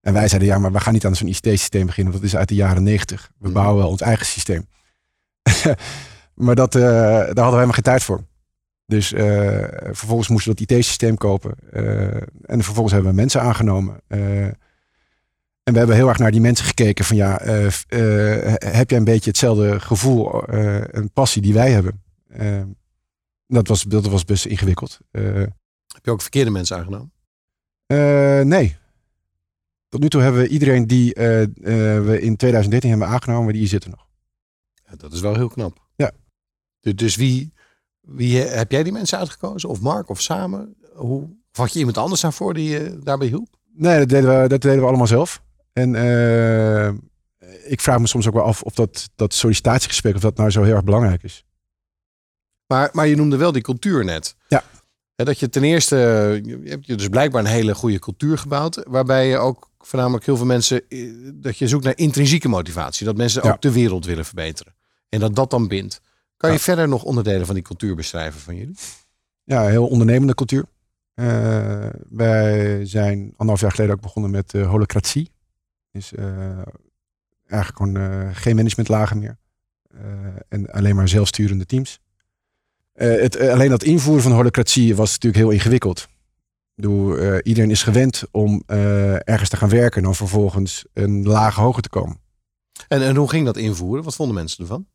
En 0.00 0.12
wij 0.12 0.28
zeiden, 0.28 0.48
ja, 0.48 0.58
maar 0.58 0.72
we 0.72 0.80
gaan 0.80 0.92
niet 0.92 1.06
aan 1.06 1.16
zo'n 1.16 1.28
IT-systeem 1.28 1.86
beginnen, 1.86 2.12
want 2.12 2.24
dat 2.24 2.32
is 2.32 2.38
uit 2.38 2.48
de 2.48 2.54
jaren 2.54 2.82
negentig. 2.82 3.30
We 3.38 3.50
bouwen 3.50 3.76
wel 3.76 3.88
ons 3.88 4.00
eigen 4.00 4.26
systeem. 4.26 4.66
maar 6.44 6.54
dat, 6.54 6.72
daar 6.72 7.26
hadden 7.26 7.34
we 7.34 7.50
helemaal 7.50 7.72
geen 7.72 7.82
tijd 7.82 8.02
voor. 8.02 8.20
Dus 8.86 9.08
vervolgens 9.90 10.28
moesten 10.28 10.52
we 10.52 10.64
dat 10.64 10.70
IT-systeem 10.70 11.16
kopen. 11.16 11.54
En 12.42 12.62
vervolgens 12.62 12.92
hebben 12.92 13.10
we 13.10 13.16
mensen 13.16 13.40
aangenomen. 13.40 14.00
En 14.08 15.72
we 15.72 15.78
hebben 15.78 15.96
heel 15.96 16.08
erg 16.08 16.18
naar 16.18 16.30
die 16.30 16.40
mensen 16.40 16.66
gekeken 16.66 17.04
van 17.04 17.16
ja, 17.16 17.40
heb 18.58 18.90
jij 18.90 18.98
een 18.98 19.04
beetje 19.04 19.30
hetzelfde 19.30 19.80
gevoel 19.80 20.44
en 20.44 21.10
passie 21.12 21.42
die 21.42 21.54
wij 21.54 21.70
hebben? 21.70 22.02
Dat, 23.46 23.68
was, 23.68 23.82
dat 23.82 24.06
was 24.06 24.24
best 24.24 24.46
ingewikkeld. 24.46 24.98
Eh, 25.10 25.22
Heb 25.86 26.04
je 26.04 26.10
ook 26.10 26.20
verkeerde 26.22 26.50
mensen 26.50 26.76
aangenomen? 26.76 27.12
eh, 27.86 28.40
nee. 28.40 28.76
Tot 29.88 30.00
nu 30.00 30.08
toe 30.08 30.20
hebben 30.22 30.40
we 30.40 30.48
iedereen 30.48 30.86
die 30.86 31.14
eh, 31.14 31.24
we 32.04 32.18
in 32.20 32.36
2013 32.36 32.90
hebben 32.90 33.08
aangenomen, 33.08 33.52
die 33.52 33.66
zitten 33.66 33.90
nog. 33.90 34.06
Ja, 34.86 34.96
dat 34.96 35.12
is 35.12 35.20
wel 35.20 35.34
heel 35.34 35.48
knap. 35.48 35.86
Ja. 35.96 36.10
Dus, 36.80 36.94
dus 36.94 37.16
wie, 37.16 37.52
wie 38.00 38.36
heb 38.38 38.70
jij 38.70 38.82
die 38.82 38.92
mensen 38.92 39.18
uitgekozen? 39.18 39.68
Of 39.68 39.80
Mark 39.80 40.08
of 40.08 40.20
samen? 40.20 40.76
Hoe, 40.94 41.22
of 41.22 41.56
had 41.56 41.72
je 41.72 41.78
iemand 41.78 41.98
anders 41.98 42.20
daarvoor 42.20 42.54
die 42.54 42.68
je 42.68 42.98
daarbij 43.04 43.26
hielp? 43.28 43.48
Nee, 43.72 43.98
dat 43.98 44.08
deden 44.08 44.42
we, 44.42 44.48
dat 44.48 44.62
deden 44.62 44.80
we 44.80 44.86
allemaal 44.86 45.06
zelf. 45.06 45.42
En 45.72 45.94
ik 47.64 47.80
vraag 47.80 47.98
me 47.98 48.06
soms 48.06 48.26
ook 48.28 48.34
wel 48.34 48.44
af 48.44 48.62
of 48.62 48.74
dat, 48.74 49.10
dat 49.14 49.34
sollicitatiegesprek, 49.34 50.14
of 50.14 50.20
dat 50.20 50.36
nou 50.36 50.50
zo 50.50 50.62
heel 50.62 50.74
erg 50.74 50.84
belangrijk 50.84 51.22
is. 51.22 51.44
Maar, 52.66 52.88
maar 52.92 53.06
je 53.06 53.16
noemde 53.16 53.36
wel 53.36 53.52
die 53.52 53.62
cultuur 53.62 54.04
net. 54.04 54.36
Ja. 54.48 54.62
Dat 55.14 55.38
je 55.38 55.48
ten 55.48 55.64
eerste, 55.64 55.96
je 56.44 56.60
hebt 56.64 56.86
je 56.86 56.94
dus 56.96 57.08
blijkbaar 57.08 57.40
een 57.44 57.50
hele 57.50 57.74
goede 57.74 57.98
cultuur 57.98 58.38
gebouwd. 58.38 58.82
Waarbij 58.88 59.28
je 59.28 59.36
ook 59.36 59.70
voornamelijk 59.78 60.26
heel 60.26 60.36
veel 60.36 60.46
mensen, 60.46 60.82
eh, 60.88 61.10
dat 61.34 61.58
je 61.58 61.68
zoekt 61.68 61.84
naar 61.84 61.96
intrinsieke 61.96 62.48
motivatie. 62.48 63.06
Dat 63.06 63.16
mensen 63.16 63.42
Ja. 63.44 63.50
ook 63.52 63.60
de 63.62 63.72
wereld 63.72 64.04
willen 64.04 64.24
verbeteren. 64.24 64.74
En 65.08 65.20
dat 65.20 65.34
dat 65.34 65.50
dan 65.50 65.68
bindt. 65.68 66.00
Kan 66.36 66.50
je 66.50 66.56
Ja. 66.56 66.62
verder 66.62 66.88
nog 66.88 67.02
onderdelen 67.02 67.46
van 67.46 67.54
die 67.54 67.64
cultuur 67.64 67.94
beschrijven 67.96 68.40
van 68.40 68.56
jullie? 68.56 68.74
Ja, 69.44 69.66
heel 69.66 69.86
ondernemende 69.86 70.34
cultuur. 70.34 70.64
Eh, 71.14 71.86
wij 72.10 72.80
zijn 72.86 73.18
anderhalf 73.36 73.60
jaar 73.60 73.70
geleden 73.70 73.94
ook 73.94 74.00
begonnen 74.00 74.30
met 74.30 74.54
eh 74.54 74.68
holocratie. 74.68 75.30
Dus 75.92 76.12
eigenlijk 77.46 77.76
gewoon 77.76 78.34
geen 78.34 78.56
managementlagen 78.56 79.18
meer. 79.18 79.36
En 80.48 80.70
alleen 80.70 80.96
maar 80.96 81.08
zelfsturende 81.08 81.66
teams. 81.66 82.00
Eh, 82.96 83.20
het, 83.20 83.36
eh, 83.36 83.52
alleen 83.52 83.68
dat 83.68 83.82
invoeren 83.82 84.22
van 84.22 84.32
holocratie 84.32 84.96
was 84.96 85.12
natuurlijk 85.12 85.42
heel 85.42 85.52
ingewikkeld. 85.52 86.08
Eh, 86.76 87.36
iedereen 87.42 87.70
is 87.70 87.82
gewend 87.82 88.24
om 88.30 88.62
ergens 89.24 89.48
te 89.48 89.56
gaan 89.56 89.68
werken 89.68 89.96
en 89.96 90.02
dan 90.02 90.14
vervolgens 90.14 90.84
een 90.92 91.26
laag 91.26 91.54
hoger 91.54 91.82
te 91.82 91.88
komen. 91.88 92.20
En, 92.88 93.02
en 93.02 93.16
hoe 93.16 93.28
ging 93.28 93.44
dat 93.44 93.56
invoeren? 93.56 94.04
Wat 94.04 94.14
vonden 94.14 94.34
mensen 94.34 94.60
ervan? 94.60 94.86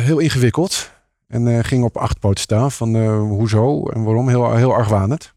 Heel 0.00 0.18
ingewikkeld. 0.18 0.90
En 1.26 1.64
ging 1.64 1.84
op 1.84 1.96
acht 1.96 2.18
poten 2.18 2.42
staan 2.42 2.72
van 2.72 2.96
hoezo 3.16 3.86
en 3.88 4.04
waarom. 4.04 4.28
Heel, 4.28 4.54
heel 4.54 4.74
argwanend. 4.74 5.34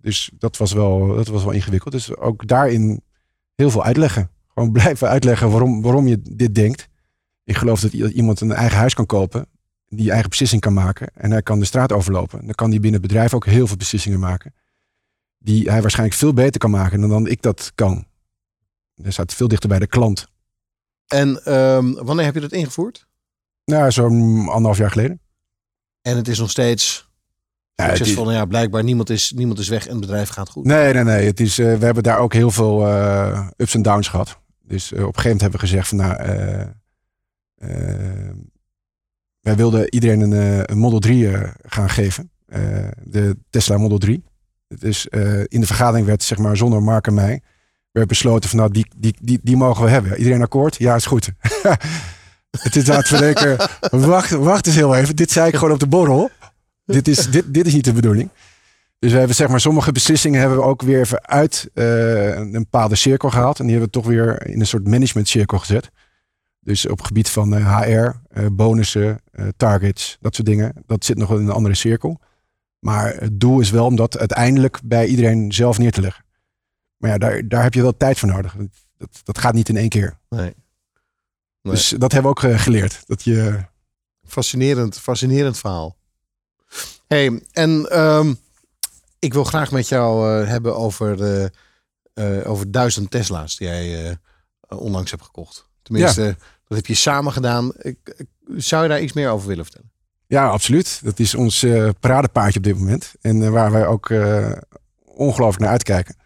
Dus 0.00 0.30
dat 0.38 0.56
was, 0.56 0.72
wel, 0.72 1.14
dat 1.14 1.28
was 1.28 1.44
wel 1.44 1.52
ingewikkeld. 1.52 1.92
Dus 1.92 2.16
ook 2.16 2.46
daarin 2.46 3.02
heel 3.54 3.70
veel 3.70 3.84
uitleggen. 3.84 4.30
Gewoon 4.58 4.72
blijven 4.72 5.08
uitleggen 5.08 5.50
waarom, 5.50 5.82
waarom 5.82 6.06
je 6.08 6.18
dit 6.22 6.54
denkt. 6.54 6.88
Ik 7.44 7.56
geloof 7.56 7.80
dat 7.80 7.92
iemand 7.92 8.40
een 8.40 8.52
eigen 8.52 8.78
huis 8.78 8.94
kan 8.94 9.06
kopen. 9.06 9.46
Die 9.88 10.10
eigen 10.10 10.28
beslissing 10.28 10.60
kan 10.60 10.72
maken. 10.72 11.10
En 11.14 11.30
hij 11.30 11.42
kan 11.42 11.58
de 11.58 11.64
straat 11.64 11.92
overlopen. 11.92 12.44
Dan 12.46 12.54
kan 12.54 12.70
hij 12.70 12.80
binnen 12.80 13.00
het 13.00 13.08
bedrijf 13.10 13.34
ook 13.34 13.46
heel 13.46 13.66
veel 13.66 13.76
beslissingen 13.76 14.18
maken. 14.18 14.54
Die 15.38 15.70
hij 15.70 15.80
waarschijnlijk 15.80 16.18
veel 16.18 16.32
beter 16.32 16.60
kan 16.60 16.70
maken 16.70 17.00
dan, 17.00 17.08
dan 17.08 17.26
ik 17.26 17.42
dat 17.42 17.72
kan. 17.74 18.06
Hij 19.02 19.10
staat 19.10 19.34
veel 19.34 19.48
dichter 19.48 19.68
bij 19.68 19.78
de 19.78 19.86
klant. 19.86 20.26
En 21.06 21.44
ehm, 21.44 21.92
wanneer 21.92 22.24
heb 22.24 22.34
je 22.34 22.40
dat 22.40 22.52
ingevoerd? 22.52 23.06
Nou, 23.64 23.90
zo'n 23.90 24.38
anderhalf 24.48 24.78
jaar 24.78 24.90
geleden. 24.90 25.20
En 26.02 26.16
het 26.16 26.28
is 26.28 26.38
nog 26.38 26.50
steeds 26.50 27.10
Ja, 27.74 27.84
het 27.84 27.92
is- 27.92 27.98
succesvol. 27.98 28.24
Nou 28.24 28.36
ja, 28.36 28.44
blijkbaar 28.44 28.84
niemand 28.84 29.10
is, 29.10 29.32
niemand 29.32 29.58
is 29.58 29.68
weg 29.68 29.84
en 29.86 29.90
het 29.92 30.00
bedrijf 30.00 30.28
gaat 30.28 30.48
goed. 30.50 30.64
Nee, 30.64 30.92
nee, 30.92 31.04
nee. 31.04 31.26
Het 31.26 31.40
is, 31.40 31.58
eh, 31.58 31.76
we 31.78 31.84
hebben 31.84 32.02
daar 32.02 32.18
ook 32.18 32.32
heel 32.32 32.50
veel 32.50 32.86
eh, 32.86 33.48
ups 33.56 33.74
en 33.74 33.82
downs 33.82 34.08
gehad. 34.08 34.38
Dus 34.68 34.92
eh, 34.92 35.06
op 35.06 35.16
een 35.16 35.20
gegeven 35.20 35.22
moment 35.22 35.40
hebben 35.40 35.60
we 35.60 35.66
gezegd 35.66 35.88
van 35.88 35.98
nou, 35.98 36.16
eh, 36.16 36.60
eh, 37.54 38.34
wij 39.40 39.56
wilden 39.56 39.94
iedereen 39.94 40.20
een, 40.20 40.70
een 40.70 40.78
Model 40.78 40.98
3 40.98 41.30
eh, 41.30 41.50
gaan 41.62 41.90
geven. 41.90 42.30
De 43.02 43.36
Tesla 43.50 43.78
Model 43.78 43.98
3. 43.98 44.24
Dus 44.68 45.06
in 45.46 45.60
de 45.60 45.66
vergadering 45.66 46.06
werd 46.06 46.22
zeg 46.22 46.38
maar 46.38 46.56
zonder 46.56 46.82
Mark 46.82 47.06
en 47.06 47.14
mij 47.14 47.42
werd 47.90 48.08
besloten 48.08 48.48
van 48.48 48.58
nou 48.58 48.72
die, 48.72 48.86
die, 48.96 49.16
die, 49.20 49.40
die 49.42 49.56
mogen 49.56 49.84
we 49.84 49.90
hebben. 49.90 50.18
Iedereen 50.18 50.42
akkoord? 50.42 50.76
Ja, 50.76 50.94
is 50.94 51.06
goed. 51.06 51.28
Het 52.50 52.76
is 52.76 52.86
het 52.86 53.08
verdenken. 53.08 53.56
Wacht, 53.90 54.30
wacht 54.30 54.66
eens 54.66 54.76
heel 54.76 54.94
even. 54.94 55.16
Dit 55.16 55.30
zei 55.30 55.48
ik 55.48 55.54
gewoon 55.54 55.72
op 55.72 55.80
de 55.80 55.86
borrel. 55.86 56.30
Dit 56.84 57.08
is, 57.08 57.30
dit, 57.30 57.54
dit 57.54 57.66
is 57.66 57.72
niet 57.72 57.84
de 57.84 57.92
bedoeling. 57.92 58.30
Dus 58.98 59.12
we 59.12 59.18
hebben 59.18 59.36
zeg 59.36 59.48
maar 59.48 59.60
sommige 59.60 59.92
beslissingen 59.92 60.40
hebben 60.40 60.58
we 60.58 60.64
ook 60.64 60.82
weer 60.82 61.00
even 61.00 61.26
uit 61.26 61.70
eh, 61.74 62.36
een 62.36 62.52
bepaalde 62.52 62.94
cirkel 62.94 63.30
gehaald. 63.30 63.58
En 63.58 63.66
die 63.66 63.74
hebben 63.74 63.92
we 63.92 64.00
toch 64.00 64.10
weer 64.10 64.46
in 64.46 64.60
een 64.60 64.66
soort 64.66 64.86
management 64.86 65.28
cirkel 65.28 65.58
gezet. 65.58 65.90
Dus 66.60 66.86
op 66.86 66.98
het 66.98 67.06
gebied 67.06 67.30
van 67.30 67.54
eh, 67.54 67.80
HR, 67.80 68.10
eh, 68.28 68.46
bonussen, 68.52 69.22
eh, 69.30 69.46
targets, 69.56 70.16
dat 70.20 70.34
soort 70.34 70.46
dingen. 70.46 70.72
Dat 70.86 71.04
zit 71.04 71.16
nog 71.16 71.28
wel 71.28 71.38
in 71.38 71.44
een 71.44 71.52
andere 71.52 71.74
cirkel. 71.74 72.20
Maar 72.78 73.14
het 73.14 73.40
doel 73.40 73.60
is 73.60 73.70
wel 73.70 73.86
om 73.86 73.96
dat 73.96 74.18
uiteindelijk 74.18 74.80
bij 74.84 75.06
iedereen 75.06 75.52
zelf 75.52 75.78
neer 75.78 75.92
te 75.92 76.00
leggen. 76.00 76.24
Maar 76.96 77.10
ja, 77.10 77.18
daar, 77.18 77.48
daar 77.48 77.62
heb 77.62 77.74
je 77.74 77.82
wel 77.82 77.96
tijd 77.96 78.18
voor 78.18 78.28
nodig. 78.28 78.56
Dat, 78.96 79.20
dat 79.24 79.38
gaat 79.38 79.54
niet 79.54 79.68
in 79.68 79.76
één 79.76 79.88
keer. 79.88 80.18
Nee. 80.28 80.54
Nee. 81.62 81.74
Dus 81.74 81.88
dat 81.88 82.12
hebben 82.12 82.34
we 82.34 82.46
ook 82.46 82.60
geleerd. 82.60 83.02
Dat 83.06 83.24
je, 83.24 83.64
Fascinerend, 84.26 84.98
fascinerend 84.98 85.58
verhaal. 85.58 85.96
hey, 87.06 87.42
en 87.52 87.90
ehm, 87.90 88.34
ik 89.18 89.32
wil 89.32 89.44
graag 89.44 89.70
met 89.70 89.88
jou 89.88 90.40
eh, 90.42 90.48
hebben 90.48 90.76
over, 90.76 91.16
de, 91.16 91.50
eh, 92.14 92.50
over 92.50 92.70
duizend 92.70 93.10
Tesla's 93.10 93.56
die 93.56 93.68
jij 93.68 94.08
eh, 94.10 94.16
onlangs 94.78 95.10
hebt 95.10 95.22
gekocht. 95.22 95.68
Tenminste, 95.82 96.36
dat 96.66 96.76
heb 96.76 96.86
je 96.86 96.94
samen 96.94 97.32
gedaan. 97.32 97.72
Ik, 97.78 97.98
ik- 98.16 98.26
zou 98.56 98.82
je 98.82 98.88
daar 98.88 99.00
iets 99.00 99.12
meer 99.12 99.30
over 99.30 99.48
willen 99.48 99.64
vertellen? 99.64 99.90
Ja, 100.26 100.48
absoluut. 100.48 101.00
Dat 101.04 101.18
is 101.18 101.34
ons 101.34 101.62
eh 101.62 101.88
paradepaardje 102.00 102.58
op 102.58 102.64
dit 102.64 102.78
moment. 102.78 103.14
En 103.20 103.42
eh, 103.42 103.48
waar 103.50 103.70
wij 103.72 103.86
ook 103.86 104.10
eh, 104.10 104.52
ongelooflijk 105.04 105.60
naar 105.62 105.70
uitkijken. 105.70 106.16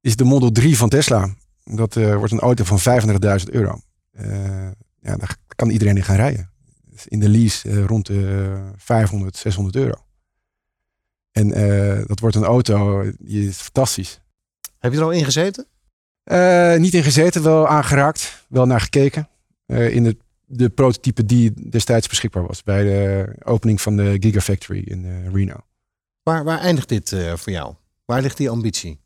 Is 0.00 0.16
de 0.16 0.24
Model 0.24 0.50
3 0.50 0.76
van 0.76 0.88
Tesla. 0.88 1.34
Dat 1.64 1.96
eh, 1.96 2.16
wordt 2.16 2.32
een 2.32 2.40
auto 2.40 2.64
van 2.64 2.78
35.000 3.02 3.50
euro. 3.50 3.80
Eh, 4.12 4.66
ja, 5.00 5.16
daar 5.16 5.36
kan 5.56 5.70
iedereen 5.70 5.96
in 5.96 6.02
gaan 6.02 6.16
rijden. 6.16 6.50
In 7.04 7.20
de 7.20 7.28
lease 7.28 7.68
eh, 7.68 7.84
rond 7.84 8.06
de 8.06 8.54
500, 8.76 9.36
600 9.36 9.76
euro. 9.76 10.04
En 11.32 11.52
eh, 11.52 12.06
dat 12.06 12.20
wordt 12.20 12.36
een 12.36 12.44
auto, 12.44 13.04
die 13.18 13.48
is 13.48 13.56
fantastisch. 13.56 14.20
Heb 14.78 14.92
je 14.92 14.98
er 14.98 15.04
al 15.04 15.10
in 15.10 15.24
gezeten? 15.24 15.66
Eh, 16.22 16.76
niet 16.76 16.94
in 16.94 17.02
gezeten, 17.02 17.42
wel 17.42 17.68
aangeraakt, 17.68 18.44
wel 18.48 18.66
naar 18.66 18.80
gekeken. 18.80 19.28
Eh, 19.66 19.94
in 19.94 20.04
de, 20.04 20.16
de 20.44 20.68
prototype 20.68 21.24
die 21.24 21.70
destijds 21.70 22.08
beschikbaar 22.08 22.46
was 22.46 22.62
bij 22.62 22.84
de 22.84 23.34
opening 23.44 23.80
van 23.80 23.96
de 23.96 24.16
Gigafactory 24.20 24.82
in 24.84 25.30
Reno. 25.32 25.56
Waar, 26.22 26.44
waar 26.44 26.58
eindigt 26.58 26.88
dit 26.88 27.08
voor 27.34 27.52
jou? 27.52 27.74
Waar 28.04 28.22
ligt 28.22 28.36
die 28.36 28.50
ambitie? 28.50 29.00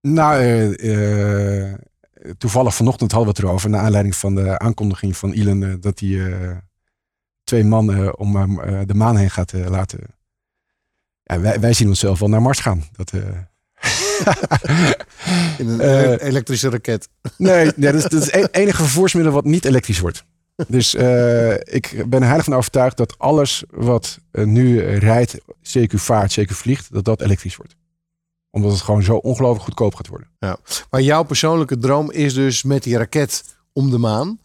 Nou, 0.00 0.76
toevallig 2.38 2.74
vanochtend 2.74 3.12
hadden 3.12 3.32
we 3.32 3.36
het 3.38 3.48
erover, 3.48 3.70
naar 3.70 3.80
aanleiding 3.80 4.16
van 4.16 4.34
de 4.34 4.58
aankondiging 4.58 5.16
van 5.16 5.32
Elon 5.32 5.80
dat 5.80 6.00
hij 6.00 6.62
twee 7.44 7.64
mannen 7.64 8.18
om 8.18 8.32
de 8.86 8.94
maan 8.94 9.16
heen 9.16 9.30
gaat 9.30 9.52
laten. 9.52 10.15
Ja, 11.28 11.40
wij, 11.40 11.60
wij 11.60 11.72
zien 11.72 11.88
onszelf 11.88 12.18
wel 12.18 12.28
naar 12.28 12.42
Mars 12.42 12.60
gaan. 12.60 12.84
Dat, 12.92 13.12
eh, 13.12 13.20
In 15.58 15.68
een 15.68 15.80
Eh, 15.80 16.02
ele- 16.02 16.18
elektrische 16.20 16.70
raket. 16.70 17.08
Nee, 17.36 17.72
nee 17.76 17.92
dat 17.92 17.94
is 17.94 18.02
dat 18.02 18.12
is 18.22 18.32
het 18.32 18.54
enige 18.62 18.82
vervoersmiddel 18.82 19.32
wat 19.32 19.44
niet 19.44 19.64
elektrisch 19.64 20.00
wordt. 20.00 20.24
Dus 20.68 20.94
eh, 20.94 21.52
ik 21.52 22.04
ben 22.06 22.22
heilig 22.22 22.44
van 22.44 22.54
overtuigd 22.54 22.96
dat 22.96 23.18
alles 23.18 23.64
wat 23.70 24.18
nu 24.32 24.80
rijdt, 24.80 25.38
CQ 25.62 25.94
vaart, 25.94 26.40
CQ 26.40 26.50
vliegt, 26.50 26.92
dat 26.92 27.04
dat 27.04 27.20
elektrisch 27.20 27.56
wordt. 27.56 27.76
Omdat 28.50 28.72
het 28.72 28.80
gewoon 28.80 29.02
zo 29.02 29.16
ongelooflijk 29.16 29.64
goedkoop 29.64 29.94
gaat 29.94 30.08
worden. 30.08 30.28
Ja. 30.38 30.56
Maar 30.90 31.00
jouw 31.00 31.22
persoonlijke 31.22 31.78
droom 31.78 32.10
is 32.10 32.34
dus 32.34 32.62
met 32.62 32.82
die 32.82 32.96
raket 32.96 33.44
om 33.72 33.90
de 33.90 33.98
maan. 33.98 34.40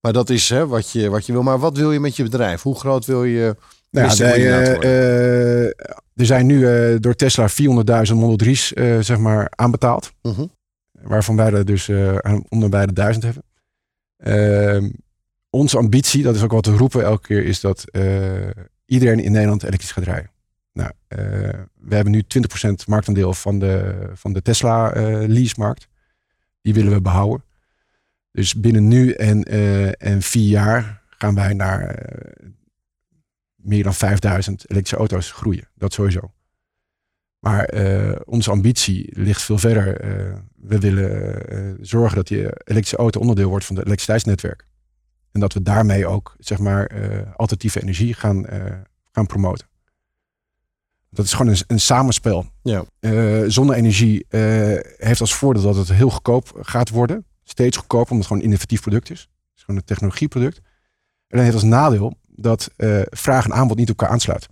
Maar 0.00 0.12
dat 0.12 0.30
is 0.30 0.48
hè, 0.48 0.66
wat, 0.66 0.90
je, 0.90 1.08
wat 1.08 1.26
je 1.26 1.32
wil. 1.32 1.42
Maar 1.42 1.58
wat 1.58 1.76
wil 1.76 1.92
je 1.92 2.00
met 2.00 2.16
je 2.16 2.22
bedrijf? 2.22 2.62
Hoe 2.62 2.78
groot 2.78 3.04
wil 3.04 3.24
je, 3.24 3.56
Nou 3.96 4.40
ja, 4.40 4.78
wij, 4.78 5.74
er 6.16 6.26
zijn 6.26 6.46
nu 6.46 6.68
eh, 6.68 6.96
door 7.00 7.14
Tesla 7.14 7.48
400.000 7.48 8.14
Model 8.14 8.48
3's 8.48 8.72
eh, 8.72 8.98
zeg 9.00 9.18
maar 9.18 9.50
aanbetaald. 9.50 10.12
Mhm. 10.22 10.46
Waarvan 10.92 11.36
wij 11.36 11.52
er 11.52 11.64
dus 11.64 11.88
onder 12.48 12.68
bij 12.68 12.86
de 12.86 12.92
1000 12.92 13.24
hebben. 13.24 13.42
Ehm, 14.16 14.90
onze 15.50 15.76
ambitie, 15.78 16.22
dat 16.22 16.34
is 16.34 16.42
ook 16.42 16.52
wat 16.52 16.66
we 16.66 16.76
roepen 16.76 17.04
elke 17.04 17.26
keer, 17.26 17.44
is 17.44 17.60
dat 17.60 17.84
iedereen 18.86 19.20
in 19.20 19.32
Nederland 19.32 19.62
elektrisch 19.62 19.92
gaat 19.92 20.04
rijden. 20.04 20.30
Nou, 20.72 20.90
we 21.74 21.94
hebben 21.94 22.12
nu 22.12 22.22
20% 22.22 22.86
marktaandeel 22.86 23.34
van 23.34 23.58
de, 23.58 23.94
van 24.14 24.32
de 24.32 24.42
Tesla 24.42 24.92
leasemarkt. 25.26 25.88
Die 26.62 26.74
willen 26.74 26.92
we 26.92 27.00
behouden. 27.00 27.44
Dus 28.30 28.54
binnen 28.54 28.88
nu 28.88 29.10
en, 29.10 29.42
en 29.98 30.22
vier 30.22 30.48
jaar 30.48 31.02
gaan 31.08 31.34
wij 31.34 31.52
naar 31.52 32.04
meer 33.66 33.82
dan 33.82 33.94
5000 33.94 34.70
elektrische 34.70 34.96
auto's 34.96 35.32
groeien. 35.32 35.68
Dat 35.74 35.92
sowieso. 35.92 36.30
Maar 37.38 37.64
eh, 37.64 38.20
onze 38.24 38.50
ambitie 38.50 39.08
ligt 39.10 39.42
veel 39.42 39.58
verder. 39.58 40.00
Eh, 40.00 40.34
we 40.56 40.78
willen 40.78 41.48
eh, 41.48 41.74
zorgen 41.80 42.16
dat 42.16 42.26
die 42.26 42.38
elektrische 42.42 42.96
auto 42.96 43.20
onderdeel 43.20 43.48
wordt 43.48 43.64
van 43.64 43.76
het 43.76 43.84
elektriciteitsnetwerk. 43.84 44.66
En 45.32 45.40
dat 45.40 45.52
we 45.52 45.62
daarmee 45.62 46.06
ook 46.06 46.34
zeg 46.38 46.58
maar, 46.58 46.90
alternatieve 47.36 47.82
energie 47.82 48.14
gaan, 48.14 48.46
gaan 49.12 49.26
promoten. 49.26 49.66
Dat 51.10 51.24
is 51.24 51.32
gewoon 51.32 51.52
een, 51.52 51.62
een 51.66 51.80
samenspel. 51.80 52.46
Ja. 52.62 52.84
Zonne-energie 53.48 54.26
heeft 54.96 55.20
als 55.20 55.34
voordeel 55.34 55.62
dat 55.62 55.76
het 55.76 55.92
heel 55.92 56.10
goedkoop 56.10 56.58
gaat 56.60 56.90
worden. 56.90 57.24
Steeds 57.42 57.76
goedkoper, 57.76 58.10
omdat 58.10 58.18
het 58.18 58.26
gewoon 58.26 58.42
een 58.42 58.48
innovatief 58.48 58.80
product 58.80 59.10
is. 59.10 59.20
Het 59.20 59.56
is 59.56 59.62
gewoon 59.62 59.80
een 59.80 59.86
technologieproduct. 59.86 60.56
En 60.56 61.36
dat 61.36 61.40
heeft 61.40 61.54
als 61.54 61.62
nadeel 61.62 62.18
dat 62.36 62.70
eh, 62.76 63.00
vraag 63.04 63.44
en 63.44 63.52
aanbod 63.52 63.76
niet 63.76 63.90
op 63.90 63.98
elkaar 63.98 64.14
aansluiten. 64.14 64.50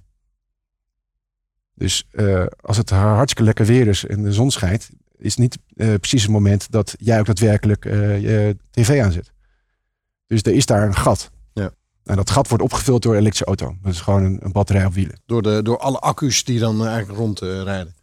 Dus 1.74 2.06
eh, 2.10 2.46
als 2.60 2.76
het 2.76 2.90
hartstikke 2.90 3.42
lekker 3.42 3.66
weer 3.66 3.86
is 3.86 4.06
en 4.06 4.22
de 4.22 4.32
zon 4.32 4.50
schijnt, 4.50 4.88
is 5.18 5.36
niet 5.36 5.58
eh, 5.76 5.94
precies 5.94 6.22
het 6.22 6.30
moment 6.30 6.70
dat 6.70 6.94
jij 6.98 7.18
ook 7.18 7.26
daadwerkelijk 7.26 7.84
je 7.84 8.56
tv 8.70 9.02
aanzet. 9.02 9.32
Dus 10.26 10.42
er 10.42 10.52
is 10.52 10.66
daar 10.66 10.86
een 10.86 10.96
gat. 10.96 11.30
Ja. 11.52 11.70
En 12.04 12.16
dat 12.16 12.30
gat 12.30 12.48
wordt 12.48 12.64
opgevuld 12.64 13.02
door 13.02 13.12
een 13.12 13.20
elektrische 13.20 13.46
auto. 13.46 13.76
Dat 13.82 13.92
is 13.92 14.00
gewoon 14.00 14.22
een, 14.22 14.38
een 14.42 14.52
batterij 14.52 14.84
op 14.84 14.94
wielen. 14.94 15.20
Door, 15.26 15.42
de, 15.42 15.62
door 15.62 15.78
alle 15.78 15.98
accu's 15.98 16.44
die 16.44 16.58
dan 16.58 16.86
eigenlijk 16.86 17.18
rondrijden. 17.18 17.94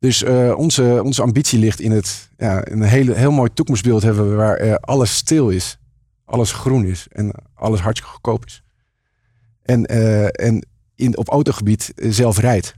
Dus 0.00 0.22
eh, 0.22 0.54
onze, 0.56 1.00
onze 1.04 1.22
ambitie 1.22 1.58
ligt 1.58 1.80
in 1.80 1.90
het 1.90 2.30
ja, 2.36 2.68
een 2.68 2.82
hele, 2.82 3.14
heel 3.14 3.30
mooi 3.30 3.52
toekomstbeeld 3.52 4.02
hebben 4.02 4.30
we 4.30 4.34
waar 4.36 4.78
alles 4.78 5.16
stil 5.16 5.48
is, 5.48 5.78
alles 6.24 6.52
groen 6.52 6.84
is 6.84 7.06
en 7.10 7.32
alles 7.54 7.80
hartstikke 7.80 8.12
goedkoop 8.12 8.44
is. 8.46 8.62
En, 9.70 9.86
eh, 9.86 10.46
en 10.46 10.66
in, 10.94 11.16
op 11.16 11.28
autogebied 11.28 11.92
eh, 11.94 12.10
zelf 12.10 12.38
rijdt. 12.38 12.74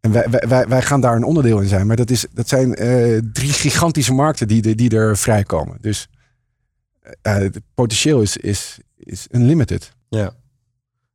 En 0.00 0.12
wij, 0.12 0.26
wij, 0.48 0.68
wij, 0.68 0.82
gaan 0.82 1.00
daar 1.00 1.16
een 1.16 1.24
onderdeel 1.24 1.60
in 1.60 1.68
zijn. 1.68 1.86
Maar 1.86 1.96
dat, 1.96 2.10
is, 2.10 2.26
dat 2.32 2.48
zijn 2.48 2.74
eh, 2.74 3.18
drie 3.32 3.52
gigantische 3.52 4.12
markten 4.12 4.48
die, 4.48 4.74
die 4.74 4.90
er 4.90 5.16
vrijkomen. 5.16 5.78
Dus 5.80 6.08
het 7.22 7.60
potentieel 7.74 8.22
is, 8.22 8.36
is, 8.36 8.78
is 8.96 9.26
unlimited. 9.30 9.92
Ja. 10.08 10.34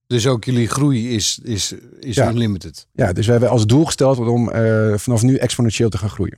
Dus 0.08 0.28
ook 0.28 0.44
jullie 0.44 0.68
groei 0.68 1.16
is, 1.16 1.40
is, 1.44 1.74
is 2.00 2.16
Ja. 2.16 2.30
unlimited. 2.30 2.88
Ja, 2.92 3.14
dus 3.14 3.26
we 3.26 3.32
hebben 3.32 3.50
als 3.50 3.66
doel 3.66 3.86
gesteld 3.86 4.18
om 4.18 4.50
vanaf 5.00 5.22
nu 5.22 5.36
exponentieel 5.36 5.90
te 5.90 5.98
gaan 5.98 6.10
groeien. 6.10 6.38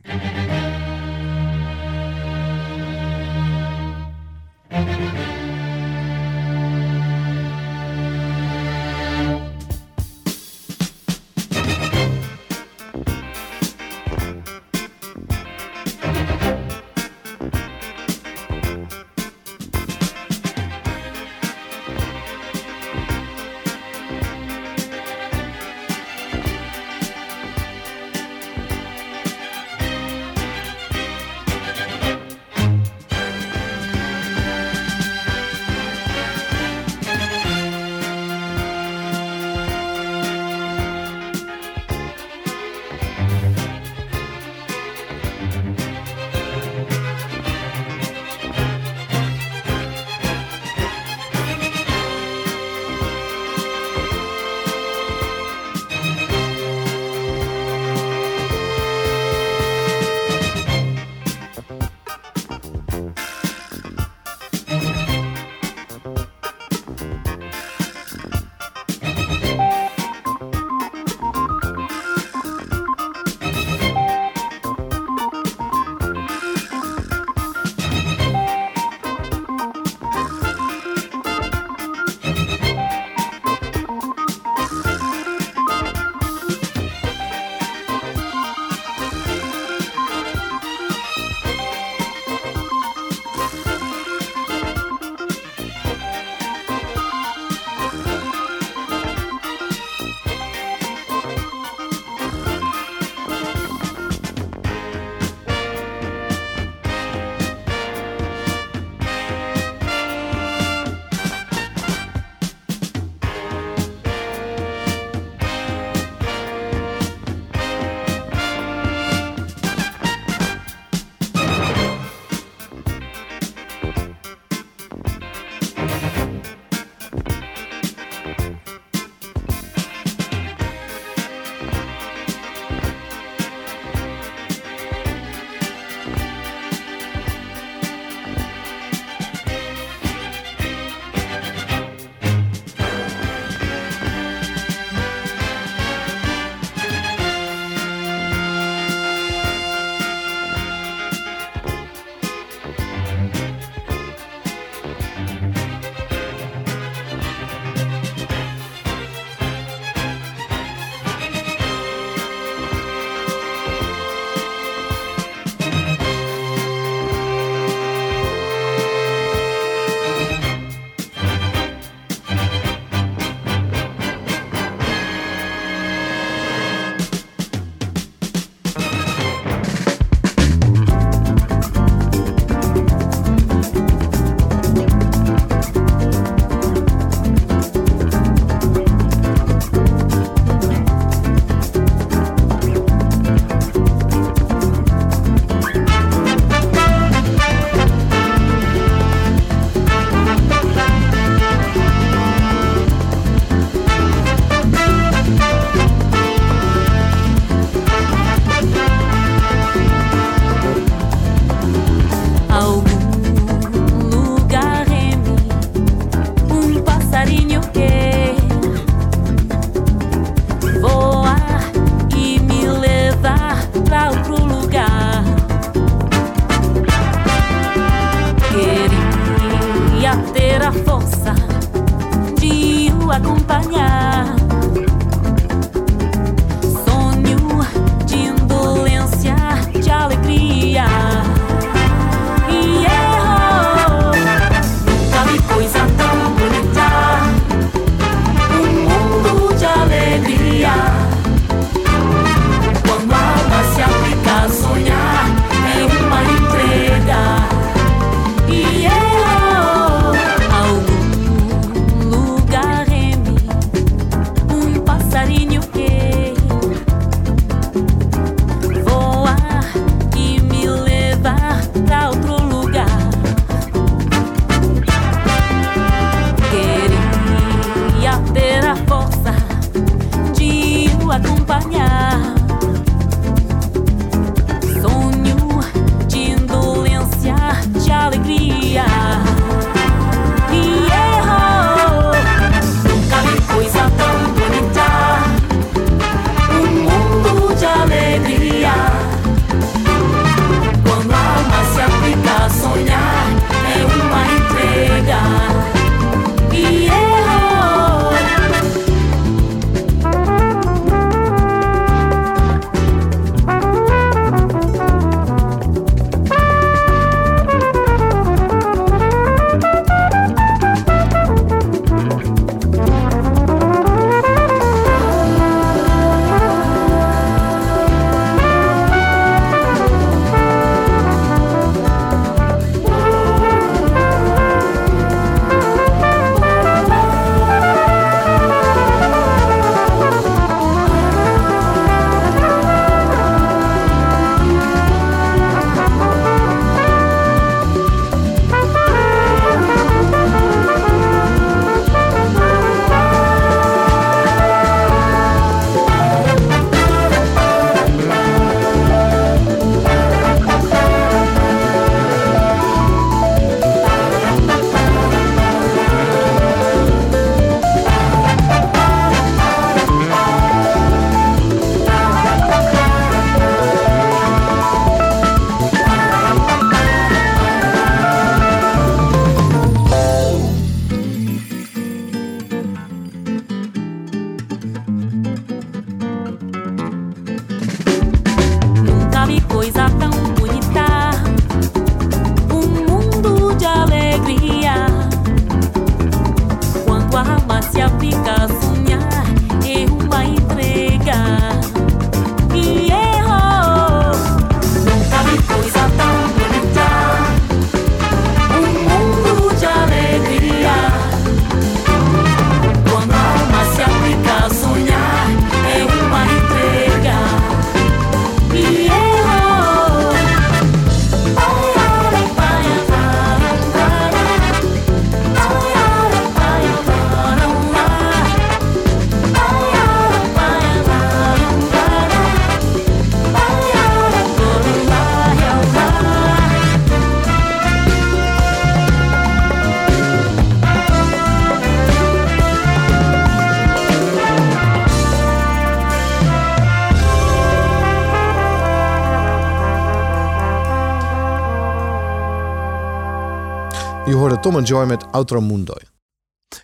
Tom 454.50 454.58
en 454.58 454.64
Joy 454.64 454.86
met 454.86 455.12
Outro 455.12 455.42
Mundo. 455.42 455.74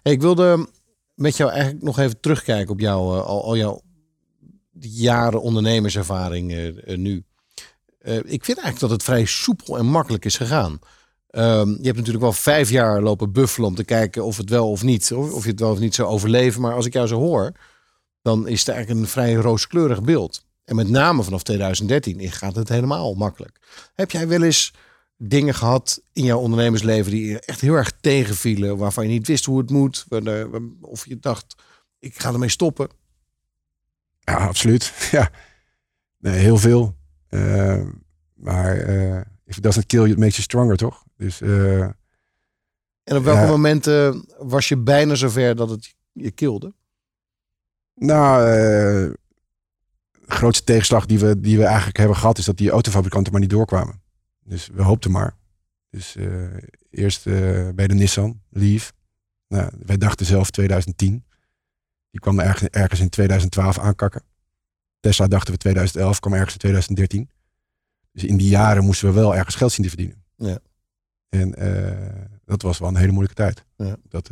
Hey, 0.04 0.14
ik 0.14 0.22
wilde 0.22 0.68
met 1.14 1.38
jou 1.38 1.52
eigenlijk 1.52 1.84
nog 1.84 2.00
even 2.00 2.20
terugkijken 2.20 2.72
op 2.72 2.80
jouw, 2.80 3.16
eh, 3.16 3.26
al, 3.26 3.44
al 3.44 3.58
jouw 3.58 3.82
jaren 4.80 5.42
ondernemerservaring 5.42 6.54
eh, 6.54 6.98
nu. 6.98 7.24
Ik 8.24 8.46
vind 8.46 8.58
eigenlijk 8.58 8.80
dat 8.80 8.90
het 8.90 9.04
vrij 9.04 9.26
soepel 9.26 9.78
en 9.78 9.86
makkelijk 9.86 10.26
is 10.26 10.38
gegaan. 10.38 10.80
Ehm, 11.30 11.70
je 11.70 11.84
hebt 11.84 11.98
natuurlijk 11.98 12.24
wel 12.24 12.34
vijf 12.34 12.70
jaar 12.70 13.02
lopen 13.02 13.32
buffelen 13.32 13.70
om 13.70 13.76
te 13.76 13.84
kijken 13.84 14.24
of 14.24 14.38
het 14.38 14.50
wel 14.50 14.70
of 14.70 14.84
niet, 14.84 15.14
of, 15.14 15.34
of 15.34 15.44
je 15.44 15.50
het 15.50 15.60
wel 15.60 15.72
of 15.72 15.80
niet 15.80 15.96
zou 15.96 16.10
overleven. 16.10 16.62
Maar 16.62 16.74
als 16.74 16.86
ik 16.86 16.94
jou 16.94 17.08
zo 17.08 17.20
hoor, 17.20 17.52
dan 18.22 18.48
is 18.48 18.60
het 18.60 18.70
eigenlijk 18.70 19.00
een 19.00 19.12
vrij 19.12 19.34
rooskleurig 19.34 20.02
beeld. 20.02 20.46
En 20.64 20.76
met 20.76 20.90
name 20.90 21.24
vanaf 21.24 21.44
2013 21.44 22.32
gaat 22.32 22.56
het 22.56 22.70
helemaal 22.70 23.14
makkelijk. 23.14 23.60
Heb 23.94 24.12
jij 24.12 24.28
wel 24.28 24.44
eens 24.44 24.74
dingen 25.18 25.54
gehad 25.54 26.02
in 26.14 26.24
jouw 26.24 26.40
ondernemersleven 26.40 27.12
die 27.12 27.26
je 27.26 27.40
echt 27.40 27.62
heel 27.62 27.74
erg 27.74 27.92
tegenvielen, 28.02 28.78
waarvan 28.78 29.04
je 29.04 29.10
niet 29.10 29.28
wist 29.28 29.46
hoe 29.46 29.58
het 29.58 29.70
moet, 29.70 30.06
of 30.82 31.06
je 31.06 31.20
dacht, 31.20 31.56
ik 32.00 32.20
ga 32.20 32.34
ermee 32.34 32.50
stoppen? 32.50 32.90
Ja, 34.20 34.36
absoluut. 34.36 34.94
Ja. 35.12 35.30
Nee, 36.18 36.40
heel 36.40 36.58
veel. 36.58 36.96
Eh, 37.28 37.82
maar 38.34 38.78
eh 38.78 39.22
if 39.46 39.58
it 39.58 39.64
doesn't 39.64 39.86
kill 39.86 40.00
you, 40.00 40.12
it 40.12 40.18
makes 40.18 40.36
you 40.36 40.44
stronger, 40.44 40.78
toch? 40.78 41.04
Dus 41.18 41.42
eh, 41.42 41.82
En 43.04 43.18
op 43.18 43.24
welke 43.24 43.48
momenten 43.48 44.26
was 44.38 44.68
je 44.68 44.78
bijna 44.78 45.16
zover 45.16 45.56
dat 45.56 45.70
het 45.70 45.96
je 46.12 46.32
kilde? 46.32 46.74
nou, 47.96 48.46
de 48.46 49.18
grootste 50.28 50.64
tegenslag 50.64 51.06
die 51.06 51.20
we, 51.20 51.40
die 51.40 51.58
we 51.58 51.64
eigenlijk 51.64 51.98
hebben 51.98 52.18
gehad... 52.18 52.38
is 52.38 52.46
dat 52.46 52.58
die 52.58 52.70
autofabrikanten 52.70 53.32
maar 53.32 53.42
niet 53.42 53.50
doorkwamen. 53.50 54.02
Dus 54.48 54.68
we 54.68 54.82
hoopten 54.82 55.12
maar. 55.12 55.36
Dus 55.90 56.16
eh, 56.16 56.58
eerst 56.90 57.28
eh, 57.28 57.70
bij 57.76 57.88
de 57.88 57.94
Nissan, 57.94 58.42
Leaf. 58.50 58.94
Nou, 59.48 59.72
wij 59.86 59.98
dachten 59.98 60.26
zelf 60.26 60.52
2010. 60.52 61.26
Die 62.10 62.22
kwam 62.22 62.40
ergens, 62.40 62.70
ergens 62.70 63.00
in 63.00 63.10
2012 63.10 63.80
aankakken. 63.80 64.24
Tesla 65.00 65.28
dachten 65.28 65.54
we 65.54 65.60
2011, 65.60 66.20
kwam 66.20 66.34
ergens 66.34 66.54
in 66.54 66.60
2013. 66.60 67.30
Dus 68.12 68.24
in 68.24 68.38
die 68.38 68.50
jaren 68.50 68.84
moesten 68.84 69.08
we 69.08 69.14
wel 69.14 69.36
ergens 69.36 69.56
geld 69.56 69.72
zien 69.72 69.84
te 69.84 69.92
verdienen. 69.92 70.24
Ja. 70.36 70.60
En 71.30 71.56
eh, 71.56 72.26
dat 72.46 72.62
was 72.62 72.80
wel 72.80 72.90
een 72.90 72.96
hele 72.96 73.12
moeilijke 73.12 73.42
tijd. 73.42 73.66
Ja. 73.76 73.96
Dat, 74.10 74.30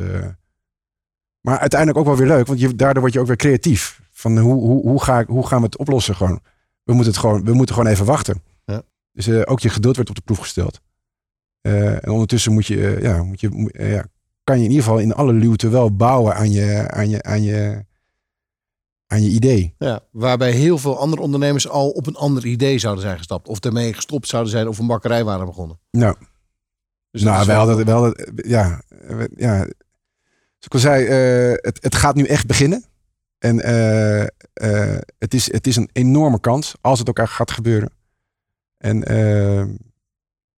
maar 1.41 1.59
uiteindelijk 1.59 1.99
ook 1.99 2.05
wel 2.05 2.17
weer 2.17 2.27
leuk, 2.27 2.47
want 2.47 2.59
je, 2.59 2.75
daardoor 2.75 3.01
word 3.01 3.13
je 3.13 3.19
ook 3.19 3.27
weer 3.27 3.35
creatief. 3.35 4.01
Van 4.11 4.37
hoe, 4.37 4.53
hoe, 4.53 4.81
hoe, 4.81 5.03
ga 5.03 5.19
ik, 5.19 5.27
hoe 5.27 5.47
gaan 5.47 5.59
we 5.59 5.65
het 5.65 5.77
oplossen 5.77 6.15
gewoon? 6.15 6.39
We 6.83 6.93
moeten, 6.93 7.11
het 7.11 7.21
gewoon, 7.21 7.43
we 7.43 7.53
moeten 7.53 7.75
gewoon 7.75 7.91
even 7.91 8.05
wachten. 8.05 8.41
Dus 9.13 9.27
eh, 9.27 9.41
ook 9.45 9.59
je 9.59 9.69
geduld 9.69 9.95
werd 9.95 10.09
op 10.09 10.15
de 10.15 10.21
proef 10.21 10.37
gesteld. 10.37 10.81
Eh, 11.61 12.03
en 12.03 12.09
ondertussen 12.11 12.53
moet 12.53 12.65
je, 12.67 12.95
eh, 12.95 13.01
ja, 13.01 13.23
moet 13.23 13.39
je, 13.39 13.69
ja, 13.73 14.05
kan 14.43 14.57
je 14.57 14.63
in 14.63 14.69
ieder 14.69 14.83
geval 14.85 14.99
in 14.99 15.13
alle 15.13 15.33
luwte 15.33 15.69
wel 15.69 15.95
bouwen 15.95 16.35
aan 16.35 16.51
je, 16.51 16.87
aan 16.91 17.09
je, 17.09 17.23
aan 17.23 17.41
je, 17.43 17.85
aan 19.07 19.21
je 19.23 19.29
idee. 19.29 19.75
Ja, 19.77 19.99
waarbij 20.11 20.51
heel 20.51 20.77
veel 20.77 20.97
andere 20.99 21.21
ondernemers 21.21 21.69
al 21.69 21.89
op 21.89 22.07
een 22.07 22.15
ander 22.15 22.45
idee 22.45 22.77
zouden 22.79 23.03
zijn 23.03 23.17
gestapt. 23.17 23.47
Of 23.47 23.59
ermee 23.59 23.93
gestopt 23.93 24.27
zouden 24.27 24.51
zijn 24.51 24.67
of 24.67 24.79
een 24.79 24.87
bakkerij 24.87 25.23
waren 25.23 25.45
begonnen. 25.45 25.79
Nou, 25.91 26.15
Dus 27.11 27.21
dat 27.21 27.29
nou 27.31 27.41
is 27.41 27.45
we 27.47 27.51
wel- 27.53 27.65
hadden 27.67 27.85
wel, 27.85 28.01
dat- 28.01 28.31
ja, 28.45 28.81
ja. 29.35 29.55
Zoals 29.57 30.65
ik 30.65 30.73
al 30.73 30.79
zei, 30.79 31.05
het, 31.61 31.77
het 31.83 31.95
gaat 31.95 32.15
nu 32.15 32.23
echt 32.25 32.47
beginnen. 32.47 32.83
En 33.39 33.57
het, 35.17 35.33
is, 35.33 35.51
het 35.51 35.67
is 35.67 35.75
een 35.75 35.89
enorme 35.93 36.39
kans 36.39 36.75
als 36.81 36.99
het 36.99 37.09
ook 37.09 37.19
echt 37.19 37.31
gaat 37.31 37.51
gebeuren. 37.51 37.91
En 38.83 39.03
eh, 39.03 39.61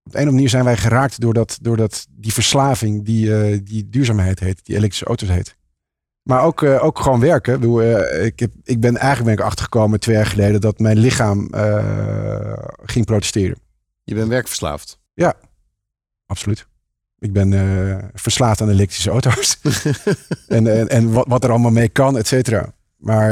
op 0.04 0.12
de 0.12 0.18
een 0.18 0.28
of 0.28 0.28
andere 0.28 0.32
manier 0.32 0.50
zijn 0.50 0.64
wij 0.64 0.78
geraakt 0.78 1.22
door, 1.22 1.34
dat, 1.34 1.58
door 1.62 1.78
dat, 1.78 2.08
die 2.10 2.34
verslaving 2.34 3.06
die, 3.06 3.36
eh, 3.36 3.60
die 3.64 3.90
duurzaamheid 3.90 4.40
heet, 4.40 4.66
die 4.66 4.76
elektrische 4.76 5.06
auto's 5.06 5.30
heet. 5.30 5.56
Maar 6.22 6.44
ook, 6.44 6.64
eh, 6.64 6.84
ook 6.84 7.00
gewoon 7.00 7.20
werken. 7.20 7.54
Ik, 7.54 7.60
bedoel, 7.60 7.82
ik, 8.24 8.40
heb, 8.40 8.52
ik 8.64 8.80
ben 8.80 8.98
eigenlijk 8.98 9.36
ben 9.36 9.46
ik 9.46 9.52
achtergekomen 9.52 10.00
twee 10.00 10.16
jaar 10.16 10.26
geleden 10.26 10.62
dat 10.62 10.80
mijn 10.80 10.98
lichaam 10.98 11.50
ging 12.84 13.06
protesteren. 13.06 13.58
Je 14.04 14.16
bent 14.16 14.28
werkverslaafd. 14.28 15.00
Absoluut. 16.26 16.68
Ik 17.20 17.34
ben 17.34 18.12
verslaafd 18.14 18.62
aan 18.62 18.70
elektrische 18.70 19.10
auto's. 19.10 19.60
en 20.48 20.68
en, 20.68 20.90
en 20.90 21.12
wat, 21.12 21.28
wat 21.28 21.44
er 21.44 21.50
allemaal 21.50 21.72
mee 21.72 21.90
kan, 21.90 22.18
et 22.18 22.28
cetera. 22.28 22.74
Maar 22.98 23.32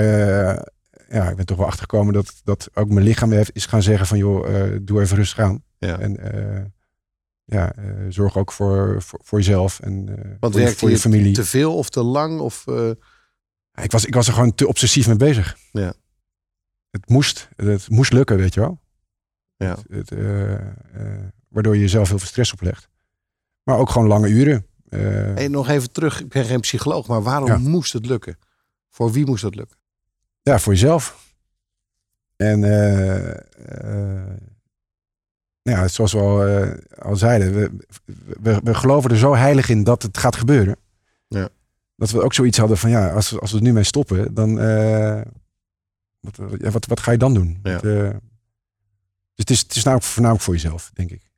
ja, 1.11 1.29
ik 1.29 1.35
ben 1.35 1.45
toch 1.45 1.57
wel 1.57 1.65
achtergekomen 1.65 2.13
dat, 2.13 2.41
dat 2.43 2.69
ook 2.73 2.89
mijn 2.89 3.05
lichaam 3.05 3.31
heeft, 3.31 3.55
is 3.55 3.65
gaan 3.65 3.81
zeggen 3.81 4.07
van 4.07 4.17
joh, 4.17 4.63
eh, 4.71 4.79
doe 4.81 5.01
even 5.01 5.17
rustig 5.17 5.39
aan. 5.39 5.63
Ja. 5.77 5.99
En 5.99 6.17
eh, 6.17 6.65
ja, 7.43 7.73
eh, 7.75 7.85
zorg 8.09 8.37
ook 8.37 8.51
voor, 8.51 9.01
voor, 9.01 9.19
voor 9.23 9.39
jezelf 9.39 9.79
en 9.79 10.05
Want 10.05 10.39
voor, 10.39 10.51
je, 10.51 10.57
werkte 10.57 10.77
voor 10.79 10.89
je 10.89 10.95
je 10.95 11.01
familie. 11.01 11.33
te 11.33 11.45
veel 11.45 11.77
of 11.77 11.89
te 11.89 12.03
lang? 12.03 12.39
Of, 12.39 12.65
Ik, 13.81 13.91
was, 13.91 14.05
ik 14.05 14.13
was 14.13 14.27
er 14.27 14.33
gewoon 14.33 14.55
te 14.55 14.67
obsessief 14.67 15.07
mee 15.07 15.15
bezig. 15.15 15.57
Ja. 15.71 15.93
Het 16.89 17.09
moest, 17.09 17.49
het 17.55 17.89
moest 17.89 18.13
lukken, 18.13 18.37
weet 18.37 18.53
je 18.53 18.59
wel. 18.59 18.81
Ja. 19.57 19.77
Het, 19.89 20.09
het, 20.09 20.19
waardoor 21.47 21.75
je 21.75 21.81
jezelf 21.81 22.09
heel 22.09 22.17
veel 22.19 22.27
stress 22.27 22.53
oplegt. 22.53 22.89
Maar 23.63 23.77
ook 23.77 23.89
gewoon 23.89 24.07
lange 24.07 24.29
uren. 24.29 24.65
Hey, 24.89 25.47
nog 25.47 25.67
even 25.69 25.91
terug, 25.91 26.19
ik 26.19 26.29
ben 26.29 26.45
geen 26.45 26.59
psycholoog, 26.59 27.07
maar 27.07 27.21
waarom 27.23 27.47
Ja. 27.49 27.57
moest 27.57 27.93
het 27.93 28.05
lukken? 28.05 28.37
Voor 28.89 29.11
wie 29.11 29.25
moest 29.25 29.43
het 29.43 29.55
lukken? 29.55 29.77
Ja, 30.41 30.59
voor 30.59 30.73
jezelf. 30.73 31.33
En 32.35 32.63
eh, 32.63 33.29
eh, 34.19 34.37
ja, 35.61 35.87
zoals 35.87 36.13
we 36.13 36.19
al, 36.19 36.45
eh, 36.45 36.77
al 36.99 37.15
zeiden, 37.15 37.53
we, 37.53 37.71
we, 38.41 38.59
we 38.63 38.73
geloven 38.73 39.09
er 39.11 39.17
zo 39.17 39.35
heilig 39.35 39.69
in 39.69 39.83
dat 39.83 40.01
het 40.03 40.17
gaat 40.17 40.35
gebeuren. 40.35 40.75
Ja. 41.27 41.49
Dat 41.95 42.11
we 42.11 42.21
ook 42.23 42.33
zoiets 42.33 42.57
hadden 42.57 42.77
van 42.77 42.89
ja, 42.89 43.13
als, 43.13 43.29
we- 43.29 43.39
als 43.39 43.51
we 43.51 43.57
er 43.57 43.63
nu 43.63 43.73
mee 43.73 43.83
stoppen, 43.83 44.33
dan 44.33 44.59
eh, 44.59 45.21
wat, 46.19 46.37
wat, 46.71 46.85
wat 46.85 46.99
ga 46.99 47.11
je 47.11 47.17
dan 47.17 47.33
doen? 47.33 47.59
Ja. 47.63 47.71
Het, 47.71 47.81
dus 47.81 48.15
het 49.35 49.49
is, 49.49 49.59
het 49.59 49.75
is 49.75 49.83
namelijk 49.83 50.07
voornamelijk 50.09 50.45
voor 50.45 50.53
jezelf, 50.53 50.91
denk 50.93 51.11
ik. 51.11 51.31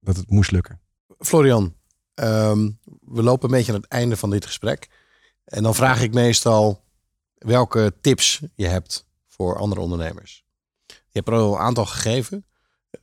Dat 0.00 0.16
het 0.16 0.30
moest 0.30 0.50
lukken. 0.50 0.80
Florian, 1.18 1.74
ehm, 2.14 2.70
we 3.00 3.22
lopen 3.22 3.48
een 3.50 3.56
beetje 3.56 3.72
aan 3.72 3.80
het 3.80 3.90
einde 3.90 4.16
van 4.16 4.30
dit 4.30 4.46
gesprek. 4.46 4.88
En 5.44 5.62
dan 5.62 5.74
vraag 5.74 6.02
ik 6.02 6.12
meestal 6.14 6.84
welke 7.38 7.94
tips 8.00 8.42
je 8.54 8.66
hebt 8.66 9.06
voor 9.26 9.58
andere 9.58 9.80
ondernemers. 9.80 10.44
Je 10.86 10.94
hebt 11.24 11.28
er 11.28 11.34
al 11.34 11.52
een 11.54 11.60
aantal 11.60 11.86
gegeven. 11.86 12.44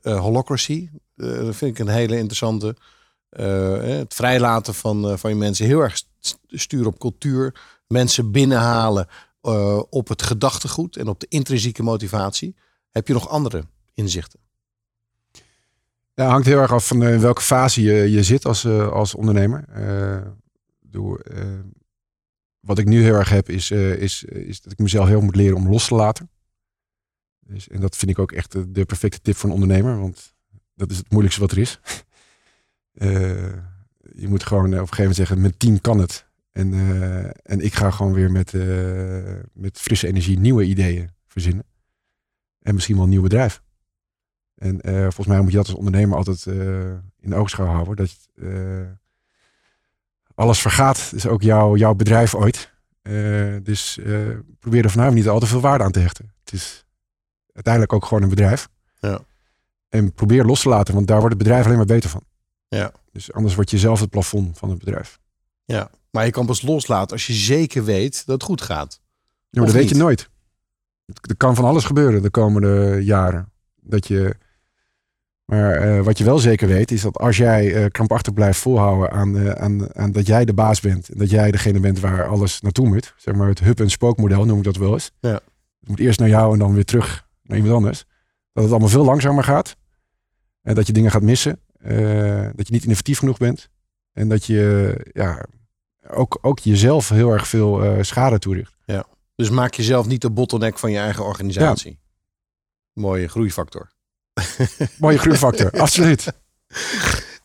Eh, 0.00 0.20
holocracy, 0.20 0.88
eh, 1.16 1.26
dat 1.26 1.56
vind 1.56 1.70
ik 1.70 1.78
een 1.78 1.92
hele 1.92 2.16
interessante. 2.16 2.76
Eh, 3.28 3.80
het 3.80 4.14
vrijlaten 4.14 4.74
van, 4.74 5.18
van 5.18 5.30
je 5.30 5.36
mensen. 5.36 5.66
Heel 5.66 5.80
erg 5.80 5.96
st- 5.96 6.38
sturen 6.48 6.86
op 6.86 6.98
cultuur. 6.98 7.60
Mensen 7.86 8.30
binnenhalen 8.32 9.06
op 9.90 10.08
het 10.08 10.22
gedachtegoed 10.22 10.96
en 10.96 11.08
op 11.08 11.20
de 11.20 11.26
intrinsieke 11.28 11.82
motivatie. 11.82 12.56
Heb 12.90 13.06
je 13.06 13.12
nog 13.12 13.28
andere 13.28 13.64
inzichten? 13.94 14.40
Ja, 16.14 16.22
het 16.22 16.32
hangt 16.32 16.46
heel 16.46 16.58
erg 16.58 16.72
af 16.72 16.86
van 16.86 17.02
in 17.02 17.20
welke 17.20 17.42
fase 17.42 17.82
je, 17.82 18.10
je 18.10 18.22
zit 18.22 18.44
als, 18.44 18.66
als 18.66 19.14
ondernemer. 19.14 19.64
Eh, 19.68 20.30
wat 22.66 22.78
ik 22.78 22.86
nu 22.86 23.02
heel 23.02 23.14
erg 23.14 23.28
heb, 23.28 23.48
is, 23.48 23.70
eh, 23.70 23.92
is, 23.92 24.24
is 24.24 24.60
dat 24.60 24.72
ik 24.72 24.78
mezelf 24.78 25.08
heel 25.08 25.20
moet 25.20 25.36
leren 25.36 25.56
om 25.56 25.68
los 25.68 25.88
te 25.88 25.94
laten. 25.94 26.30
Dus, 27.40 27.68
en 27.68 27.80
dat 27.80 27.96
vind 27.96 28.10
ik 28.10 28.18
ook 28.18 28.32
echt 28.32 28.74
de, 28.74 28.84
perfecte 28.84 29.20
tip 29.20 29.36
voor 29.36 29.48
een 29.48 29.54
ondernemer, 29.54 30.00
want 30.00 30.34
dat 30.74 30.90
is 30.90 30.96
het 30.96 31.10
moeilijkste 31.10 31.40
wat 31.40 31.50
er 31.50 31.58
is. 31.58 31.80
Eh, 32.96 33.52
je 34.14 34.28
moet 34.28 34.42
gewoon 34.42 34.72
eh, 34.72 34.80
op 34.80 34.88
een 34.88 34.94
gegeven 34.94 34.96
moment 34.98 35.16
zeggen, 35.16 35.40
mijn 35.40 35.56
team 35.56 35.80
kan 35.80 35.98
het. 35.98 36.26
En, 36.52 36.72
eh, 36.72 37.24
en 37.24 37.60
ik 37.60 37.74
ga 37.74 37.90
gewoon 37.90 38.12
weer 38.12 38.30
met, 38.30 38.54
eh, 38.54 39.42
met 39.52 39.78
frisse 39.78 40.06
energie 40.06 40.38
nieuwe 40.38 40.64
ideeën 40.64 41.10
verzinnen. 41.26 41.64
En 42.62 42.74
misschien 42.74 42.94
wel 42.94 43.04
een 43.04 43.10
nieuw 43.10 43.22
bedrijf. 43.22 43.62
En 44.56 44.80
eh, 44.80 45.00
volgens 45.00 45.26
mij 45.26 45.40
moet 45.40 45.50
je 45.50 45.56
dat 45.56 45.66
als 45.66 45.76
ondernemer 45.76 46.16
altijd 46.16 46.46
eh, 46.46 46.92
in 47.20 47.34
oogschouw 47.34 47.66
houden. 47.66 47.96
Dat 47.96 48.28
eh, 48.34 48.90
alles 50.36 50.60
vergaat, 50.60 51.12
is 51.14 51.26
ook 51.26 51.42
jouw, 51.42 51.76
jouw 51.76 51.94
bedrijf 51.94 52.34
ooit. 52.34 52.72
Eh, 53.02 53.56
dus 53.62 53.98
eh, 53.98 54.18
probeer 54.58 54.84
er 54.84 54.90
vanavond 54.90 55.16
niet 55.16 55.28
al 55.28 55.40
te 55.40 55.46
veel 55.46 55.60
waarde 55.60 55.84
aan 55.84 55.92
te 55.92 56.00
hechten. 56.00 56.32
Het 56.44 56.52
is 56.52 56.84
uiteindelijk 57.52 57.92
ook 57.92 58.04
gewoon 58.04 58.22
een 58.22 58.28
bedrijf. 58.28 58.68
Ja. 59.00 59.20
En 59.88 60.12
probeer 60.12 60.44
los 60.44 60.60
te 60.60 60.68
laten, 60.68 60.94
want 60.94 61.06
daar 61.06 61.20
wordt 61.20 61.34
het 61.34 61.42
bedrijf 61.42 61.64
alleen 61.64 61.76
maar 61.76 61.86
beter 61.86 62.10
van. 62.10 62.22
Ja. 62.68 62.92
Dus 63.12 63.32
anders 63.32 63.54
word 63.54 63.70
je 63.70 63.78
zelf 63.78 64.00
het 64.00 64.10
plafond 64.10 64.58
van 64.58 64.70
het 64.70 64.78
bedrijf. 64.78 65.18
Ja, 65.64 65.90
maar 66.10 66.24
je 66.24 66.30
kan 66.30 66.46
pas 66.46 66.62
loslaten 66.62 67.12
als 67.12 67.26
je 67.26 67.32
zeker 67.32 67.84
weet 67.84 68.26
dat 68.26 68.34
het 68.34 68.42
goed 68.42 68.62
gaat. 68.62 69.00
Ja, 69.50 69.60
maar 69.60 69.64
dat 69.64 69.80
weet 69.80 69.88
je 69.88 69.94
nooit. 69.94 70.30
Er 71.06 71.36
kan 71.36 71.54
van 71.54 71.64
alles 71.64 71.84
gebeuren 71.84 72.22
de 72.22 72.30
komende 72.30 72.98
jaren. 73.02 73.52
Dat 73.80 74.06
je, 74.06 74.36
maar 75.46 75.74
eh, 75.74 76.04
wat 76.04 76.18
je 76.18 76.24
wel 76.24 76.38
zeker 76.38 76.68
weet, 76.68 76.90
is 76.90 77.02
dat 77.02 77.18
als 77.18 77.36
jij 77.36 77.74
eh, 77.74 77.90
krampachtig 77.90 78.32
blijft 78.32 78.58
volhouden 78.58 79.10
aan, 79.10 79.56
aan, 79.58 79.94
aan 79.96 80.12
dat 80.12 80.26
jij 80.26 80.44
de 80.44 80.54
baas 80.54 80.80
bent. 80.80 81.08
En 81.08 81.18
dat 81.18 81.30
jij 81.30 81.50
degene 81.50 81.80
bent 81.80 82.00
waar 82.00 82.26
alles 82.26 82.60
naartoe 82.60 82.86
moet. 82.88 83.14
Zeg 83.16 83.34
maar 83.34 83.48
het 83.48 83.58
hub- 83.60 83.80
en 83.80 83.90
spookmodel 83.90 84.44
noem 84.44 84.58
ik 84.58 84.64
dat 84.64 84.76
wel 84.76 84.92
eens. 84.92 85.10
Ja. 85.20 85.32
Het 85.80 85.88
moet 85.88 86.00
eerst 86.00 86.18
naar 86.18 86.28
jou 86.28 86.52
en 86.52 86.58
dan 86.58 86.74
weer 86.74 86.84
terug 86.84 87.26
naar 87.42 87.56
iemand 87.56 87.74
anders. 87.76 88.04
Dat 88.52 88.62
het 88.62 88.72
allemaal 88.72 88.90
veel 88.90 89.04
langzamer 89.04 89.44
gaat. 89.44 89.76
En 90.62 90.74
dat 90.74 90.86
je 90.86 90.92
dingen 90.92 91.10
gaat 91.10 91.22
missen. 91.22 91.60
eh, 91.82 92.48
dat 92.54 92.66
je 92.66 92.72
niet 92.72 92.82
innovatief 92.82 93.18
genoeg 93.18 93.38
bent. 93.38 93.68
En 94.12 94.28
dat 94.28 94.44
je 94.44 94.94
ja, 95.12 95.44
ook, 96.10 96.38
ook 96.42 96.58
jezelf 96.58 97.08
heel 97.08 97.30
erg 97.32 97.48
veel 97.48 98.04
schade 98.04 98.38
toericht. 98.38 98.76
Dus 99.34 99.50
maak 99.50 99.74
jezelf 99.74 100.06
niet 100.06 100.20
de 100.20 100.30
bottleneck 100.30 100.78
van 100.78 100.90
je 100.90 100.98
eigen 100.98 101.24
organisatie. 101.24 101.98
Mooie 102.92 103.28
groeifactor. 103.28 103.90
Mooie 104.98 105.18
groeifactor, 105.18 105.70
absoluut. 105.70 106.32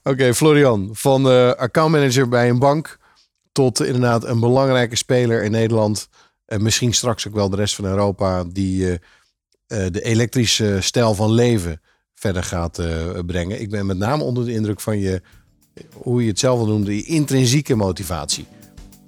Oké, 0.03 0.33
Florian, 0.33 0.89
van 0.93 1.29
eh 1.29 1.51
accountmanager 1.51 2.27
bij 2.27 2.49
een 2.49 2.59
bank 2.59 2.97
tot 3.51 3.81
inderdaad 3.81 4.23
een 4.23 4.39
belangrijke 4.39 4.95
speler 4.95 5.43
in 5.43 5.51
Nederland. 5.51 6.07
En 6.45 6.63
misschien 6.63 6.93
straks 6.93 7.27
ook 7.27 7.33
wel 7.33 7.49
de 7.49 7.55
rest 7.55 7.75
van 7.75 7.85
Europa, 7.85 8.43
die 8.43 8.89
eh, 8.91 8.99
de 9.91 10.01
elektrische 10.01 10.77
stijl 10.81 11.13
van 11.13 11.31
leven 11.31 11.81
verder 12.13 12.43
gaat 12.43 12.81
brengen. 13.25 13.61
Ik 13.61 13.69
ben 13.69 13.85
met 13.85 13.97
name 13.97 14.23
onder 14.23 14.45
de 14.45 14.53
indruk 14.53 14.79
van 14.79 14.99
je, 14.99 15.21
hoe 15.93 16.21
je 16.21 16.29
het 16.29 16.39
zelf 16.39 16.59
al 16.59 16.65
noemde, 16.65 16.95
je 16.95 17.03
intrinsieke 17.03 17.75
motivatie. 17.75 18.45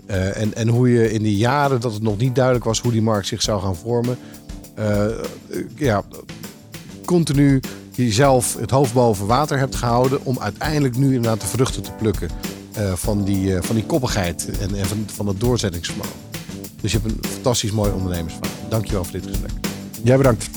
En, 0.06 0.56
en 0.56 0.68
hoe 0.68 0.90
je 0.90 1.12
in 1.12 1.24
die 1.24 1.38
jaren 1.38 1.82
dat 1.82 1.94
het 1.94 2.02
nog 2.02 2.18
niet 2.18 2.36
duidelijk 2.36 2.66
was 2.66 2.80
hoe 2.82 2.92
die 2.92 3.02
markt 3.02 3.28
zich 3.28 3.42
zou 3.42 3.62
gaan 3.62 3.76
vormen, 3.76 4.18
ja, 5.76 6.04
continu 7.14 7.60
jezelf 7.92 8.56
het 8.60 8.72
hoofd 8.72 8.94
boven 8.94 9.26
water 9.26 9.58
hebt 9.58 9.76
gehouden 9.76 10.26
om 10.26 10.40
uiteindelijk 10.40 10.98
nu 10.98 11.06
inderdaad 11.06 11.42
de 11.42 11.48
vruchten 11.48 11.84
te 11.84 11.92
plukken 11.92 12.30
eh, 12.74 12.94
van, 12.94 13.24
die, 13.24 13.56
eh, 13.56 13.64
van 13.64 13.76
die 13.76 13.86
koppigheid 13.86 14.50
en, 14.60 14.76
en 14.76 14.86
van, 14.86 15.06
van 15.14 15.28
het 15.28 15.40
doorzettingsvermogen. 15.40 16.14
Dus 16.82 16.92
je 16.92 17.00
hebt 17.00 17.12
een 17.12 17.30
fantastisch 17.30 17.72
mooi 17.72 17.92
ondernemersverhaal. 17.92 18.52
Dankjewel 18.70 19.04
voor 19.04 19.14
dit 19.14 19.28
gesprek. 19.28 19.52
Jij 20.04 20.18
bedankt. 20.18 20.50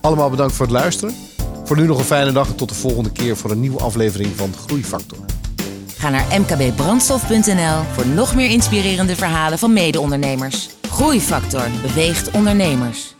Allemaal 0.00 0.30
bedankt 0.30 0.54
voor 0.54 0.66
het 0.66 0.74
luisteren. 0.74 1.14
Voor 1.64 1.76
nu 1.76 1.86
nog 1.86 1.98
een 1.98 2.04
fijne 2.04 2.32
dag 2.32 2.48
en 2.48 2.56
tot 2.56 2.68
de 2.68 2.74
volgende 2.74 3.12
keer 3.12 3.36
voor 3.36 3.50
een 3.50 3.60
nieuwe 3.60 3.80
aflevering 3.80 4.30
van 4.36 4.52
Groeifactor. 4.66 5.18
Ga 5.96 6.10
naar 6.10 6.40
mkbbrandstof.nl 6.40 7.82
voor 7.92 8.06
nog 8.06 8.34
meer 8.34 8.50
inspirerende 8.50 9.16
verhalen 9.16 9.58
van 9.58 9.72
mede-ondernemers. 9.72 10.68
Groeifactor 10.90 11.64
beweegt 11.82 12.30
ondernemers. 12.30 13.16